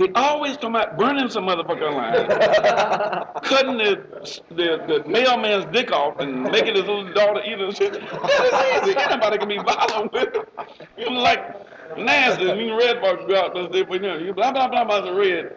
They 0.00 0.08
always 0.14 0.56
come 0.56 0.76
out 0.76 0.96
burning 0.96 1.28
some 1.28 1.46
motherfucker 1.46 1.92
alive, 1.92 2.26
cutting 3.42 3.76
the, 3.76 4.02
the 4.48 5.02
the 5.02 5.04
mailman's 5.06 5.66
dick 5.74 5.92
off 5.92 6.18
and 6.20 6.44
making 6.44 6.74
his 6.74 6.84
little 6.84 7.12
daughter 7.12 7.42
eat 7.44 7.60
it. 7.60 7.76
Shit. 7.76 8.02
That 8.10 8.82
is 8.82 8.88
easy. 8.88 8.98
Anybody 8.98 9.36
can 9.36 9.48
be 9.48 9.58
violent 9.58 10.10
with 10.10 10.34
it. 10.34 10.48
You 10.96 11.10
like 11.10 11.69
nasty. 11.96 12.50
I 12.50 12.54
mean, 12.54 12.74
Redd 12.76 13.00
Foxx 13.00 13.22
go 13.26 13.36
out 13.36 13.54
there 13.54 13.86
for 13.86 13.96
you. 13.96 14.26
You 14.26 14.32
blah 14.32 14.52
blah 14.52 14.68
blah 14.68 14.84
blah. 14.84 15.00
The 15.00 15.12
red. 15.12 15.56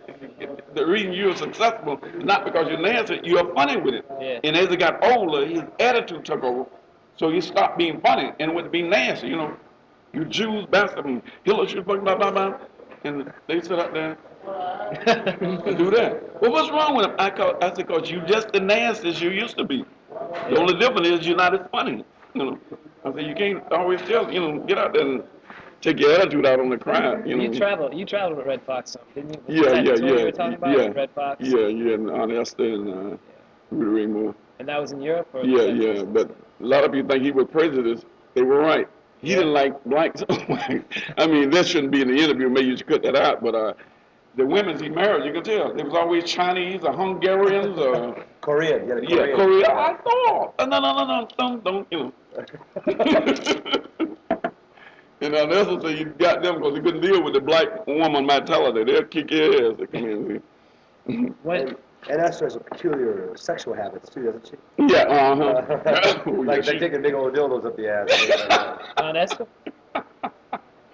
The 0.74 0.86
reason 0.86 1.14
you're 1.14 1.36
successful, 1.36 2.00
is 2.04 2.24
not 2.24 2.46
because 2.46 2.68
you're 2.68 2.82
nasty, 2.82 3.20
you're 3.24 3.54
funny 3.54 3.78
with 3.78 3.94
it. 3.94 4.06
Yeah. 4.20 4.40
And 4.44 4.58
as 4.58 4.70
he 4.70 4.76
got 4.76 5.04
older, 5.04 5.46
his 5.46 5.62
attitude 5.80 6.26
took 6.26 6.44
over, 6.44 6.66
so 7.16 7.30
he 7.30 7.42
stopped 7.42 7.78
being 7.78 8.02
funny 8.02 8.32
and 8.40 8.56
would 8.56 8.72
be 8.72 8.82
nasty. 8.82 9.28
You 9.28 9.36
know, 9.36 9.58
you 10.14 10.26
Jews, 10.26 10.66
bastard, 10.70 11.06
and 11.06 11.22
Hitler, 11.44 11.68
shit, 11.68 11.86
blah 11.86 11.98
blah 11.98 12.16
blah 12.16 12.32
blah. 12.32 12.58
And 13.04 13.32
they 13.48 13.62
sit 13.62 13.78
up 13.80 13.94
there 13.94 14.18
and 14.48 15.78
do 15.78 15.92
that. 15.92 16.42
Well, 16.42 16.52
what's 16.52 16.72
wrong 16.72 16.96
with 16.96 17.06
him? 17.06 17.16
I, 17.20 17.30
call, 17.30 17.56
I 17.62 17.74
said, 17.74 17.88
because 17.88 18.10
you 18.10 18.22
just 18.26 18.52
the 18.52 18.62
as 18.62 19.22
you 19.22 19.30
used 19.30 19.58
to 19.58 19.66
be. 19.66 19.86
The 20.50 20.58
only 20.58 20.78
difference 20.80 21.08
is 21.08 21.28
you're 21.28 21.36
not 21.36 21.54
as 21.54 21.68
funny. 21.72 22.04
You 22.34 22.44
know, 22.44 22.60
I 23.06 23.14
said, 23.14 23.28
you 23.28 23.36
can't 23.36 23.64
always 23.72 24.02
tell, 24.02 24.32
you 24.32 24.40
know, 24.40 24.60
get 24.66 24.78
out 24.78 24.94
there 24.94 25.04
and 25.04 25.24
take 25.84 26.00
your 26.00 26.14
attitude 26.14 26.46
out 26.46 26.60
on 26.60 26.70
the 26.70 26.78
crowd. 26.78 27.28
You 27.28 27.36
know. 27.36 27.44
You 27.44 27.54
traveled. 27.54 27.94
You 27.94 28.06
traveled 28.06 28.38
with 28.38 28.48
Redd 28.48 28.62
Foxx, 28.66 28.92
some, 28.92 29.02
didn't 29.14 29.34
you? 29.48 29.64
Was 29.64 29.74
Yeah, 29.74 29.82
yeah, 29.82 29.94
yeah. 29.96 30.18
You 30.18 30.26
were 30.26 30.32
talking 30.32 30.54
about 30.56 30.78
yeah, 30.78 30.88
with 30.88 30.98
Redd 30.98 31.10
Foxx. 31.14 31.44
Yeah, 31.44 31.68
yeah, 31.68 31.94
and 31.96 32.10
Aunt 32.10 32.32
Esther 32.32 32.64
and 32.64 33.14
uh, 33.14 33.18
Rudy 33.70 34.08
Moore. 34.08 34.34
And 34.60 34.68
that 34.70 34.80
was 34.80 34.94
in 34.94 35.02
Europe. 35.02 35.28
Or 35.34 35.44
Yeah, 35.44 35.66
yeah, 35.66 36.04
but 36.04 36.30
a 36.32 36.66
lot 36.66 36.86
of 36.86 36.92
people 36.92 37.10
think 37.10 37.24
he 37.24 37.32
was 37.32 37.48
prejudiced. 37.52 38.06
They 38.34 38.42
were 38.42 38.60
right. 38.60 38.88
He 39.22 39.30
didn't 39.30 39.54
like 39.54 39.84
blacks. 39.86 40.22
I 40.30 41.28
mean, 41.28 41.50
that 41.52 41.66
shouldn't 41.66 41.92
be 41.92 42.02
in 42.02 42.10
the 42.10 42.16
interview. 42.16 42.50
Maybe 42.50 42.68
you 42.68 42.78
should 42.78 42.88
cut 42.88 43.04
that 43.04 43.16
out. 43.16 43.42
But 43.42 43.56
uh, 43.56 43.74
the 44.36 44.46
women 44.46 44.82
he 44.82 44.90
married, 44.90 45.26
you 45.26 45.32
can 45.32 45.44
tell, 45.44 45.72
it 45.72 45.84
was 45.84 45.94
always 45.94 46.26
Chinese 46.26 46.84
or 46.84 46.92
Hungarians 46.92 47.78
or 47.80 48.26
Korean, 48.42 48.88
yeah, 48.88 48.96
yeah, 49.08 49.36
Korea. 49.36 49.70
I 49.70 49.96
thought, 50.04 50.56
no, 50.60 50.66
no, 50.66 50.80
no, 50.80 51.06
no, 51.06 51.28
don't, 51.38 51.64
don't, 51.64 51.88
you 51.92 52.12
know. 52.38 53.84
And 55.24 55.34
uh, 55.36 55.46
that's 55.46 55.70
what 55.70 55.98
you 55.98 56.06
got 56.06 56.42
them 56.44 56.56
because 56.56 56.74
they 56.76 56.82
couldn't 56.82 57.02
deal 57.02 57.22
with 57.24 57.34
the 57.34 57.42
black 57.42 57.86
woman 57.88 58.26
mentality. 58.26 58.84
They'll 58.84 59.04
kick 59.06 59.32
your 59.32 59.72
ass. 59.72 59.78
They 59.80 59.86
come 59.88 60.06
in. 60.10 60.42
and 61.08 61.36
When, 61.44 61.68
And, 61.70 61.78
and 62.10 62.22
Esther 62.22 62.46
has 62.46 62.56
a 62.56 62.60
peculiar 62.60 63.32
sexual 63.36 63.74
habits 63.74 64.10
too, 64.10 64.24
doesn't 64.24 64.48
she? 64.48 64.58
Yeah, 64.94 65.04
uh 65.04 65.36
huh. 65.36 65.64
like 66.44 66.66
they 66.66 66.78
take 66.80 66.94
a 66.94 67.00
big 67.00 67.14
old 67.14 67.34
dildos 67.34 67.66
up 67.66 67.76
the 67.78 67.88
ass. 67.90 68.10
Aunt 68.98 69.18
Esther? 69.18 69.48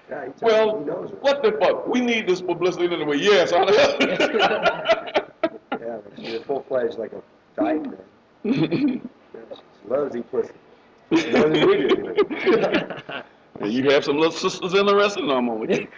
yeah, 0.09 0.27
Well, 0.41 0.79
he 0.79 0.85
knows 0.85 1.11
it. 1.11 1.21
what 1.21 1.41
the 1.43 1.51
fuck? 1.61 1.87
We 1.87 2.01
need 2.01 2.27
this 2.27 2.41
publicity 2.41 2.85
anyway. 2.93 3.17
Yes, 3.19 3.51
I 3.53 3.63
Yeah, 5.79 5.97
she's 6.17 6.33
a 6.35 6.41
full 6.43 6.63
fledged 6.67 6.97
like 6.97 7.13
a 7.13 7.21
dyke 7.55 7.83
man. 7.85 7.97
Yeah, 8.43 8.99
she 9.51 9.87
loves 9.89 10.11
to 10.13 10.19
eat 10.19 10.31
pussy. 10.31 10.53
More 11.11 11.49
than 11.49 11.67
we 11.67 11.77
do. 11.77 11.87
even. 11.87 12.15
And 13.59 13.73
you 13.73 13.89
have 13.91 14.05
some 14.05 14.17
little 14.17 14.31
sisters 14.31 14.73
interested 14.73 15.21
in 15.21 15.27
them 15.27 15.49
on 15.49 15.69
it. 15.69 15.89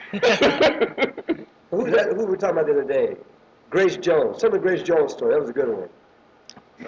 Who 1.69 1.77
was 1.77 1.91
that? 1.93 2.07
Who 2.09 2.25
were 2.25 2.31
we 2.31 2.37
talking 2.37 2.57
about 2.57 2.65
the 2.65 2.73
other 2.73 2.83
day? 2.83 3.15
Grace 3.69 3.97
Jones. 3.97 4.41
Tell 4.41 4.51
me 4.51 4.59
Grace 4.59 4.83
Jones 4.83 5.13
story. 5.13 5.33
That 5.33 5.41
was 5.41 5.49
a 5.49 5.53
good 5.53 5.69
one. 5.69 5.89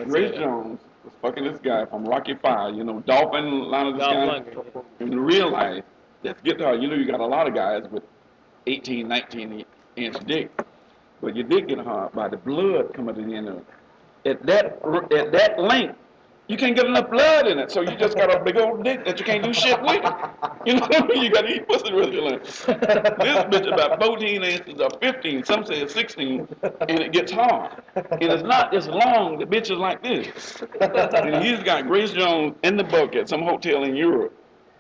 Grace 0.10 0.36
Jones 0.36 0.80
was 1.04 1.14
fucking 1.22 1.44
this 1.44 1.60
guy 1.64 1.86
from 1.86 2.06
Rocky 2.06 2.36
Fire, 2.36 2.70
you 2.72 2.84
know, 2.84 3.02
Dolphin, 3.02 3.70
Line 3.70 3.88
of 3.88 3.94
the 3.94 4.00
Dolph 4.00 4.48
Sky. 4.48 4.82
In 5.00 5.20
real 5.20 5.52
life, 5.52 5.84
That's 6.24 6.42
guitar. 6.42 6.76
You 6.76 6.88
know, 6.88 6.96
you 6.96 7.06
got 7.06 7.20
a 7.20 7.26
lot 7.26 7.48
of 7.48 7.54
guys 7.54 7.84
with 7.92 8.04
18, 8.68 9.08
19 9.08 9.66
inch 9.96 10.16
dick, 10.26 10.52
but 11.22 11.36
your 11.36 11.46
dick 11.46 11.68
get 11.68 11.80
hard 11.80 12.14
by 12.14 12.30
the 12.30 12.38
blood 12.38 12.94
coming 12.94 13.14
to 13.16 13.22
the 13.22 13.36
end 13.36 13.50
of 13.50 13.58
it. 13.58 13.66
At 14.26 14.46
that 14.46 14.66
at 15.14 15.32
that 15.34 15.60
length, 15.60 15.98
you 16.48 16.58
can't 16.58 16.76
get 16.76 16.86
enough 16.86 17.10
blood 17.10 17.48
in 17.48 17.58
it, 17.58 17.72
so 17.72 17.82
you 17.82 17.96
just 17.96 18.18
got 18.18 18.34
a 18.34 18.44
big 18.44 18.58
old 18.58 18.84
dick 18.84 19.06
that 19.06 19.18
you 19.18 19.26
can't 19.26 19.44
do 19.44 19.54
shit 19.54 19.82
with. 19.82 20.04
You 20.66 20.76
know 20.76 20.80
what 20.80 21.04
I 21.04 21.08
mean? 21.08 21.24
You 21.24 21.30
got 21.30 21.42
to 21.42 21.56
eat 21.56 21.68
pussy 21.68 21.92
with 21.92 22.14
your 22.14 22.40
This 22.40 22.66
bitch 22.66 23.68
about 23.74 24.02
14 24.02 24.44
inches 24.44 24.80
or 24.80 24.88
15, 25.02 25.44
some 25.44 25.66
say 25.66 25.82
it's 25.82 25.94
16, 25.94 26.48
and 26.88 27.00
it 27.02 27.12
gets 27.12 27.34
hard. 27.34 27.84
And 27.96 28.24
it's 28.24 28.44
not 28.44 28.74
as 28.74 28.88
long, 28.88 29.40
the 29.40 29.46
bitch 29.46 29.72
is 29.72 29.78
like 29.78 30.02
this. 30.02 30.64
And 30.80 31.44
he's 31.44 31.62
got 31.64 31.86
Grace 31.86 32.12
Jones 32.12 32.56
in 32.64 32.78
the 32.78 32.86
book 32.86 33.14
at 33.18 33.28
some 33.28 33.42
hotel 33.42 33.84
in 33.84 33.94
Europe. 33.94 34.34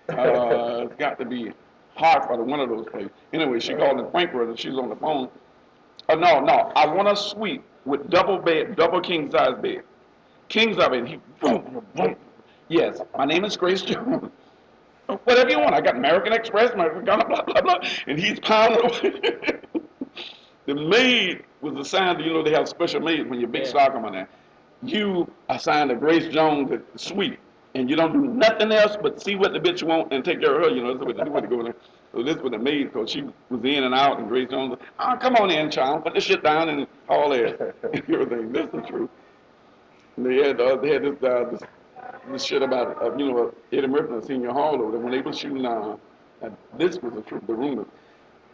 Uh, 0.07 0.85
it's 0.85 0.95
got 0.95 1.19
to 1.19 1.25
be 1.25 1.51
Hartford 1.95 2.39
or 2.39 2.43
one 2.43 2.61
of 2.61 2.69
those 2.69 2.85
places. 2.89 3.11
Anyway, 3.33 3.59
she 3.59 3.73
called 3.73 3.99
in 3.99 4.09
Frankfurt 4.11 4.47
and 4.47 4.59
she's 4.59 4.75
on 4.75 4.87
the 4.87 4.95
phone. 4.95 5.27
Oh, 6.07 6.15
no, 6.15 6.39
no, 6.39 6.71
I 6.77 6.87
want 6.87 7.09
a 7.09 7.15
suite 7.15 7.61
with 7.85 8.09
double 8.09 8.37
bed, 8.37 8.77
double 8.77 9.01
king 9.01 9.29
size 9.31 9.55
bed. 9.61 9.83
King 10.53 10.79
of 10.79 10.93
it. 10.93 11.07
He, 11.07 11.19
boom, 11.41 11.83
boom. 11.95 12.15
Yes, 12.67 13.01
my 13.17 13.25
name 13.25 13.43
is 13.43 13.57
Grace 13.57 13.81
Jones. 13.81 14.29
Whatever 15.23 15.49
you 15.49 15.59
want. 15.59 15.73
I 15.73 15.81
got 15.81 15.95
American 15.95 16.31
Express, 16.31 16.71
American, 16.73 17.03
blah, 17.05 17.23
blah, 17.23 17.41
blah, 17.41 17.61
blah. 17.61 17.77
And 18.05 18.19
he's 18.19 18.39
pounding 18.39 18.79
away. 18.85 19.59
the 20.67 20.75
maid 20.75 21.43
was 21.61 21.73
assigned, 21.75 22.23
you 22.23 22.31
know, 22.31 22.43
they 22.43 22.51
have 22.51 22.69
special 22.69 22.99
maids 22.99 23.27
when 23.27 23.39
you're 23.39 23.49
big 23.49 23.63
Yeah. 23.63 23.69
star 23.69 23.91
coming 23.91 24.11
there. 24.11 24.29
You 24.83 25.27
assigned 25.49 25.89
to 25.89 25.95
Grace 25.95 26.31
Jones 26.31 26.69
suite, 26.97 27.39
and 27.73 27.89
you 27.89 27.95
don't 27.95 28.13
do 28.13 28.21
nothing 28.21 28.71
else 28.71 28.95
but 29.01 29.23
see 29.23 29.33
what 29.35 29.53
the 29.53 29.59
bitch 29.59 29.81
want 29.81 30.13
and 30.13 30.23
take 30.23 30.39
care 30.39 30.53
of 30.55 30.65
her. 30.65 30.69
You 30.69 30.83
know, 30.83 30.93
that's 30.93 31.03
what 31.03 31.17
they 31.17 31.23
do 31.23 31.31
when 31.31 31.43
they 31.43 31.49
go 31.49 31.63
there. 31.63 31.75
So 32.13 32.21
this 32.21 32.37
was 32.37 32.51
the 32.51 32.59
maid, 32.59 32.93
because 32.93 33.09
she 33.09 33.23
was 33.49 33.61
in 33.63 33.85
and 33.85 33.95
out, 33.95 34.19
and 34.19 34.27
Grace 34.27 34.49
Jones, 34.51 34.69
was, 34.69 34.79
oh, 34.99 35.15
come 35.19 35.35
on 35.37 35.49
in, 35.49 35.71
child, 35.71 36.03
put 36.03 36.13
the 36.13 36.21
shit 36.21 36.43
down 36.43 36.69
and 36.69 36.85
all 37.09 37.31
that. 37.31 37.73
Everything. 37.91 38.51
This 38.51 38.67
is 38.71 38.87
true. 38.87 39.09
They 40.17 40.35
had, 40.47 40.61
uh, 40.61 40.75
they 40.77 40.89
had 40.93 41.03
this, 41.03 41.23
uh, 41.23 41.45
this, 41.51 41.61
this 42.31 42.43
shit 42.45 42.61
about, 42.61 43.01
uh, 43.01 43.15
you 43.17 43.31
know, 43.31 43.53
Eddie 43.71 43.87
Murphy 43.87 44.13
Arsenio 44.13 44.53
Hall 44.53 44.81
over 44.81 44.91
there, 44.91 44.99
when 44.99 45.11
they 45.11 45.21
were 45.21 45.33
shooting, 45.33 45.65
uh, 45.65 45.97
uh, 46.43 46.49
this 46.77 46.97
was 47.01 47.13
the 47.13 47.21
truth, 47.21 47.45
the 47.47 47.53
rumor. 47.53 47.85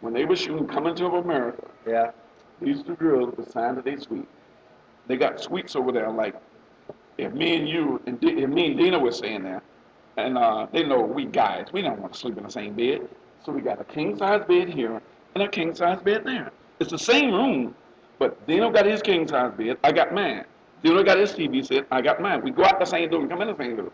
When 0.00 0.14
they 0.14 0.24
were 0.24 0.36
shooting 0.36 0.66
Coming 0.66 0.94
to 0.96 1.06
America, 1.06 1.66
Yeah. 1.86 2.12
these 2.60 2.82
two 2.82 2.94
girls 2.96 3.36
were 3.36 3.44
signed 3.44 3.76
to 3.76 3.82
their 3.82 4.00
suite. 4.00 4.28
They 5.06 5.16
got 5.16 5.40
suites 5.40 5.76
over 5.76 5.92
there, 5.92 6.10
like, 6.10 6.34
if 7.18 7.32
me 7.34 7.56
and 7.56 7.68
you, 7.68 8.00
and 8.06 8.18
D- 8.20 8.42
if 8.42 8.48
me 8.48 8.68
and 8.68 8.78
Dino 8.78 8.98
were 8.98 9.12
staying 9.12 9.42
there, 9.42 9.62
and 10.16 10.38
uh, 10.38 10.66
they 10.72 10.82
know 10.84 11.00
we 11.02 11.26
guys, 11.26 11.66
we 11.72 11.82
don't 11.82 12.00
want 12.00 12.14
to 12.14 12.18
sleep 12.18 12.38
in 12.38 12.44
the 12.44 12.50
same 12.50 12.74
bed. 12.74 13.08
So 13.44 13.52
we 13.52 13.60
got 13.60 13.80
a 13.80 13.84
king 13.84 14.16
size 14.16 14.44
bed 14.46 14.68
here 14.68 15.00
and 15.34 15.44
a 15.44 15.48
king 15.48 15.74
size 15.74 16.00
bed 16.02 16.22
there. 16.24 16.50
It's 16.78 16.90
the 16.90 16.98
same 16.98 17.32
room, 17.32 17.74
but 18.18 18.46
Dino 18.46 18.70
got 18.70 18.86
his 18.86 19.02
king 19.02 19.26
size 19.28 19.52
bed, 19.56 19.78
I 19.84 19.92
got 19.92 20.14
mine. 20.14 20.44
Dino 20.82 21.02
got 21.02 21.18
his 21.18 21.32
TV 21.32 21.64
set, 21.64 21.86
I 21.90 22.00
got 22.00 22.20
mine. 22.20 22.42
We 22.42 22.50
go 22.50 22.64
out 22.64 22.78
the 22.78 22.86
same 22.86 23.10
door 23.10 23.20
and 23.20 23.30
come 23.30 23.42
in 23.42 23.48
the 23.48 23.56
same 23.56 23.76
door. 23.76 23.92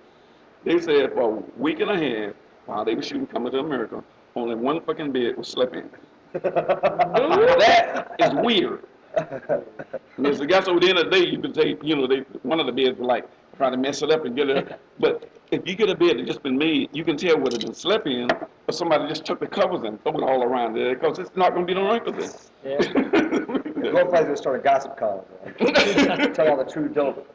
They 0.65 0.79
said 0.81 1.13
for 1.13 1.21
a 1.21 1.61
week 1.61 1.81
and 1.81 1.91
a 1.91 1.97
half, 1.97 2.35
while 2.67 2.85
they 2.85 2.95
were 2.95 3.03
shooting 3.03 3.27
Coming 3.27 3.53
to 3.53 3.59
America, 3.59 4.03
only 4.35 4.55
one 4.55 4.81
fucking 4.83 5.13
bed 5.13 5.37
was 5.37 5.49
slept 5.49 5.75
in. 5.75 5.89
that 6.33 8.17
is 8.19 8.35
weird. 8.45 8.85
And 9.17 10.25
there's 10.27 10.41
a 10.41 10.47
guy 10.47 10.59
over 10.65 10.79
the 10.81 10.89
end 10.91 10.99
of 10.99 11.07
the 11.07 11.11
day, 11.11 11.27
you 11.27 11.39
can 11.41 11.53
take, 11.53 11.83
you 11.83 11.97
know, 11.97 12.07
they, 12.07 12.19
one 12.43 12.61
of 12.61 12.67
the 12.67 12.73
beds 12.73 12.99
were 12.99 13.07
like 13.07 13.27
trying 13.57 13.73
to 13.73 13.79
mess 13.79 14.03
it 14.03 14.11
up 14.11 14.25
and 14.25 14.37
get 14.37 14.51
it. 14.51 14.79
But 14.99 15.29
if 15.51 15.67
you 15.67 15.75
get 15.75 15.89
a 15.89 15.95
bed 15.95 16.19
that's 16.19 16.27
just 16.27 16.43
been 16.43 16.59
made, 16.59 16.91
you 16.93 17.05
can 17.05 17.17
tell 17.17 17.39
whether 17.39 17.57
it's 17.57 17.65
been 17.65 17.75
slept 17.75 18.07
in 18.07 18.29
or 18.31 18.73
somebody 18.73 19.09
just 19.09 19.25
took 19.25 19.41
the 19.41 19.47
covers 19.47 19.83
and 19.85 20.03
threw 20.03 20.19
it 20.19 20.23
all 20.23 20.43
around 20.43 20.75
there 20.75 20.95
because 20.95 21.19
it's 21.19 21.35
not 21.37 21.55
going 21.55 21.67
to 21.67 21.75
be 21.75 21.81
no 21.81 21.91
wrinkles 21.91 22.51
Yeah. 22.65 22.79
The 23.91 23.99
whole 23.99 24.07
place 24.11 24.27
is 24.27 24.39
start 24.39 24.61
a 24.61 24.63
gossip 24.63 24.97
column. 24.97 25.25
man. 25.45 26.33
Tell 26.35 26.49
all 26.51 26.57
the 26.57 26.65
true 26.71 26.89
dope 26.89 27.27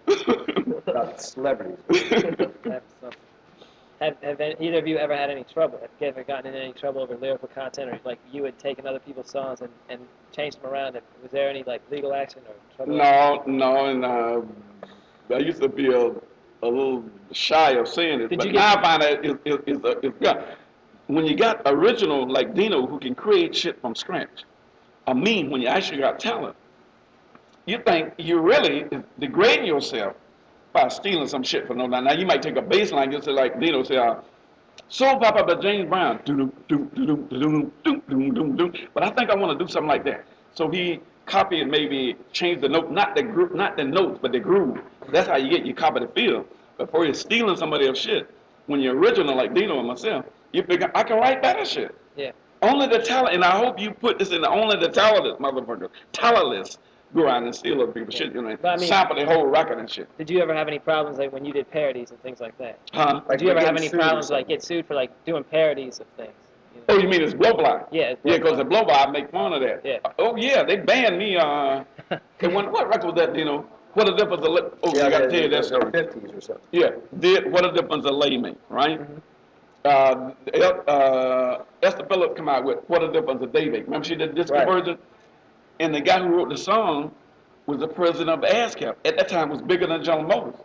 about 0.87 1.21
celebrities. 1.21 1.77
Have, 2.65 2.83
some- 2.99 3.11
have, 3.99 4.17
have 4.23 4.41
any- 4.41 4.55
either 4.59 4.79
of 4.79 4.87
you 4.87 4.97
ever 4.97 5.15
had 5.15 5.29
any 5.29 5.43
trouble? 5.43 5.79
Have 5.81 5.89
you 5.99 6.07
ever 6.07 6.23
gotten 6.23 6.53
in 6.53 6.59
any 6.61 6.73
trouble 6.73 7.01
over 7.01 7.15
lyrical 7.15 7.47
content, 7.47 7.89
or 7.91 7.99
like 8.03 8.19
you 8.31 8.43
had 8.43 8.57
taken 8.57 8.87
other 8.87 8.99
people's 8.99 9.29
songs 9.29 9.61
and, 9.61 9.69
and 9.89 10.01
changed 10.31 10.61
them 10.61 10.71
around? 10.71 10.99
Was 11.21 11.31
there 11.31 11.49
any 11.49 11.63
like 11.63 11.81
legal 11.91 12.13
action 12.13 12.41
or 12.47 12.55
trouble? 12.75 12.97
No, 12.97 13.43
no, 13.45 13.85
and 13.85 14.03
uh, 14.05 14.41
I 15.33 15.39
used 15.39 15.61
to 15.61 15.69
feel 15.69 16.21
a 16.63 16.67
little 16.67 17.03
shy 17.31 17.71
of 17.71 17.87
saying 17.87 18.21
it, 18.21 18.29
Did 18.29 18.39
but 18.39 18.51
now 18.51 18.75
I 18.77 18.81
find 18.81 19.01
that 19.03 19.25
it, 19.25 19.39
it, 19.45 19.63
it's, 19.67 19.83
a, 19.85 19.99
it's 20.05 20.19
got, 20.19 20.45
when 21.07 21.25
you 21.25 21.35
got 21.35 21.61
original 21.65 22.27
like 22.29 22.53
Dino 22.53 22.85
who 22.87 22.99
can 22.99 23.15
create 23.15 23.55
shit 23.55 23.79
from 23.81 23.95
scratch, 23.95 24.43
I 25.07 25.13
mean, 25.13 25.49
when 25.49 25.61
you 25.61 25.67
actually 25.67 25.99
got 25.99 26.19
talent, 26.19 26.55
you 27.65 27.79
think 27.85 28.13
you're 28.17 28.41
really 28.41 28.85
degrading 29.19 29.65
yourself 29.65 30.15
by 30.73 30.87
stealing 30.87 31.27
some 31.27 31.43
shit 31.43 31.67
for 31.67 31.75
no 31.75 31.87
money. 31.87 32.07
Now 32.07 32.13
you 32.13 32.25
might 32.25 32.41
take 32.41 32.55
a 32.55 32.61
bass 32.61 32.91
line 32.91 33.11
just 33.11 33.27
like 33.27 33.59
Dino 33.59 33.83
say, 33.83 33.97
uh, 33.97 34.15
"So 34.87 35.17
Papa" 35.17 35.43
by 35.43 35.55
James 35.61 35.89
Brown, 35.89 36.19
but 38.93 39.03
I 39.03 39.09
think 39.11 39.29
I 39.29 39.35
want 39.35 39.57
to 39.57 39.65
do 39.65 39.71
something 39.71 39.89
like 39.89 40.03
that. 40.05 40.25
So 40.53 40.69
he 40.69 40.99
copied 41.25 41.61
and 41.61 41.71
maybe 41.71 42.15
changed 42.31 42.61
the 42.61 42.69
note, 42.69 42.91
not 42.91 43.15
the 43.15 43.23
group, 43.23 43.53
not 43.53 43.77
the 43.77 43.83
notes, 43.83 44.19
but 44.21 44.31
the 44.31 44.39
groove. 44.39 44.79
That's 45.11 45.27
how 45.27 45.37
you 45.37 45.49
get 45.49 45.65
your 45.65 45.75
copy 45.75 45.99
the 45.99 46.07
feel. 46.07 46.45
Before 46.77 47.05
you're 47.05 47.13
stealing 47.13 47.55
somebody 47.57 47.87
else's 47.87 48.03
shit, 48.03 48.29
when 48.67 48.79
you're 48.79 48.97
original 48.97 49.35
like 49.35 49.53
Dino 49.53 49.79
and 49.79 49.87
myself, 49.87 50.25
you 50.51 50.63
figure 50.63 50.91
I 50.95 51.03
can 51.03 51.17
write 51.17 51.41
better 51.41 51.65
shit. 51.65 51.95
Yeah. 52.15 52.31
Only 52.61 52.87
the 52.87 52.99
talent, 52.99 53.33
and 53.35 53.43
I 53.43 53.57
hope 53.57 53.79
you 53.79 53.91
put 53.91 54.19
this 54.19 54.31
in 54.31 54.41
the 54.41 54.49
only 54.49 54.77
the 54.77 54.89
talentless 54.89 55.37
motherfuckers, 55.39 55.89
talentless, 56.13 56.77
go 57.15 57.23
around 57.23 57.45
and 57.45 57.55
steal 57.55 57.81
other 57.81 57.91
people's 57.91 58.13
shit, 58.15 58.33
you 58.33 58.41
know, 58.41 58.55
But 58.61 58.67
I 58.69 58.77
mean- 58.77 58.87
sample 58.87 59.15
the 59.15 59.25
whole 59.25 59.45
record 59.47 59.79
and 59.79 59.89
shit. 59.89 60.07
Did 60.17 60.29
you 60.29 60.41
ever 60.41 60.53
have 60.53 60.67
any 60.67 60.77
problems 60.79 61.17
like 61.17 61.31
when 61.33 61.43
you 61.43 61.53
did 61.53 61.69
parodies 61.71 62.11
and 62.11 62.21
things 62.21 62.39
like 62.39 62.57
that? 62.59 62.77
Huh? 62.93 63.21
Like 63.27 63.39
Did 63.39 63.45
you 63.45 63.51
ever 63.51 63.59
have 63.65 63.75
any 63.75 63.89
problems 63.89 64.29
like 64.29 64.47
get 64.47 64.63
sued 64.63 64.85
for 64.85 64.93
like 64.93 65.11
doing 65.25 65.43
parodies 65.43 65.99
of 65.99 66.05
things? 66.17 66.31
You 66.75 66.81
Oh, 66.89 66.97
you 66.99 67.07
mean 67.09 67.21
it's 67.21 67.33
blow 67.33 67.53
by? 67.53 67.81
Yeah, 67.91 68.11
it's 68.11 68.21
Yeah, 68.23 68.37
because 68.37 68.57
the 68.57 68.63
blow 68.63 68.85
by, 68.85 68.93
I 69.05 69.09
make 69.11 69.29
fun 69.31 69.53
of 69.53 69.61
that. 69.61 69.81
Yeah. 69.83 69.97
Oh 70.19 70.35
yeah, 70.35 70.63
they 70.63 70.77
banned 70.77 71.17
me. 71.17 71.37
Uh, 71.37 71.83
and 72.41 72.53
when, 72.55 72.71
what 72.71 72.87
record 72.87 73.05
was 73.07 73.15
that? 73.15 73.35
You 73.35 73.45
know, 73.45 73.65
what 73.93 74.07
a 74.07 74.15
difference 74.15 74.45
a 74.45 74.49
li- 74.49 74.61
Oh, 74.83 74.93
Yeah, 74.95 75.07
I 75.07 75.09
gotta 75.09 75.25
the- 75.25 75.31
tell 75.33 75.41
you 75.41 75.49
that 75.49 75.65
story. 75.65 75.91
50s 75.91 76.37
or 76.37 76.41
something. 76.41 76.63
Yeah, 76.71 76.89
did 77.19 77.51
what 77.51 77.65
a 77.65 77.71
difference 77.73 78.05
a 78.05 78.11
lay 78.11 78.37
make, 78.37 78.55
right? 78.69 79.01
Uh, 79.01 79.03
El- 79.03 79.21
uh, 79.85 81.57
Esther 81.81 82.05
Phillips 82.07 82.33
come 82.37 82.49
out 82.49 82.63
with 82.63 82.79
what 82.87 83.03
a 83.03 83.11
difference 83.11 83.41
a 83.43 83.47
day 83.47 83.65
make. 83.69 83.85
Remember 83.85 84.05
she 84.05 84.15
did 84.15 84.35
this 84.35 84.49
Right. 84.49 84.67
version, 84.67 84.97
and 85.79 85.93
the 85.93 86.01
guy 86.01 86.19
who 86.19 86.29
wrote 86.29 86.49
the 86.49 86.57
song 86.57 87.11
was 87.65 87.79
the 87.79 87.87
president 87.87 88.29
of 88.29 88.41
ASCAP. 88.49 88.95
At 89.05 89.17
that 89.17 89.29
time, 89.29 89.49
was 89.49 89.61
bigger 89.61 89.87
than 89.87 90.03
John 90.03 90.27
Motors, 90.27 90.55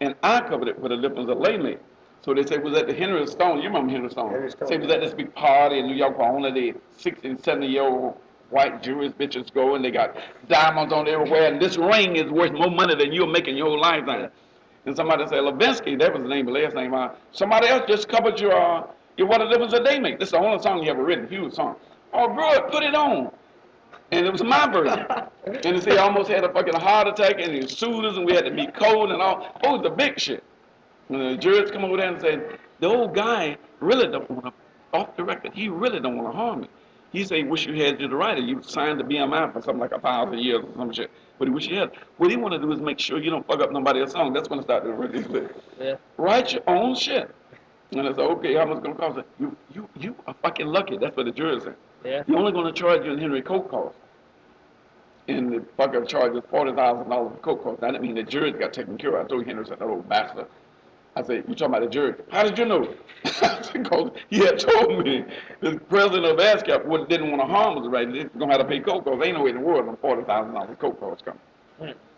and 0.00 0.14
I 0.22 0.40
covered 0.40 0.68
it 0.68 0.78
with 0.78 0.92
a 0.92 0.96
difference 0.96 1.30
of 1.30 1.38
lay 1.38 1.56
make. 1.56 1.78
So 2.24 2.32
they 2.34 2.44
say 2.44 2.54
it 2.56 2.62
was 2.62 2.76
at 2.78 2.86
the 2.86 2.94
Henry 2.94 3.26
Stone. 3.26 3.58
You 3.58 3.64
remember 3.68 3.90
Henry 3.90 4.08
Stone? 4.10 4.30
Henry 4.30 4.50
Stone, 4.50 4.68
Say 4.68 4.74
it 4.76 4.82
was 4.82 4.92
at 4.92 5.00
this 5.00 5.12
big 5.12 5.34
party 5.34 5.80
in 5.80 5.86
New 5.88 5.94
York 5.96 6.16
where 6.18 6.28
only 6.30 6.52
the 6.52 6.78
60 6.96 7.28
and 7.28 7.40
70 7.42 7.66
year 7.66 7.82
old 7.82 8.16
white 8.50 8.80
Jewish 8.82 9.10
bitches 9.12 9.52
go, 9.52 9.74
and 9.74 9.84
they 9.84 9.90
got 9.90 10.16
diamonds 10.48 10.92
on 10.92 11.08
everywhere, 11.08 11.52
and 11.52 11.60
this 11.60 11.76
ring 11.76 12.16
is 12.16 12.30
worth 12.30 12.52
more 12.52 12.70
money 12.70 12.94
than 12.94 13.12
you're 13.12 13.26
making 13.26 13.56
your 13.56 13.68
whole 13.68 13.80
lifetime. 13.80 14.30
And 14.84 14.96
somebody 14.96 15.26
said, 15.26 15.38
Levinsky, 15.38 15.98
that 15.98 16.12
was 16.12 16.22
the 16.22 16.28
name, 16.28 16.48
of 16.48 16.54
the 16.54 16.60
last 16.60 16.74
name. 16.74 16.92
Uh, 16.92 17.10
somebody 17.30 17.68
else 17.68 17.84
just 17.86 18.08
covered 18.08 18.40
your, 18.40 18.52
uh, 18.52 18.86
your 19.16 19.28
What 19.28 19.40
a 19.40 19.48
Difference 19.48 19.72
a 19.74 19.82
Day 19.82 20.00
Make. 20.00 20.18
This 20.18 20.28
is 20.28 20.32
the 20.32 20.38
only 20.38 20.60
song 20.60 20.82
you 20.82 20.90
ever 20.90 21.04
written, 21.04 21.28
huge 21.28 21.54
song. 21.54 21.76
Oh, 22.12 22.28
bro, 22.28 22.68
put 22.68 22.82
it 22.82 22.94
on. 22.94 23.30
And 24.10 24.26
it 24.26 24.32
was 24.32 24.42
my 24.42 24.66
version. 24.70 25.06
and 25.64 25.82
say 25.82 25.96
almost 25.96 26.30
had 26.30 26.44
a 26.44 26.52
fucking 26.52 26.74
heart 26.74 27.06
attack, 27.06 27.36
and 27.38 27.52
he 27.52 27.66
sued 27.66 28.04
us, 28.04 28.16
and 28.16 28.26
we 28.26 28.34
had 28.34 28.44
to 28.44 28.50
be 28.50 28.66
cold 28.66 29.12
and 29.12 29.22
all. 29.22 29.56
Oh, 29.64 29.76
it 29.76 29.78
was 29.78 29.82
the 29.82 29.90
big 29.90 30.18
shit. 30.18 30.42
And 31.08 31.20
the 31.20 31.36
judge 31.36 31.70
come 31.72 31.84
over 31.84 31.96
there 31.96 32.12
and 32.12 32.20
said, 32.20 32.58
the 32.80 32.88
old 32.88 33.14
guy 33.14 33.56
really 33.80 34.08
don't 34.08 34.28
want 34.30 34.46
to, 34.46 34.52
off 34.92 35.16
the 35.16 35.24
record, 35.24 35.52
he 35.54 35.68
really 35.68 36.00
don't 36.00 36.16
want 36.16 36.32
to 36.32 36.36
harm 36.36 36.60
me. 36.62 36.68
He 37.12 37.24
say, 37.24 37.42
wish 37.42 37.66
you 37.66 37.74
had 37.74 38.00
you 38.00 38.08
the 38.08 38.16
writer. 38.16 38.40
You 38.40 38.62
signed 38.62 38.98
the 38.98 39.04
BMI 39.04 39.52
for 39.52 39.60
something 39.60 39.80
like 39.80 39.92
a 39.92 40.00
thousand 40.00 40.38
years 40.38 40.64
or 40.64 40.72
some 40.76 40.92
shit. 40.92 41.10
But 41.38 41.48
he 41.48 41.54
wish 41.54 41.66
you 41.66 41.78
had. 41.78 41.92
What 42.18 42.30
he 42.30 42.36
want 42.36 42.52
to 42.54 42.58
do 42.60 42.70
is 42.72 42.80
make 42.80 43.00
sure 43.00 43.18
you 43.20 43.30
don't 43.30 43.46
fuck 43.46 43.60
up 43.60 43.72
nobody 43.72 44.00
else's 44.00 44.12
song. 44.14 44.32
That's 44.32 44.48
when 44.48 44.60
I 44.60 44.62
started 44.62 44.88
to 44.88 44.92
really 44.94 45.22
play. 45.24 45.48
Yeah. 45.80 45.94
Write 46.16 46.52
your 46.52 46.62
own 46.68 46.94
shit. 46.94 47.34
And 47.92 48.00
I 48.08 48.10
said, 48.10 48.20
okay, 48.20 48.54
how 48.54 48.64
much 48.64 48.78
it's 48.78 48.86
gonna 48.86 48.96
cost? 48.98 49.12
I 49.12 49.20
said, 49.20 49.24
You, 49.38 49.56
you, 49.74 49.88
you 49.98 50.16
are 50.26 50.34
fucking 50.42 50.66
lucky. 50.66 50.96
That's 50.98 51.16
what 51.16 51.26
the 51.26 51.32
jury 51.32 51.60
said. 51.60 51.74
Yeah. 52.04 52.22
You're 52.26 52.38
only 52.38 52.52
gonna 52.52 52.72
charge 52.72 53.04
you 53.04 53.12
and 53.12 53.20
Henry 53.20 53.42
coke 53.42 53.70
cost. 53.70 53.96
And 55.28 55.52
the 55.52 55.58
fucker 55.78 56.06
charges 56.06 56.42
forty 56.50 56.72
thousand 56.72 57.08
dollars 57.10 57.32
for 57.36 57.40
coke 57.42 57.62
cost. 57.62 57.80
That 57.80 57.92
didn't 57.92 58.02
mean 58.02 58.14
the 58.14 58.22
jury 58.22 58.50
got 58.52 58.72
taken 58.72 58.96
care 58.98 59.16
of. 59.16 59.26
I 59.26 59.28
told 59.28 59.46
Henry, 59.46 59.64
said, 59.66 59.78
that 59.78 59.84
old 59.84 60.08
bastard. 60.08 60.46
I 61.14 61.22
said, 61.22 61.44
you 61.46 61.54
talking 61.54 61.74
about 61.74 61.82
the 61.82 61.88
jury? 61.88 62.14
How 62.30 62.42
did 62.42 62.58
you 62.58 62.64
know? 62.64 62.94
Because 63.72 64.10
he 64.30 64.38
had 64.38 64.58
told 64.58 65.04
me 65.04 65.24
the 65.60 65.78
president 65.88 66.26
of 66.26 66.36
ASCAP 66.38 66.84
would, 66.86 67.08
didn't 67.08 67.30
want 67.30 67.40
to 67.42 67.46
harm 67.46 67.78
us, 67.78 67.86
right? 67.86 68.10
They're 68.12 68.28
gonna 68.38 68.52
have 68.52 68.60
to 68.60 68.66
pay 68.68 68.80
coke 68.80 69.04
cost. 69.04 69.24
Ain't 69.24 69.36
no 69.36 69.44
way 69.44 69.50
in 69.50 69.56
the 69.56 69.62
world 69.62 69.86
when 69.86 69.96
forty 69.96 70.22
thousand 70.24 70.54
dollars 70.54 70.76
coke 70.80 71.00
cost 71.00 71.24
coming. 71.24 71.40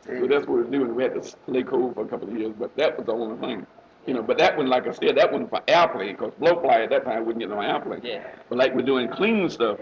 So 0.06 0.26
that's 0.26 0.46
what 0.46 0.48
we're 0.48 0.64
doing. 0.64 0.94
We 0.94 1.02
had 1.04 1.20
to 1.20 1.36
lay 1.46 1.62
cold 1.62 1.94
for 1.94 2.04
a 2.04 2.08
couple 2.08 2.28
of 2.28 2.36
years, 2.38 2.52
but 2.58 2.76
that 2.76 2.96
was 2.96 3.06
the 3.06 3.12
only 3.12 3.38
thing. 3.38 3.66
You 4.06 4.14
know, 4.14 4.22
but 4.22 4.38
that 4.38 4.56
one, 4.56 4.66
like 4.66 4.86
I 4.86 4.92
said, 4.92 5.16
that 5.16 5.32
one 5.32 5.48
for 5.48 5.60
airplay, 5.62 6.10
because 6.10 6.32
Blowfly 6.40 6.84
at 6.84 6.90
that 6.90 7.04
time 7.04 7.24
wouldn't 7.24 7.40
get 7.40 7.48
no 7.48 7.60
airplane. 7.60 8.00
Yeah. 8.02 8.26
But 8.48 8.58
like 8.58 8.74
we're 8.74 8.82
doing 8.82 9.08
clean 9.08 9.48
stuff, 9.48 9.78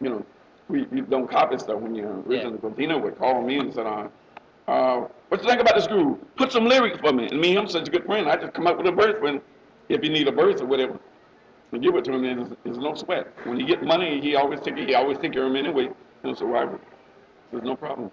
you 0.00 0.08
know, 0.08 0.26
we, 0.68 0.84
we 0.84 1.02
don't 1.02 1.30
copy 1.30 1.58
stuff 1.58 1.80
when 1.80 1.94
you're 1.94 2.20
originally, 2.22 2.56
because 2.56 2.76
Dino 2.76 2.98
would 2.98 3.18
call 3.18 3.42
me 3.42 3.58
and 3.58 3.72
said, 3.74 3.86
uh, 3.86 4.08
uh, 4.68 5.06
what 5.28 5.42
you 5.42 5.48
think 5.48 5.60
about 5.60 5.76
this 5.76 5.86
groove? 5.86 6.18
Put 6.36 6.52
some 6.52 6.64
lyrics 6.66 6.98
for 7.00 7.12
me. 7.12 7.28
And 7.28 7.40
me 7.40 7.50
and 7.50 7.60
him 7.60 7.68
such 7.68 7.88
a 7.88 7.90
good 7.90 8.04
friend, 8.04 8.28
I 8.28 8.36
just 8.36 8.52
come 8.54 8.66
up 8.66 8.76
with 8.78 8.86
a 8.86 8.92
verse 8.92 9.20
when, 9.20 9.40
if 9.88 10.02
you 10.02 10.10
need 10.10 10.28
a 10.28 10.32
verse 10.32 10.60
or 10.60 10.66
whatever, 10.66 10.98
and 11.72 11.82
give 11.82 11.94
it 11.94 12.04
to 12.04 12.12
him, 12.12 12.24
and 12.24 12.38
there's, 12.46 12.58
there's 12.64 12.78
no 12.78 12.94
sweat. 12.94 13.32
When 13.44 13.58
you 13.60 13.66
get 13.66 13.82
money, 13.82 14.20
he 14.20 14.34
always 14.36 14.60
take 14.60 14.76
it, 14.76 14.88
he 14.88 14.94
always 14.94 15.18
care 15.18 15.44
of 15.44 15.50
him 15.50 15.56
anyway, 15.56 15.90
know, 16.24 16.34
so 16.34 16.46
why, 16.46 16.66
there's 17.50 17.64
no 17.64 17.76
problem. 17.76 18.10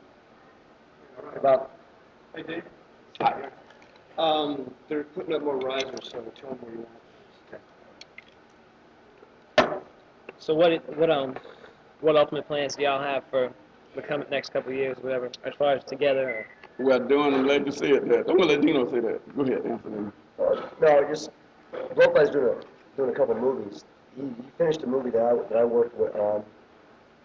About, 1.35 1.71
I- 2.35 3.49
Um, 4.17 4.71
they're 4.87 5.03
putting 5.05 5.33
up 5.33 5.41
more 5.43 5.57
risers, 5.57 6.09
so 6.11 6.21
tell 6.39 6.51
them 6.51 6.59
where 6.61 6.71
you 6.73 6.85
want. 9.57 9.83
So 10.37 10.53
what 10.53 10.71
it- 10.71 10.97
what 10.97 11.09
um 11.09 11.35
what 12.01 12.15
ultimate 12.15 12.45
plans 12.47 12.75
do 12.75 12.83
y'all 12.83 13.01
have 13.01 13.23
for 13.29 13.51
the 13.95 14.01
coming 14.01 14.27
next 14.29 14.51
couple 14.53 14.71
of 14.71 14.77
years, 14.77 14.97
whatever, 15.01 15.29
as 15.43 15.53
far 15.55 15.73
as 15.73 15.83
together? 15.83 16.47
Well, 16.79 16.99
doing, 16.99 17.33
I'm 17.33 17.43
glad 17.43 17.65
you 17.65 17.71
said 17.71 18.09
that. 18.09 18.29
I'm 18.29 18.37
gonna 18.37 18.45
let 18.45 18.61
Dino 18.61 18.89
say 18.89 18.99
that. 18.99 19.35
Go 19.35 19.43
ahead, 19.43 19.65
answer 19.65 19.89
them. 19.89 20.13
uh, 20.39 20.61
no, 20.81 21.07
just, 21.07 21.29
Blowfly's 21.95 22.29
doing 22.31 22.57
a, 22.57 22.97
doing 22.97 23.09
a 23.09 23.13
couple 23.13 23.35
movies. 23.35 23.85
He, 24.15 24.23
he 24.23 24.49
finished 24.57 24.81
a 24.83 24.87
movie 24.87 25.11
that 25.11 25.21
I, 25.21 25.35
that 25.49 25.57
I 25.57 25.63
worked 25.65 25.97
with 25.97 26.15
on, 26.15 26.43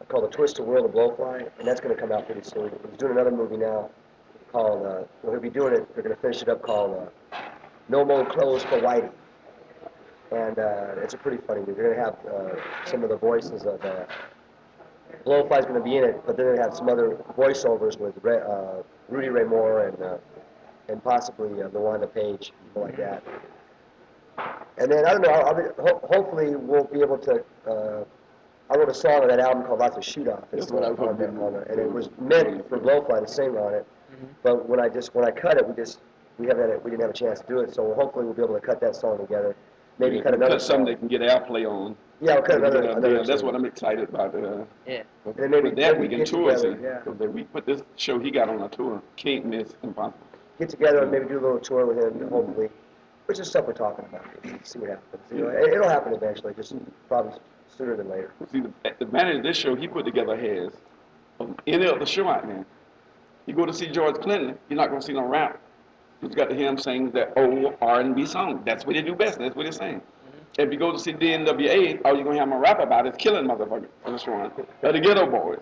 called 0.08 0.24
The 0.24 0.28
Twisted 0.36 0.64
World 0.64 0.86
of 0.86 0.92
Blowfly, 0.92 1.50
and 1.58 1.68
that's 1.68 1.80
gonna 1.80 1.94
come 1.94 2.12
out 2.12 2.26
pretty 2.26 2.42
soon. 2.42 2.70
He's 2.88 2.98
doing 2.98 3.12
another 3.12 3.30
movie 3.30 3.56
now 3.56 3.90
called, 4.52 4.86
uh, 4.86 5.04
well, 5.22 5.32
he'll 5.32 5.40
be 5.40 5.50
doing 5.50 5.74
it, 5.74 5.94
they're 5.94 6.02
gonna 6.02 6.16
finish 6.16 6.42
it 6.42 6.48
up 6.48 6.62
called, 6.62 7.10
uh, 7.32 7.38
No 7.88 8.04
More 8.04 8.24
Clothes 8.26 8.62
for 8.64 8.78
Whitey. 8.78 9.10
And, 10.30 10.58
uh, 10.58 10.94
it's 11.02 11.14
a 11.14 11.18
pretty 11.18 11.38
funny 11.46 11.60
movie. 11.60 11.72
They're 11.72 11.94
gonna 11.94 12.04
have, 12.04 12.18
uh, 12.26 12.60
some 12.84 13.02
of 13.02 13.08
the 13.08 13.16
voices 13.16 13.64
of, 13.64 13.82
uh, 13.84 14.04
Blowfly's 15.24 15.66
gonna 15.66 15.82
be 15.82 15.96
in 15.96 16.04
it, 16.04 16.22
but 16.26 16.36
then 16.36 16.46
gonna 16.46 16.62
have 16.62 16.74
some 16.74 16.88
other 16.88 17.16
voiceovers 17.36 17.98
with 17.98 18.14
Ray, 18.22 18.38
uh, 18.40 18.82
Rudy 19.08 19.28
Ray 19.28 19.44
Moore 19.44 19.86
and, 19.88 20.02
uh, 20.02 20.16
and 20.88 21.02
possibly 21.04 21.62
uh, 21.62 21.68
LaWanda 21.68 22.12
Page, 22.12 22.52
people 22.66 22.82
like 22.82 22.96
that. 22.96 23.22
And 24.78 24.90
then, 24.90 25.04
I 25.06 25.12
don't 25.12 25.22
know, 25.22 25.30
I'll 25.30 25.54
be, 25.54 25.62
ho- 25.78 26.00
hopefully 26.12 26.54
we'll 26.54 26.84
be 26.84 27.00
able 27.00 27.18
to, 27.18 27.44
uh, 27.68 28.04
I 28.70 28.76
wrote 28.76 28.88
a 28.88 28.94
song 28.94 29.22
on 29.22 29.28
that 29.28 29.40
album 29.40 29.64
called 29.64 29.80
Lots 29.80 29.96
of 29.96 30.04
Shoot 30.04 30.28
Off. 30.28 30.44
That's 30.52 30.70
what 30.70 30.84
I 30.84 30.90
was 30.90 30.98
on 31.00 31.18
there, 31.18 31.28
hoping. 31.28 31.42
on 31.42 31.52
there, 31.54 31.62
and 31.62 31.80
it 31.80 31.90
was 31.92 32.10
meant 32.20 32.68
for 32.68 32.78
Blowfly 32.78 33.20
to 33.20 33.28
sing 33.28 33.56
on 33.56 33.74
it. 33.74 33.86
But 34.42 34.68
when 34.68 34.80
I 34.80 34.88
just, 34.88 35.14
when 35.14 35.24
I 35.24 35.30
cut 35.30 35.56
it, 35.58 35.66
we 35.68 35.74
just, 35.74 36.00
we 36.38 36.46
haven't, 36.46 36.82
we 36.84 36.90
didn't 36.90 37.02
have 37.02 37.10
a 37.10 37.14
chance 37.14 37.40
to 37.40 37.46
do 37.46 37.60
it, 37.60 37.74
so 37.74 37.92
hopefully 37.94 38.24
we'll 38.24 38.34
be 38.34 38.42
able 38.42 38.54
to 38.54 38.60
cut 38.60 38.80
that 38.80 38.94
song 38.94 39.18
together. 39.18 39.56
Maybe 39.98 40.20
cut 40.20 40.34
another 40.34 40.52
Cut 40.54 40.62
something 40.62 40.86
song. 40.86 40.92
that 40.94 40.98
can 40.98 41.08
get 41.08 41.20
airplay 41.22 41.66
on. 41.68 41.96
Yeah, 42.20 42.34
we'll 42.34 42.42
cut 42.42 42.56
another, 42.58 42.82
Yeah. 43.16 43.22
That's 43.24 43.42
what 43.42 43.54
I'm 43.54 43.64
excited 43.64 44.08
about, 44.08 44.34
uh, 44.34 44.64
Yeah. 44.86 45.02
And 45.24 45.34
then 45.36 45.50
maybe- 45.50 45.68
with 45.70 45.76
that, 45.76 45.98
we 46.00 46.08
can 46.08 46.24
tour, 46.24 46.50
together, 46.50 46.76
see. 46.76 46.82
yeah. 46.82 46.98
'Cause 47.00 47.20
if 47.20 47.30
we 47.30 47.44
put 47.44 47.64
this 47.66 47.82
show 47.96 48.18
he 48.18 48.30
got 48.30 48.48
on 48.48 48.60
a 48.62 48.68
tour, 48.68 49.00
can't 49.16 49.44
miss, 49.46 49.74
impossible. 49.82 50.18
Get 50.58 50.68
together 50.70 51.02
and 51.02 51.12
maybe 51.12 51.26
do 51.26 51.38
a 51.38 51.40
little 51.40 51.58
tour 51.60 51.86
with 51.86 51.98
him, 51.98 52.28
hopefully, 52.28 52.70
which 53.26 53.38
is 53.38 53.48
stuff 53.48 53.66
we're 53.66 53.72
talking 53.74 54.04
about, 54.06 54.24
see 54.66 54.78
what 54.80 54.90
happens. 54.90 55.22
You 55.30 55.38
know, 55.44 55.48
it- 55.48 55.72
it'll 55.74 55.88
happen 55.88 56.12
eventually, 56.12 56.54
just 56.54 56.74
probably 57.08 57.34
sooner 57.68 57.94
than 57.94 58.08
later. 58.08 58.32
See, 58.50 58.60
the, 58.60 58.70
the 58.82 58.90
advantage 59.04 59.36
of 59.36 59.42
this 59.44 59.56
show 59.56 59.76
he 59.76 59.86
put 59.86 60.04
together 60.04 60.34
has, 60.36 60.72
of 61.38 61.54
any 61.68 61.86
other 61.86 62.04
show 62.06 62.26
out 62.28 62.46
there. 62.48 62.64
You 63.46 63.54
go 63.54 63.64
to 63.64 63.72
see 63.72 63.86
George 63.86 64.16
Clinton, 64.16 64.58
you're 64.68 64.76
not 64.76 64.88
gonna 64.88 65.00
see 65.00 65.12
no 65.12 65.24
rap. 65.24 65.60
You 66.20 66.26
just 66.28 66.36
got 66.36 66.48
to 66.50 66.56
hear 66.56 66.68
him 66.68 66.76
sing 66.78 67.10
that 67.12 67.32
old 67.36 67.76
R&B 67.80 68.26
song. 68.26 68.62
That's 68.66 68.84
what 68.84 68.96
they 68.96 69.02
do 69.02 69.14
best. 69.14 69.38
That's 69.38 69.54
what 69.54 69.64
they 69.66 69.70
sing. 69.70 70.02
If 70.58 70.72
you 70.72 70.78
go 70.78 70.92
to 70.92 70.98
see 70.98 71.12
DNWA, 71.12 72.00
all 72.04 72.14
you're 72.14 72.24
gonna 72.24 72.36
hear 72.36 72.42
him 72.42 72.54
rap 72.54 72.80
about 72.80 73.06
is 73.06 73.14
killing 73.18 73.46
motherfuckers 73.46 73.88
the 74.04 74.18
show. 74.18 74.32
Or 74.32 74.92
the 74.92 75.00
Geto 75.00 75.30
Boys. 75.30 75.60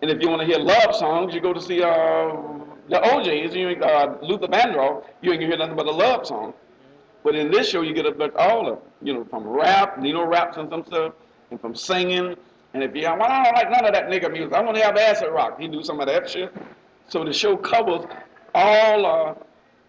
And 0.00 0.10
if 0.10 0.20
you 0.20 0.28
want 0.28 0.40
to 0.40 0.46
hear 0.46 0.58
love 0.58 0.94
songs, 0.96 1.32
you 1.32 1.40
go 1.40 1.52
to 1.52 1.60
see 1.60 1.82
uh, 1.82 2.32
the 2.88 3.14
O'Jays, 3.14 3.54
you 3.54 3.68
uh, 3.68 4.18
Luther 4.20 4.48
Vandross, 4.48 5.04
you 5.22 5.30
ain't 5.30 5.40
gonna 5.40 5.46
hear 5.46 5.56
nothing 5.56 5.76
but 5.76 5.86
a 5.86 5.92
love 5.92 6.26
song. 6.26 6.52
But 7.22 7.36
in 7.36 7.52
this 7.52 7.68
show, 7.68 7.82
you 7.82 7.94
get 7.94 8.06
a 8.06 8.36
all 8.36 8.68
of, 8.68 8.78
you 9.00 9.14
know, 9.14 9.24
from 9.24 9.46
rap, 9.46 9.98
Nino 9.98 10.24
raps 10.24 10.56
and 10.56 10.68
some 10.68 10.84
stuff, 10.84 11.14
and 11.50 11.60
from 11.60 11.74
singing. 11.76 12.34
And 12.74 12.82
if 12.82 12.96
you, 12.96 13.02
well, 13.02 13.22
I 13.22 13.44
don't 13.44 13.54
like 13.54 13.70
none 13.70 13.84
of 13.84 13.92
that 13.94 14.08
nigga 14.08 14.32
music. 14.32 14.54
I 14.54 14.62
want 14.62 14.76
to 14.76 14.82
have 14.82 14.96
acid 14.96 15.30
rock. 15.30 15.60
He 15.60 15.68
do 15.68 15.84
some 15.84 16.00
of 16.00 16.06
that 16.06 16.28
shit. 16.28 16.52
So 17.08 17.24
the 17.24 17.32
show 17.32 17.56
covers 17.56 18.04
all 18.54 19.06
uh, 19.06 19.34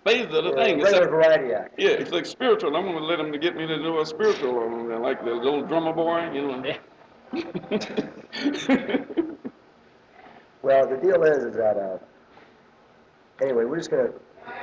phases 0.04 0.34
of 0.34 0.44
the 0.46 0.52
thing. 0.54 0.82
Regular 0.82 0.88
Except, 0.90 1.10
variety 1.12 1.54
act. 1.54 1.76
yeah, 1.80 1.90
it's 1.90 2.12
like 2.12 2.26
spiritual. 2.26 2.76
I'm 2.76 2.86
gonna 2.86 3.00
let 3.00 3.20
him 3.20 3.32
to 3.32 3.38
get 3.38 3.56
me 3.56 3.66
to 3.68 3.78
do 3.78 4.00
a 4.02 4.06
spiritual, 4.06 4.60
uh, 4.92 5.00
like 5.00 5.24
the 5.24 5.32
little 5.32 5.62
drummer 5.66 5.94
boy, 5.94 6.30
you 6.32 6.48
know. 6.48 6.64
Yeah. 6.64 6.78
Well, 10.62 10.88
the 10.88 10.96
deal 10.96 11.22
is, 11.24 11.44
is 11.44 11.56
that, 11.58 11.76
uh, 11.76 11.98
anyway, 13.42 13.66
we're 13.66 13.76
just 13.78 13.92
gonna, 13.92 14.12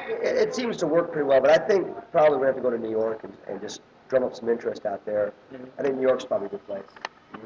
it, 0.09 0.49
it 0.49 0.55
seems 0.55 0.78
to 0.78 0.86
work 0.86 1.12
pretty 1.12 1.28
well, 1.28 1.43
but 1.43 1.51
I 1.51 1.59
think 1.66 1.88
probably 2.11 2.38
we're 2.38 2.47
gonna 2.47 2.47
have 2.47 2.57
to 2.57 2.62
go 2.62 2.70
to 2.70 2.78
New 2.78 2.91
York 2.91 3.20
and, 3.22 3.34
and 3.49 3.61
just 3.61 3.82
drum 4.09 4.24
up 4.24 4.34
some 4.34 4.49
interest 4.49 4.86
out 4.86 5.05
there. 5.05 5.34
I 5.78 5.82
think 5.82 5.97
New 5.97 6.03
York's 6.03 6.24
probably 6.24 6.47
a 6.47 6.51
good 6.53 6.66
place. 6.66 6.84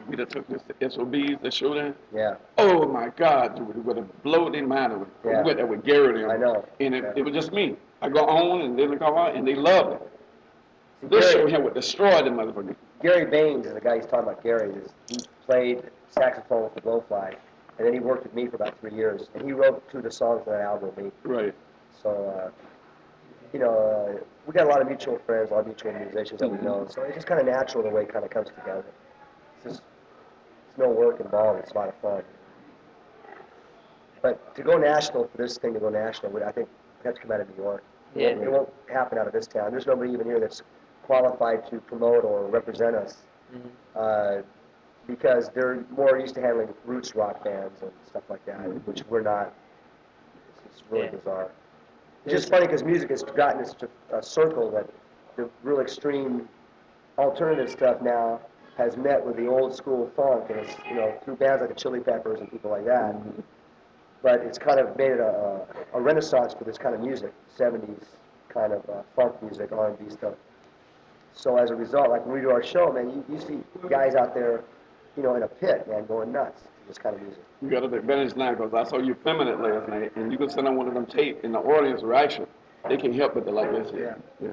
we 0.08 0.16
just 0.16 0.30
took 0.30 0.46
this 0.48 0.62
to 0.68 0.88
SOBs, 0.90 1.42
the 1.42 1.50
show 1.50 1.74
there. 1.74 1.94
Yeah, 2.14 2.34
Oh 2.56 2.86
my 2.86 3.08
God, 3.16 3.56
dude, 3.56 3.70
it 3.70 3.84
would 3.84 3.96
have 3.96 4.22
blown 4.22 4.52
their 4.52 4.64
mind. 4.64 5.00
With, 5.00 5.08
Yeah. 5.24 5.38
We 5.40 5.46
went 5.46 5.56
there 5.58 5.66
with 5.66 5.84
Gary 5.84 6.22
and. 6.22 6.30
I 6.30 6.36
know. 6.36 6.64
And 6.78 6.94
it, 6.94 7.02
Yeah. 7.02 7.12
it 7.16 7.22
was 7.24 7.34
just 7.34 7.50
me. 7.52 7.76
I 8.04 8.08
go 8.10 8.26
on 8.26 8.60
and 8.60 8.78
then 8.78 8.90
they 8.90 8.96
come 8.98 9.16
out 9.16 9.34
and 9.34 9.48
they 9.48 9.54
loved 9.54 9.94
it. 9.94 10.10
See, 11.00 11.06
This 11.08 11.32
show 11.32 11.38
Gary, 11.38 11.50
here 11.52 11.60
would 11.62 11.72
destroy 11.72 12.22
the 12.22 12.28
motherfucker. 12.28 12.76
Gary 13.02 13.24
Baines 13.24 13.66
is 13.66 13.72
the 13.72 13.80
guy 13.80 13.96
he's 13.96 14.04
talking 14.04 14.28
about, 14.28 14.42
Gary, 14.42 14.74
is, 14.74 14.92
he 15.08 15.16
played 15.46 15.82
saxophone 16.10 16.64
with 16.64 16.74
the 16.74 16.82
Blowfly, 16.82 17.34
and 17.78 17.86
then 17.86 17.94
he 17.94 18.00
worked 18.00 18.24
with 18.24 18.34
me 18.34 18.46
for 18.46 18.56
about 18.56 18.78
three 18.78 18.94
years, 18.94 19.28
and 19.34 19.42
he 19.46 19.52
wrote 19.52 19.88
two 19.90 19.98
of 19.98 20.04
the 20.04 20.10
songs 20.10 20.42
on 20.46 20.52
that 20.52 20.60
album 20.60 20.90
with 20.94 21.04
me. 21.06 21.10
Right. 21.22 21.54
So, 22.02 22.10
uh, 22.10 22.50
you 23.54 23.58
know, 23.58 23.72
uh, 24.18 24.22
we 24.46 24.52
got 24.52 24.66
a 24.66 24.68
lot 24.68 24.82
of 24.82 24.86
mutual 24.88 25.18
friends, 25.24 25.50
a 25.50 25.54
lot 25.54 25.60
of 25.60 25.66
mutual 25.66 25.92
musicians 25.92 26.40
that 26.40 26.48
we 26.48 26.58
know. 26.58 26.86
So 26.90 27.02
it's 27.04 27.14
just 27.14 27.26
kind 27.26 27.40
of 27.40 27.46
natural 27.46 27.84
the 27.84 27.90
way 27.90 28.02
it 28.02 28.12
kind 28.12 28.24
of 28.24 28.30
comes 28.30 28.48
together. 28.48 28.84
It's 29.56 29.64
just, 29.64 29.82
it's 30.68 30.76
no 30.76 30.90
work 30.90 31.20
involved. 31.20 31.60
It's 31.60 31.72
a 31.72 31.74
lot 31.74 31.88
of 31.88 31.94
fun. 32.02 32.22
But 34.20 34.54
to 34.56 34.62
go 34.62 34.76
national 34.76 35.28
for 35.28 35.38
this 35.38 35.56
thing 35.56 35.72
to 35.72 35.80
go 35.80 35.88
national, 35.88 36.36
I 36.44 36.52
think 36.52 36.68
we 37.02 37.06
have 37.06 37.14
to 37.14 37.20
come 37.22 37.32
out 37.32 37.40
of 37.40 37.48
New 37.56 37.62
York. 37.62 37.82
Yeah. 38.14 38.28
It 38.28 38.50
won't 38.50 38.68
happen 38.90 39.18
out 39.18 39.26
of 39.26 39.32
this 39.32 39.46
town. 39.46 39.70
There's 39.70 39.86
nobody 39.86 40.12
even 40.12 40.26
here 40.26 40.40
that's 40.40 40.62
qualified 41.02 41.68
to 41.70 41.80
promote 41.80 42.24
or 42.24 42.44
represent 42.46 42.94
us. 42.96 43.16
Mhm. 43.52 43.60
Uh, 43.94 44.42
because 45.06 45.50
they're 45.50 45.84
more 45.90 46.18
used 46.18 46.34
to 46.34 46.40
handling 46.40 46.72
roots 46.86 47.14
rock 47.14 47.44
bands 47.44 47.82
and 47.82 47.90
stuff 48.06 48.22
like 48.30 48.44
that, 48.46 48.56
which 48.86 49.04
we're 49.10 49.20
not. 49.20 49.52
It's, 50.64 50.80
it's 50.80 50.82
really 50.90 51.04
Yeah. 51.04 51.10
bizarre. 51.10 51.48
It's 52.24 52.32
just 52.32 52.48
funny 52.48 52.66
because 52.66 52.82
music 52.82 53.10
has 53.10 53.22
gotten 53.22 53.58
this 53.58 53.74
to 53.74 53.88
a 54.12 54.22
circle 54.22 54.70
that 54.70 54.86
the 55.36 55.48
real 55.62 55.80
extreme 55.80 56.48
alternative 57.18 57.68
stuff 57.70 58.00
now 58.00 58.40
has 58.78 58.96
met 58.96 59.24
with 59.24 59.36
the 59.36 59.46
old 59.46 59.74
school 59.74 60.10
funk, 60.16 60.48
and 60.48 60.60
it's 60.60 60.74
you 60.88 60.94
know 60.94 61.12
through 61.22 61.36
bands 61.36 61.60
like 61.60 61.68
the 61.68 61.76
Chili 61.76 62.00
Peppers 62.00 62.40
and 62.40 62.50
people 62.50 62.70
like 62.70 62.86
that. 62.86 63.14
But 64.24 64.40
it's 64.40 64.58
kind 64.58 64.80
of 64.80 64.96
made 64.96 65.12
it 65.12 65.20
a, 65.20 65.60
a 65.92 66.00
renaissance 66.00 66.54
for 66.54 66.64
this 66.64 66.78
kind 66.78 66.94
of 66.94 67.02
music, 67.02 67.32
70s 67.56 68.04
kind 68.48 68.72
of 68.72 68.88
uh, 68.88 69.02
funk 69.14 69.40
music, 69.42 69.70
R&B 69.70 70.10
stuff. 70.10 70.34
So 71.34 71.58
as 71.58 71.70
a 71.70 71.74
result, 71.74 72.08
like 72.08 72.24
when 72.24 72.36
we 72.36 72.40
do 72.40 72.50
our 72.50 72.62
show, 72.62 72.90
man, 72.92 73.10
you, 73.10 73.24
you 73.28 73.40
see 73.40 73.58
guys 73.88 74.14
out 74.14 74.34
there, 74.34 74.62
you 75.16 75.22
know, 75.22 75.34
in 75.34 75.42
a 75.42 75.48
pit, 75.48 75.86
man, 75.88 76.06
going 76.06 76.32
nuts 76.32 76.62
to 76.62 76.88
this 76.88 76.96
kind 76.96 77.16
of 77.16 77.22
music. 77.22 77.42
You 77.60 77.68
got 77.68 77.82
an 77.82 77.92
advantage 77.92 78.34
now 78.34 78.54
because 78.54 78.72
I 78.72 78.88
saw 78.88 78.98
you 78.98 79.14
feminine 79.24 79.60
last 79.60 79.88
night 79.88 80.16
and 80.16 80.32
you 80.32 80.38
can 80.38 80.48
send 80.48 80.68
on 80.68 80.76
one 80.76 80.88
of 80.88 80.94
them 80.94 81.06
tape 81.06 81.44
and 81.44 81.52
the 81.52 81.58
audience 81.58 82.02
reaction. 82.02 82.46
They 82.88 82.96
can 82.96 83.12
help 83.12 83.34
with 83.34 83.44
the 83.44 83.50
like 83.50 83.72
this. 83.72 83.92
Yeah. 83.94 84.14
yeah. 84.40 84.52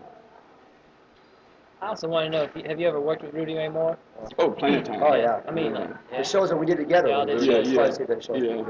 I 1.82 1.88
also 1.88 2.08
want 2.08 2.26
to 2.26 2.38
know 2.38 2.44
if 2.44 2.56
you, 2.56 2.64
have 2.68 2.80
you 2.80 2.88
ever 2.88 3.00
worked 3.00 3.24
with 3.24 3.34
Rudy 3.34 3.56
Ray 3.56 3.70
Moore? 3.70 3.98
Oh, 4.38 4.52
plenty 4.52 4.78
of 4.78 4.84
time. 4.84 5.02
Oh, 5.02 5.16
yeah. 5.16 5.42
I 5.48 5.52
mean, 5.52 5.74
like, 5.74 5.90
yeah. 6.12 6.20
The 6.20 6.24
shows 6.24 6.50
that 6.50 6.58
we 6.58 6.66
did 6.66 6.78
together, 6.78 7.10
Y'all 7.10 7.26
were 7.26 7.40
shows. 7.44 7.70
Yeah, 7.70 7.86
to 7.88 7.94
see 7.94 8.04
the 8.04 8.22
shows. 8.22 8.42
we 8.42 8.50
yeah. 8.50 8.64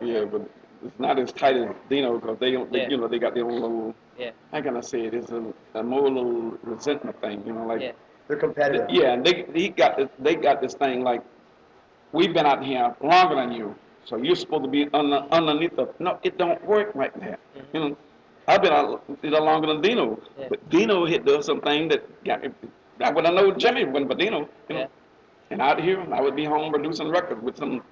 Did. 0.00 0.08
Yeah, 0.08 0.24
but 0.24 0.42
it's 0.84 0.98
not 0.98 1.18
as 1.18 1.32
tight 1.32 1.56
as 1.56 1.70
Dino 1.88 2.18
because 2.18 2.38
they 2.38 2.52
don't, 2.52 2.70
they, 2.72 2.82
Yeah. 2.82 2.88
you 2.90 2.96
know, 2.96 3.08
they 3.08 3.18
got 3.18 3.34
their 3.34 3.44
own 3.44 3.60
little, 3.60 3.94
Yeah. 4.18 4.30
how 4.52 4.60
can 4.62 4.76
I 4.76 4.80
say 4.80 5.02
it? 5.06 5.14
It's 5.14 5.30
a, 5.30 5.42
a 5.74 5.82
more 5.82 6.08
little 6.10 6.58
resentment 6.62 7.20
thing, 7.20 7.42
you 7.46 7.52
know, 7.52 7.66
like, 7.66 7.80
Yeah. 7.80 7.92
They're 8.28 8.38
competitive. 8.38 8.86
yeah, 8.90 9.12
and 9.12 9.24
they, 9.24 9.44
he 9.54 9.68
got 9.68 9.96
this, 9.98 10.08
they 10.18 10.34
got 10.34 10.60
this 10.62 10.74
thing 10.74 11.02
like, 11.02 11.22
we've 12.12 12.32
been 12.32 12.46
out 12.46 12.64
here 12.64 12.94
longer 13.02 13.34
than 13.34 13.52
you, 13.52 13.74
so 14.04 14.16
you're 14.16 14.34
supposed 14.36 14.64
to 14.64 14.70
be 14.70 14.88
under, 14.94 15.26
underneath 15.30 15.76
the, 15.76 15.88
no, 15.98 16.18
it 16.22 16.38
don't 16.38 16.64
work 16.66 16.94
like 16.94 17.12
that. 17.20 17.38
Mm-hmm. 17.56 17.76
You 17.76 17.80
know, 17.90 17.96
I've 18.48 18.62
been 18.62 18.72
out 18.72 19.02
there 19.22 19.30
longer 19.40 19.66
than 19.68 19.80
Dino, 19.82 20.18
Yeah. 20.38 20.46
but 20.48 20.68
Dino 20.70 21.04
hit 21.06 21.24
does 21.24 21.46
something 21.46 21.88
that 21.88 22.24
got 22.24 22.42
me, 22.42 22.50
I 23.00 23.10
would 23.10 23.24
have 23.26 23.34
known 23.34 23.58
Jimmy 23.58 23.84
when 23.84 24.06
for 24.08 24.14
Dino, 24.14 24.48
you 24.68 24.74
know. 24.74 24.80
Yeah. 24.82 24.86
And 25.50 25.60
out 25.60 25.80
here, 25.82 26.00
I 26.12 26.20
would 26.20 26.34
be 26.36 26.44
home 26.44 26.72
producing 26.72 27.08
records 27.10 27.42
with 27.42 27.56
some 27.56 27.82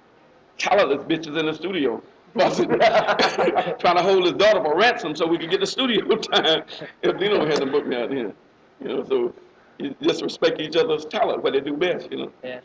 talentless 0.57 1.03
bitches 1.05 1.37
in 1.39 1.45
the 1.45 1.53
studio. 1.53 2.01
busting, 2.35 2.67
trying 3.79 3.95
to 3.97 4.01
hold 4.03 4.23
his 4.23 4.33
daughter 4.33 4.63
for 4.63 4.75
ransom 4.77 5.15
so 5.15 5.27
we 5.27 5.37
could 5.37 5.49
get 5.49 5.59
the 5.59 5.67
studio 5.67 6.03
time. 6.15 6.63
If 7.01 7.17
Dino 7.19 7.45
hadn't 7.45 7.71
booked 7.71 7.87
me 7.87 7.95
out 7.95 8.11
here, 8.11 8.33
you 8.81 8.87
know, 8.87 9.03
so 9.03 9.33
you 9.77 9.95
just 10.01 10.21
respect 10.23 10.59
each 10.61 10.75
other's 10.75 11.05
talent, 11.05 11.43
what 11.43 11.53
they 11.53 11.59
do 11.59 11.75
best, 11.77 12.11
you 12.11 12.17
know. 12.17 12.31
Yeah. 12.43 12.59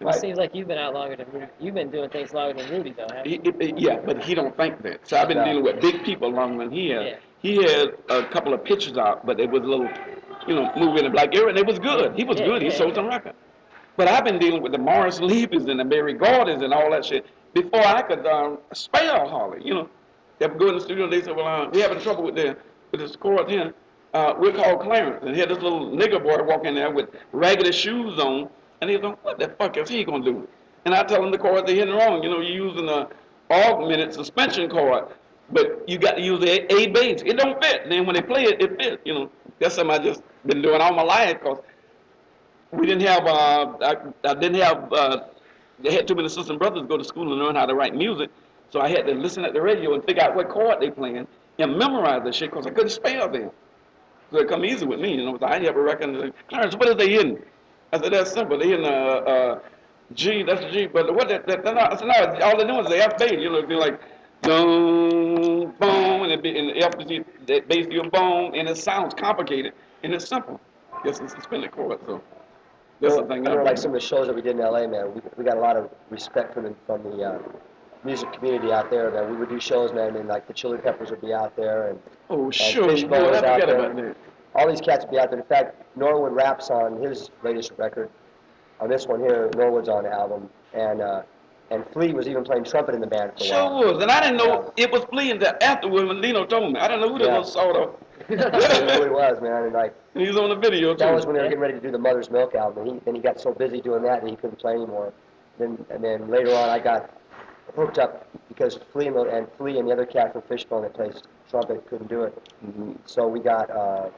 Right. 0.00 0.14
It 0.14 0.20
seems 0.20 0.38
like 0.38 0.54
you've 0.54 0.68
been 0.68 0.78
out 0.78 0.94
longer 0.94 1.16
than 1.16 1.26
Rudy. 1.32 1.46
You've 1.58 1.74
been 1.74 1.90
doing 1.90 2.08
things 2.08 2.32
longer 2.32 2.62
than 2.62 2.70
Rudy, 2.70 2.94
though, 2.96 3.08
haven't 3.12 3.28
you? 3.44 3.52
He, 3.58 3.66
he- 3.66 3.74
yeah, 3.86 3.98
but 4.04 4.22
he 4.22 4.32
don't 4.34 4.56
think 4.56 4.80
that. 4.82 5.06
So 5.08 5.16
I've 5.18 5.26
been 5.28 5.42
dealing 5.44 5.64
with 5.64 5.80
big 5.80 6.04
people 6.04 6.30
longer 6.30 6.62
than 6.64 6.72
he 6.72 6.90
has. 6.90 7.04
Yeah. 7.04 7.16
He 7.40 7.56
had 7.56 7.88
a 8.08 8.24
couple 8.26 8.54
of 8.54 8.62
pictures 8.64 8.96
out, 8.96 9.26
but 9.26 9.40
it 9.40 9.50
was 9.50 9.62
a 9.62 9.66
little, 9.66 9.88
you 10.46 10.54
know, 10.54 10.70
moving 10.76 11.04
in 11.04 11.10
black 11.12 11.34
area, 11.34 11.48
and 11.48 11.58
it 11.58 11.66
was 11.66 11.78
good. 11.80 12.14
He 12.14 12.22
was 12.24 12.38
Yeah, 12.38 12.46
good. 12.46 12.62
He 12.62 12.68
yeah, 12.68 12.74
sold 12.74 12.94
some 12.94 13.08
record. 13.08 13.34
But 13.98 14.06
I've 14.06 14.24
been 14.24 14.38
dealing 14.38 14.62
with 14.62 14.70
the 14.70 14.78
Morris 14.78 15.18
Leapers 15.18 15.64
and 15.64 15.80
the 15.80 15.84
Mary 15.84 16.14
Gordons 16.14 16.62
and 16.62 16.72
all 16.72 16.88
that 16.92 17.04
shit 17.04 17.26
before 17.52 17.84
I 17.84 18.00
could 18.02 18.24
um, 18.28 18.58
spell 18.72 19.28
Holly. 19.28 19.60
You 19.64 19.74
know, 19.74 19.88
they 20.38 20.46
would 20.46 20.56
go 20.56 20.68
in 20.68 20.76
the 20.76 20.80
studio 20.80 21.04
and 21.04 21.12
they 21.12 21.20
said, 21.20 21.34
"Well, 21.34 21.48
uh, 21.48 21.68
we 21.68 21.80
having 21.80 22.00
trouble 22.00 22.22
with 22.22 22.36
the 22.36 22.56
with 22.92 23.00
this 23.00 23.16
chord 23.16 23.50
here. 23.50 23.74
Uh, 24.14 24.34
we'll 24.38 24.52
call 24.52 24.78
Clarence." 24.78 25.24
And 25.26 25.34
had 25.34 25.48
this 25.48 25.58
little 25.58 25.90
nigger 25.90 26.22
boy 26.22 26.40
walk 26.44 26.64
in 26.64 26.76
there 26.76 26.92
with 26.92 27.08
raggedy 27.32 27.72
shoes 27.72 28.20
on, 28.20 28.48
and 28.80 28.88
he's 28.88 29.00
like, 29.00 29.22
"What 29.24 29.40
the 29.40 29.48
fuck 29.58 29.76
is 29.76 29.88
he 29.88 30.04
gonna 30.04 30.24
do?" 30.24 30.46
And 30.84 30.94
I 30.94 31.02
tell 31.02 31.24
him 31.24 31.32
the 31.32 31.38
chords 31.38 31.66
they're 31.66 31.74
hitting 31.74 31.92
wrong. 31.92 32.22
You 32.22 32.30
know, 32.30 32.40
you're 32.40 32.68
using 32.68 32.88
a 32.88 33.08
augmented 33.50 34.14
suspension 34.14 34.70
chord, 34.70 35.06
but 35.50 35.82
you 35.88 35.98
got 35.98 36.12
to 36.12 36.22
use 36.22 36.38
the 36.38 36.72
A, 36.72 36.82
A 36.82 36.86
bass. 36.86 37.22
It 37.26 37.36
don't 37.36 37.60
fit. 37.60 37.82
And 37.82 37.90
then 37.90 38.06
when 38.06 38.14
they 38.14 38.22
play 38.22 38.44
it, 38.44 38.62
it 38.62 38.80
fits. 38.80 39.02
You 39.04 39.14
know, 39.14 39.30
that's 39.58 39.74
something 39.74 39.98
I 39.98 39.98
just 39.98 40.22
been 40.46 40.62
doing 40.62 40.80
all 40.80 40.94
my 40.94 41.02
life 41.02 41.40
because 41.40 41.58
we 42.72 42.86
didn't 42.86 43.06
have. 43.06 43.26
Uh, 43.26 43.76
I, 43.80 43.96
I 44.30 44.34
didn't 44.34 44.60
have. 44.60 44.92
Uh, 44.92 45.20
they 45.82 45.92
had 45.92 46.08
too 46.08 46.14
many 46.14 46.28
sisters 46.28 46.50
and 46.50 46.58
brothers 46.58 46.86
go 46.88 46.96
to 46.96 47.04
school 47.04 47.32
and 47.32 47.40
learn 47.40 47.54
how 47.54 47.66
to 47.66 47.74
write 47.74 47.94
music, 47.94 48.30
so 48.70 48.80
I 48.80 48.88
had 48.88 49.06
to 49.06 49.14
listen 49.14 49.44
at 49.44 49.54
the 49.54 49.62
radio 49.62 49.94
and 49.94 50.04
figure 50.04 50.22
out 50.22 50.34
what 50.34 50.48
chord 50.48 50.80
they 50.80 50.90
playing 50.90 51.26
and 51.58 51.78
memorize 51.78 52.22
the 52.24 52.32
shit 52.32 52.50
because 52.50 52.66
I 52.66 52.70
couldn't 52.70 52.90
spell 52.90 53.30
them. 53.30 53.50
So 54.30 54.38
it 54.38 54.48
come 54.48 54.64
easy 54.64 54.84
with 54.84 55.00
me, 55.00 55.14
you 55.16 55.24
know. 55.24 55.38
So 55.38 55.46
I 55.46 55.56
a 55.56 56.20
say, 56.20 56.32
Clarence, 56.48 56.74
what 56.76 56.88
are 56.88 56.94
they 56.94 57.18
in? 57.18 57.42
I 57.92 58.00
said, 58.00 58.12
that's 58.12 58.32
simple. 58.32 58.58
They 58.58 58.72
in 58.74 58.84
a, 58.84 58.88
uh 58.88 59.60
G. 60.14 60.42
That's 60.42 60.62
a 60.62 60.70
G. 60.70 60.86
But 60.86 61.14
what? 61.14 61.28
That, 61.28 61.46
that, 61.46 61.64
that, 61.64 61.98
said, 61.98 62.08
no. 62.08 62.44
All 62.44 62.56
they're 62.56 62.66
doing 62.66 62.80
is 62.80 62.88
the 62.88 62.98
F 62.98 63.16
bass. 63.18 63.32
You 63.32 63.50
know, 63.50 63.66
be 63.66 63.74
like, 63.74 64.00
boom, 64.42 65.74
boom, 65.78 66.22
and, 66.22 66.32
it 66.32 66.42
be, 66.42 66.58
and 66.58 66.70
the 66.70 66.84
F 66.84 66.94
is 67.00 67.24
the 67.46 67.60
bass, 67.60 67.86
your 67.90 68.08
boom, 68.10 68.52
and 68.54 68.68
it 68.68 68.76
sounds 68.76 69.14
complicated 69.14 69.72
and 70.02 70.14
it's 70.14 70.28
simple. 70.28 70.60
Just 71.04 71.22
a 71.22 71.28
suspended 71.28 71.72
chord. 71.72 71.98
So 72.06 72.22
that's 73.00 73.14
the 73.16 73.22
I 73.22 73.26
thing. 73.26 73.38
remember 73.44 73.64
like 73.64 73.78
some 73.78 73.90
of 73.94 74.00
the 74.00 74.06
shows 74.06 74.26
that 74.26 74.34
we 74.36 74.42
did 74.42 74.52
in 74.56 74.62
LA, 74.62 74.86
man. 74.86 75.14
We, 75.14 75.20
we 75.36 75.44
got 75.44 75.56
a 75.56 75.60
lot 75.60 75.76
of 75.76 75.90
respect 76.10 76.54
from 76.54 76.64
the, 76.64 76.74
from 76.86 77.02
the 77.04 77.22
uh, 77.22 77.38
music 78.04 78.32
community 78.32 78.72
out 78.72 78.90
there, 78.90 79.10
man. 79.10 79.30
We 79.30 79.36
would 79.36 79.48
do 79.48 79.60
shows, 79.60 79.92
man, 79.92 80.16
and 80.16 80.28
like 80.28 80.46
the 80.46 80.52
Chili 80.54 80.78
Peppers 80.78 81.10
would 81.10 81.20
be 81.20 81.32
out 81.32 81.56
there, 81.56 81.88
and 81.90 81.98
Oh, 82.30 82.50
sure. 82.50 82.88
Fishbone 82.90 83.10
Boy, 83.24 83.30
was 83.30 83.42
out 83.42 83.60
there. 83.66 83.94
that. 83.94 84.16
all 84.54 84.68
these 84.68 84.80
cats 84.80 85.04
would 85.04 85.10
be 85.12 85.18
out 85.18 85.30
there. 85.30 85.38
In 85.40 85.46
fact, 85.46 85.82
Norwood 85.96 86.32
raps 86.32 86.70
on 86.70 87.00
his 87.00 87.30
latest 87.42 87.72
record. 87.76 88.10
On 88.80 88.88
this 88.88 89.06
one 89.06 89.20
here, 89.20 89.50
Norwood's 89.56 89.88
on 89.88 90.04
the 90.04 90.12
album, 90.12 90.48
and 90.74 91.00
uh, 91.00 91.22
and 91.70 91.84
Flea 91.92 92.12
was 92.14 92.28
even 92.28 92.44
playing 92.44 92.64
trumpet 92.64 92.94
in 92.94 93.00
the 93.00 93.06
band 93.06 93.32
for 93.36 93.44
a 93.44 93.46
Sure 93.46 93.64
while. 93.64 93.92
was, 93.94 94.02
and 94.02 94.10
I 94.10 94.20
didn't 94.20 94.36
know 94.38 94.72
it 94.76 94.90
was 94.92 95.04
Flea 95.10 95.32
until 95.32 95.52
afterward 95.60 96.06
when 96.06 96.20
Lino 96.20 96.46
told 96.46 96.72
me. 96.72 96.78
I 96.80 96.86
didn't 96.88 97.00
know 97.02 97.08
who 97.12 97.18
that 97.18 97.26
Yeah. 97.26 97.38
was 97.38 97.52
sort 97.52 97.76
of. 97.76 97.94
It 98.28 98.98
really 98.98 99.10
was, 99.10 99.40
man. 99.40 99.64
And 99.64 99.72
like 99.72 99.94
And 100.14 100.22
he 100.22 100.28
was 100.28 100.36
on 100.38 100.48
the 100.50 100.56
video 100.56 100.92
too. 100.94 100.98
that 100.98 101.14
was 101.14 101.26
when 101.26 101.34
they 101.36 101.42
were 101.42 101.48
getting 101.48 101.60
ready 101.60 101.74
to 101.74 101.80
do 101.80 101.90
the 101.90 101.98
Mother's 101.98 102.30
Milk 102.30 102.54
album. 102.54 102.86
And 102.88 102.94
he 102.94 103.00
then 103.04 103.14
he 103.14 103.20
got 103.20 103.40
so 103.40 103.52
busy 103.52 103.80
doing 103.80 104.02
that 104.02 104.22
that 104.22 104.28
he 104.30 104.36
couldn't 104.36 104.58
play 104.58 104.72
anymore. 104.74 105.12
Then 105.58 105.84
and 105.90 106.02
then 106.02 106.28
later 106.28 106.54
on, 106.54 106.68
I 106.68 106.78
got 106.78 107.10
hooked 107.76 107.98
up 107.98 108.26
because 108.48 108.78
Flea 108.92 109.08
and, 109.08 109.16
and 109.16 109.46
Flea 109.58 109.78
and 109.78 109.88
the 109.88 109.92
other 109.92 110.06
cat 110.06 110.32
from 110.32 110.42
Fishbone 110.42 110.82
that 110.82 110.94
plays 110.94 111.22
trumpet 111.50 111.86
couldn't 111.88 112.08
do 112.08 112.22
it. 112.22 112.52
Mhm. 112.66 112.96
So 113.06 113.26
we 113.26 113.40
got 113.40 113.70
uh, 113.70 114.08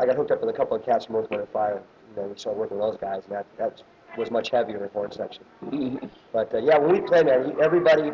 I 0.00 0.06
got 0.06 0.16
hooked 0.16 0.30
up 0.30 0.40
with 0.40 0.50
a 0.54 0.56
couple 0.56 0.76
of 0.76 0.84
cats 0.84 1.06
from 1.06 1.16
and 1.16 1.48
Fire. 1.52 1.82
You 2.16 2.22
know, 2.22 2.28
we 2.28 2.38
started 2.38 2.58
working 2.58 2.78
with 2.78 2.90
those 2.92 3.00
guys, 3.00 3.22
and 3.24 3.32
that 3.36 3.46
that 3.58 3.82
was 4.16 4.30
much 4.30 4.50
heavier 4.50 4.76
in 4.76 4.82
the 4.82 4.88
horn 4.88 5.10
section. 5.10 5.44
Mhm. 5.64 6.08
But 6.32 6.54
uh, 6.54 6.58
yeah, 6.58 6.78
when 6.78 6.92
we 6.92 7.00
played, 7.00 7.26
man, 7.26 7.56
everybody 7.60 8.12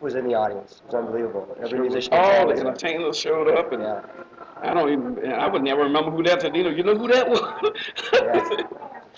was 0.00 0.14
in 0.14 0.26
the 0.26 0.34
audience. 0.34 0.80
It 0.80 0.86
was 0.86 0.94
unbelievable. 0.94 1.56
Every 1.62 1.80
musician. 1.80 2.12
was 2.12 2.18
All 2.20 2.32
the 2.34 2.40
always 2.40 2.60
entertainers 2.60 3.18
showed 3.18 3.48
up, 3.48 3.72
and 3.72 3.82
Yeah. 3.82 4.02
I 4.62 4.72
don't 4.72 4.90
even. 4.90 5.32
I 5.32 5.46
would 5.48 5.62
never 5.62 5.82
remember 5.82 6.10
who 6.10 6.22
that. 6.24 6.40
Said, 6.42 6.56
you 6.56 6.62
know, 6.64 6.70
you 6.70 6.82
know 6.82 6.94
who 6.96 7.08
that 7.08 7.28
was. 7.28 7.40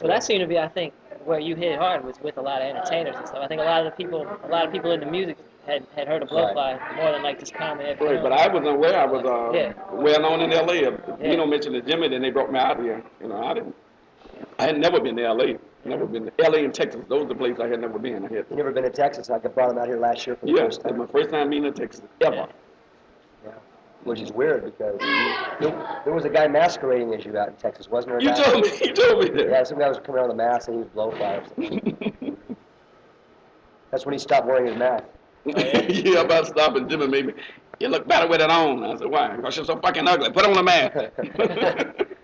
Well, 0.00 0.08
that 0.10 0.22
seemed 0.22 0.40
to 0.42 0.46
be, 0.46 0.58
I 0.58 0.68
think, 0.68 0.94
where 1.24 1.40
you 1.40 1.56
hit 1.56 1.78
hard 1.78 2.04
was 2.04 2.20
with 2.20 2.36
a 2.38 2.40
lot 2.40 2.62
of 2.62 2.68
entertainers 2.68 3.16
and 3.16 3.26
stuff. 3.26 3.40
I 3.42 3.48
think 3.48 3.60
a 3.60 3.64
lot 3.64 3.84
of 3.84 3.92
the 3.92 3.96
people, 3.96 4.26
a 4.44 4.48
lot 4.48 4.64
of 4.66 4.72
people 4.72 4.92
in 4.92 5.00
the 5.00 5.06
music 5.06 5.36
had, 5.66 5.84
had 5.96 6.06
heard 6.08 6.22
of 6.22 6.28
Blowfly 6.28 6.96
more 6.96 7.12
than 7.12 7.22
like 7.22 7.38
just 7.40 7.54
common 7.54 7.84
Right, 7.86 7.98
FM. 7.98 8.22
but 8.22 8.32
I 8.32 8.48
wasn't 8.48 8.68
aware 8.76 8.96
I 8.98 9.06
was 9.06 9.24
uh, 9.24 9.52
Yeah. 9.56 9.72
well 9.92 10.20
known 10.20 10.40
in 10.40 10.52
L.A. 10.52 10.74
If 10.76 10.94
Yeah. 11.20 11.30
You 11.30 11.36
know, 11.36 11.46
mentioned 11.46 11.74
the 11.74 11.80
Jimmy, 11.82 12.08
then 12.08 12.22
they 12.22 12.30
brought 12.30 12.50
me 12.52 12.58
out 12.58 12.80
here. 12.80 13.02
You 13.20 13.28
know, 13.28 13.42
I 13.44 13.54
didn't. 13.54 13.74
I 14.58 14.66
had 14.66 14.78
never 14.78 15.00
been 15.00 15.16
to 15.16 15.24
L.A. 15.24 15.58
Never 15.84 16.06
been 16.06 16.24
to 16.26 16.32
L.A. 16.44 16.64
and 16.64 16.74
Texas. 16.74 17.02
Those 17.08 17.24
are 17.24 17.28
the 17.28 17.34
places 17.34 17.60
I 17.60 17.68
had 17.68 17.80
never 17.80 17.98
been. 17.98 18.24
I 18.24 18.28
had. 18.28 18.46
You 18.50 18.56
never 18.56 18.72
been 18.72 18.84
to 18.84 18.90
Texas? 18.90 19.30
I 19.30 19.38
brought 19.38 19.70
him 19.70 19.78
out 19.78 19.86
here 19.86 19.98
last 19.98 20.26
year 20.26 20.36
for 20.36 20.46
the 20.46 20.52
Yeah, 20.52 20.64
first 20.64 20.82
that's 20.82 20.92
time. 20.92 20.98
my 20.98 21.06
first 21.06 21.30
time 21.30 21.50
being 21.50 21.64
in 21.64 21.72
Texas 21.74 22.02
ever. 22.20 22.34
Yeah. 22.36 22.46
Yeah. 23.44 23.50
Which 24.04 24.20
is 24.20 24.32
weird 24.32 24.64
because 24.64 24.98
there, 25.60 26.00
there 26.04 26.14
was 26.14 26.24
a 26.24 26.28
guy 26.28 26.46
masquerading 26.48 27.14
as 27.14 27.24
you 27.24 27.36
out 27.38 27.48
in 27.48 27.54
Texas, 27.54 27.88
wasn't 27.88 28.12
there? 28.12 28.20
You 28.20 28.28
guy? 28.30 28.42
told 28.42 28.64
me. 28.64 28.70
You 28.82 28.92
told 28.92 29.24
me 29.24 29.30
that. 29.30 29.48
Yeah, 29.50 29.62
some 29.62 29.78
guy 29.78 29.88
was 29.88 29.98
coming 29.98 30.20
out 30.20 30.30
of 30.30 30.36
the 30.36 30.42
mask 30.42 30.68
and 30.68 30.78
he 30.78 30.82
was 30.84 31.12
blowfly. 31.14 31.40
or 31.40 31.44
something. 31.46 32.36
That's 33.90 34.04
when 34.04 34.12
he 34.12 34.18
stopped 34.18 34.46
wearing 34.46 34.66
his 34.66 34.76
mask. 34.76 35.04
yeah, 35.46 36.20
about 36.20 36.46
stopping 36.46 36.88
Jimmy 36.88 37.06
maybe. 37.06 37.32
You 37.80 37.88
look 37.88 38.06
better 38.08 38.26
with 38.28 38.40
it 38.40 38.50
on. 38.50 38.84
I 38.84 38.96
said, 38.96 39.06
why? 39.08 39.36
Because 39.36 39.56
you're 39.56 39.64
so 39.64 39.78
fucking 39.78 40.06
ugly. 40.06 40.30
Put 40.30 40.44
on 40.44 40.56
a 40.58 40.62
mask. 40.62 40.96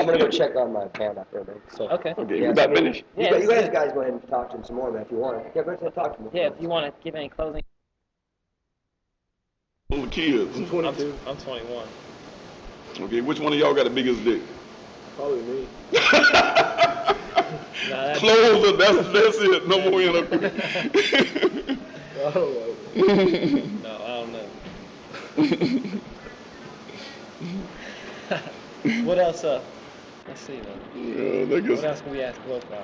I'm 0.00 0.06
gonna 0.06 0.18
go 0.18 0.28
check 0.28 0.56
on 0.56 0.72
my 0.72 0.86
band 0.86 1.18
out 1.18 1.30
there, 1.30 1.44
man. 1.44 1.56
So. 1.76 1.88
Okay. 1.90 2.14
okay, 2.16 2.34
Yeah, 2.34 2.44
you 2.46 2.50
about 2.50 2.70
so- 2.70 2.74
finished? 2.74 3.04
You, 3.16 3.24
Yeah, 3.24 3.30
guys, 3.32 3.42
you 3.42 3.48
guys, 3.50 3.62
is- 3.64 3.70
guys 3.70 3.92
go 3.92 4.00
ahead 4.00 4.12
and 4.14 4.28
talk 4.28 4.50
to 4.50 4.56
him 4.56 4.64
some 4.64 4.76
more, 4.76 4.90
man, 4.90 5.02
if 5.02 5.10
you 5.10 5.18
want. 5.18 5.44
Yeah, 5.54 5.62
go 5.62 5.70
ahead 5.72 5.82
and 5.82 5.94
talk 5.94 6.16
to 6.16 6.22
him. 6.22 6.30
Yeah, 6.32 6.46
if 6.46 6.54
you 6.60 6.68
want 6.68 6.86
to 6.86 6.92
give 7.04 7.14
any 7.14 7.28
closing. 7.28 7.62
Little 9.90 10.06
kids. 10.06 10.56
I'm, 10.56 10.66
22. 10.66 11.14
I'm 11.26 11.36
21. 11.36 11.86
Okay, 13.00 13.20
which 13.20 13.40
one 13.40 13.52
of 13.52 13.58
y'all 13.58 13.74
got 13.74 13.84
the 13.84 13.90
biggest 13.90 14.24
dick? 14.24 14.40
Probably 15.16 15.42
me. 15.42 15.68
Nah, 17.88 18.06
that's, 18.06 18.20
Closer, 18.20 18.76
that's, 18.76 19.08
that's 19.08 19.38
it. 19.38 19.66
No 19.66 19.90
more 19.90 20.00
interview. 20.00 20.50
I 22.24 22.30
don't 22.30 22.54
know. 22.54 22.74
No, 23.82 23.94
I 24.04 24.08
don't 24.20 24.32
know. 25.72 26.00
what 29.04 29.18
else? 29.18 29.44
Uh, 29.44 29.60
let's 30.28 30.40
see. 30.40 30.60
Man. 30.60 31.48
yeah, 31.48 31.74
What 31.74 31.84
else 31.84 32.00
can 32.00 32.12
we 32.12 32.22
ask 32.22 32.40
Blowfly? 32.42 32.78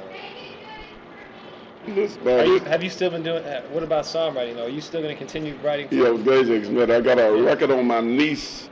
that's 1.88 2.16
Are 2.16 2.20
about 2.20 2.46
you, 2.46 2.56
it. 2.56 2.62
have 2.62 2.82
you 2.82 2.90
still 2.90 3.10
been 3.10 3.22
doing? 3.22 3.44
uh, 3.44 3.62
What 3.70 3.82
about 3.82 4.04
songwriting? 4.04 4.56
though? 4.56 4.66
Are 4.66 4.68
you 4.68 4.80
still 4.80 5.02
going 5.02 5.14
to 5.14 5.18
continue 5.18 5.54
writing? 5.64 5.88
Yeah, 5.90 6.06
I 6.06 6.10
was 6.10 6.22
glad 6.22 6.46
you. 6.46 6.82
I 6.82 7.00
got 7.00 7.18
a 7.18 7.42
record 7.42 7.70
on 7.70 7.86
my 7.86 8.00
niece. 8.00 8.68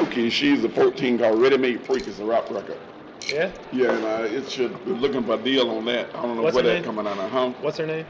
Okay, 0.00 0.28
she's 0.28 0.64
a 0.64 0.68
14 0.68 1.18
called 1.18 1.40
Ready 1.40 1.56
Made 1.56 1.84
Freak. 1.86 2.06
It's 2.06 2.18
a 2.18 2.24
rap 2.24 2.50
record. 2.50 2.78
Yeah. 3.28 3.52
Yeah, 3.72 3.92
and 3.92 4.04
uh, 4.04 4.36
it 4.36 4.50
should 4.50 4.72
be 4.84 4.90
looking 4.92 5.22
for 5.24 5.34
a 5.34 5.38
deal 5.38 5.70
on 5.70 5.84
that. 5.86 6.08
I 6.14 6.22
don't 6.22 6.36
know 6.36 6.42
What's 6.42 6.54
where 6.56 6.64
her 6.64 6.70
that 6.74 6.84
coming 6.84 7.06
out 7.06 7.18
of, 7.18 7.30
huh? 7.30 7.50
What's 7.60 7.78
her 7.78 7.86
name? 7.86 8.04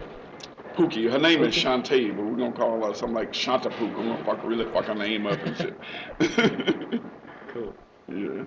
Pookie. 0.74 1.10
Her 1.10 1.18
name 1.18 1.42
is 1.44 1.54
Shantae, 1.54 2.16
but 2.16 2.24
we're 2.24 2.36
gonna 2.36 2.52
call 2.52 2.82
her 2.86 2.94
something 2.94 3.14
like 3.14 3.34
Shanta 3.34 3.68
Pook. 3.68 3.90
I'm 3.90 4.08
gonna 4.08 4.24
fuck 4.24 4.42
really 4.44 4.64
fuck 4.72 4.86
her 4.86 4.94
name 4.94 5.26
up 5.26 5.38
and 5.44 5.56
shit. 5.56 5.74
Cool. 7.48 7.74
yeah. 8.08 8.44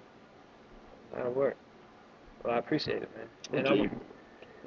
That'll 1.15 1.31
work. 1.33 1.55
Well, 2.43 2.55
I 2.55 2.57
appreciate 2.59 3.03
it, 3.03 3.09
man. 3.15 3.27
Okay. 3.67 3.89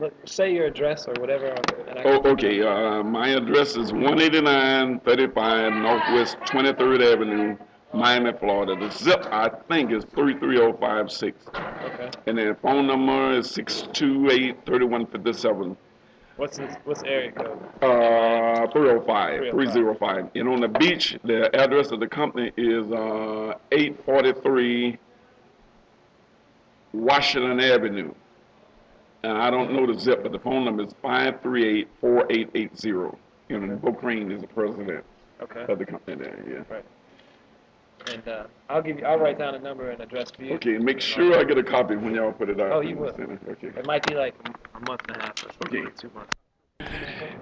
Look, 0.00 0.14
say 0.26 0.52
your 0.54 0.66
address 0.66 1.08
or 1.08 1.14
whatever. 1.20 1.46
And 1.88 1.98
I 1.98 2.02
Oh, 2.04 2.22
okay. 2.30 2.62
Uh, 2.62 3.02
my 3.02 3.30
address 3.30 3.76
is 3.76 3.90
18935 3.92 5.72
Northwest 5.72 6.36
23rd 6.46 7.12
Avenue, 7.12 7.56
Miami, 7.92 8.30
Florida. 8.38 8.76
The 8.76 8.90
zip 8.94 9.26
I 9.32 9.48
think 9.68 9.90
is 9.92 10.04
33056, 10.14 11.46
Okay. 11.48 12.10
and 12.26 12.38
the 12.38 12.56
phone 12.62 12.86
number 12.86 13.32
is 13.32 13.48
628-3157. 13.56 15.76
What's 16.36 16.58
the, 16.58 16.76
what's 16.84 17.02
the 17.02 17.08
area 17.08 17.32
code? 17.32 17.58
Uh, 17.82 18.68
305, 18.70 19.50
305. 19.50 19.52
305. 19.72 20.30
And 20.36 20.48
on 20.48 20.60
the 20.60 20.68
beach, 20.68 21.18
the 21.24 21.50
address 21.60 21.90
of 21.90 21.98
the 21.98 22.06
company 22.06 22.52
is 22.56 22.88
uh, 22.92 23.54
843 23.72 24.96
Washington 26.92 27.60
Avenue. 27.60 28.12
And 29.24 29.36
I 29.36 29.50
don't 29.50 29.72
know 29.72 29.92
the 29.92 29.98
zip, 29.98 30.22
but 30.22 30.30
the 30.32 30.38
phone 30.38 30.64
number 30.64 30.84
is 30.84 30.92
538-4880. 31.04 33.16
And 33.50 33.80
Bo 33.82 33.92
Crane 33.92 34.30
is 34.30 34.40
the 34.42 34.46
president 34.46 35.04
Okay. 35.40 35.64
of 35.72 35.78
the 35.78 35.86
company 35.86 36.16
there, 36.16 36.38
yeah. 36.48 36.74
Right. 36.74 36.84
And 38.12 38.26
uh, 38.28 38.44
I'll 38.68 38.82
give 38.82 38.98
you. 38.98 39.04
I'll 39.04 39.18
write 39.18 39.38
down 39.38 39.54
a 39.54 39.58
number 39.58 39.90
and 39.90 40.00
address 40.00 40.30
for 40.30 40.42
you. 40.44 40.54
Okay, 40.54 40.76
and 40.76 40.84
make 40.84 41.00
sure 41.00 41.38
I 41.38 41.44
get 41.44 41.58
a 41.58 41.62
copy 41.64 41.96
when 41.96 42.14
y'all 42.14 42.32
put 42.32 42.48
it 42.48 42.60
out. 42.60 42.72
Oh, 42.72 42.80
you 42.80 42.96
will. 42.96 43.08
Okay. 43.08 43.68
It 43.68 43.86
might 43.86 44.06
be 44.06 44.14
like 44.14 44.34
a 44.74 44.80
month 44.88 45.02
and 45.08 45.16
a 45.16 45.20
half 45.20 45.44
or 45.44 45.50
something. 45.60 45.86
Okay. 45.86 45.92
Two 45.96 46.10
months. 46.14 46.32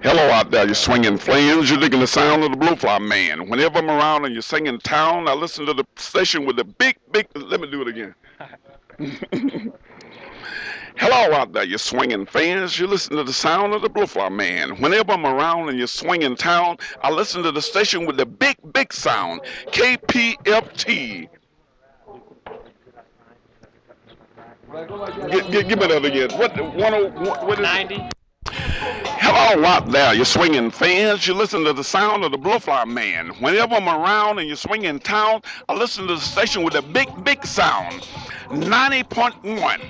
Hello 0.02 0.22
out 0.30 0.50
there, 0.50 0.64
you're 0.64 0.74
swinging 0.74 1.18
flames. 1.18 1.70
You're 1.70 1.78
digging 1.80 2.00
the 2.00 2.06
sound 2.06 2.42
of 2.42 2.50
the 2.52 2.56
Blowfly 2.56 3.06
Man. 3.06 3.48
Whenever 3.50 3.78
I'm 3.78 3.90
around 3.90 4.24
and 4.24 4.32
you're 4.34 4.42
singing 4.42 4.78
town, 4.78 5.28
I 5.28 5.34
listen 5.34 5.66
to 5.66 5.74
the 5.74 5.84
station 5.96 6.46
with 6.46 6.56
the 6.56 6.64
big, 6.64 6.96
big. 7.12 7.26
Let 7.34 7.60
me 7.60 7.70
do 7.70 7.82
it 7.82 7.88
again. 7.88 8.14
Hello 10.96 11.34
out 11.34 11.52
there, 11.52 11.64
you 11.64 11.76
swinging 11.76 12.24
fans. 12.24 12.78
You 12.78 12.86
listen 12.86 13.16
to 13.16 13.24
the 13.24 13.32
sound 13.32 13.74
of 13.74 13.82
the 13.82 13.90
Blowfly 13.90 14.32
Man. 14.32 14.80
Whenever 14.80 15.12
I'm 15.12 15.26
around 15.26 15.68
and 15.68 15.76
you're 15.76 15.86
swinging 15.86 16.34
town, 16.36 16.78
I 17.02 17.10
listen 17.10 17.42
to 17.42 17.52
the 17.52 17.60
station 17.60 18.06
with 18.06 18.16
the 18.16 18.24
big, 18.24 18.56
big 18.72 18.92
sound. 18.94 19.42
KPFT. 19.66 21.28
Gi- 25.30 25.50
gi- 25.50 25.62
give 25.64 25.78
me 25.78 25.86
that 25.86 26.04
again. 26.04 26.30
What? 26.38 26.54
the- 26.54 26.64
One 26.64 26.94
oh, 26.94 27.08
what 27.44 27.60
is 27.60 27.90
it? 27.90 28.12
90. 29.26 29.54
Hello 29.54 29.64
out 29.64 29.90
there, 29.90 30.14
you 30.14 30.24
swinging 30.24 30.70
fans. 30.70 31.26
You 31.26 31.34
listen 31.34 31.64
to 31.64 31.72
the 31.72 31.84
sound 31.84 32.24
of 32.24 32.32
the 32.32 32.38
Blowfly 32.38 32.86
Man. 32.86 33.28
Whenever 33.40 33.74
I'm 33.74 33.88
around 33.88 34.38
and 34.38 34.48
you're 34.48 34.56
swinging 34.56 34.98
town, 34.98 35.42
I 35.68 35.74
listen 35.74 36.06
to 36.06 36.14
the 36.14 36.20
station 36.20 36.62
with 36.62 36.74
a 36.74 36.82
big, 36.82 37.08
big 37.24 37.44
sound. 37.44 38.02
90.1 38.50 39.80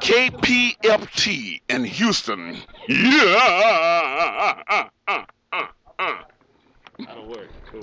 KPFT 0.00 1.60
in 1.68 1.84
Houston. 1.84 2.56
Yeah. 2.88 4.58
That'll 6.98 7.28
work. 7.28 7.48
Cool. 7.70 7.82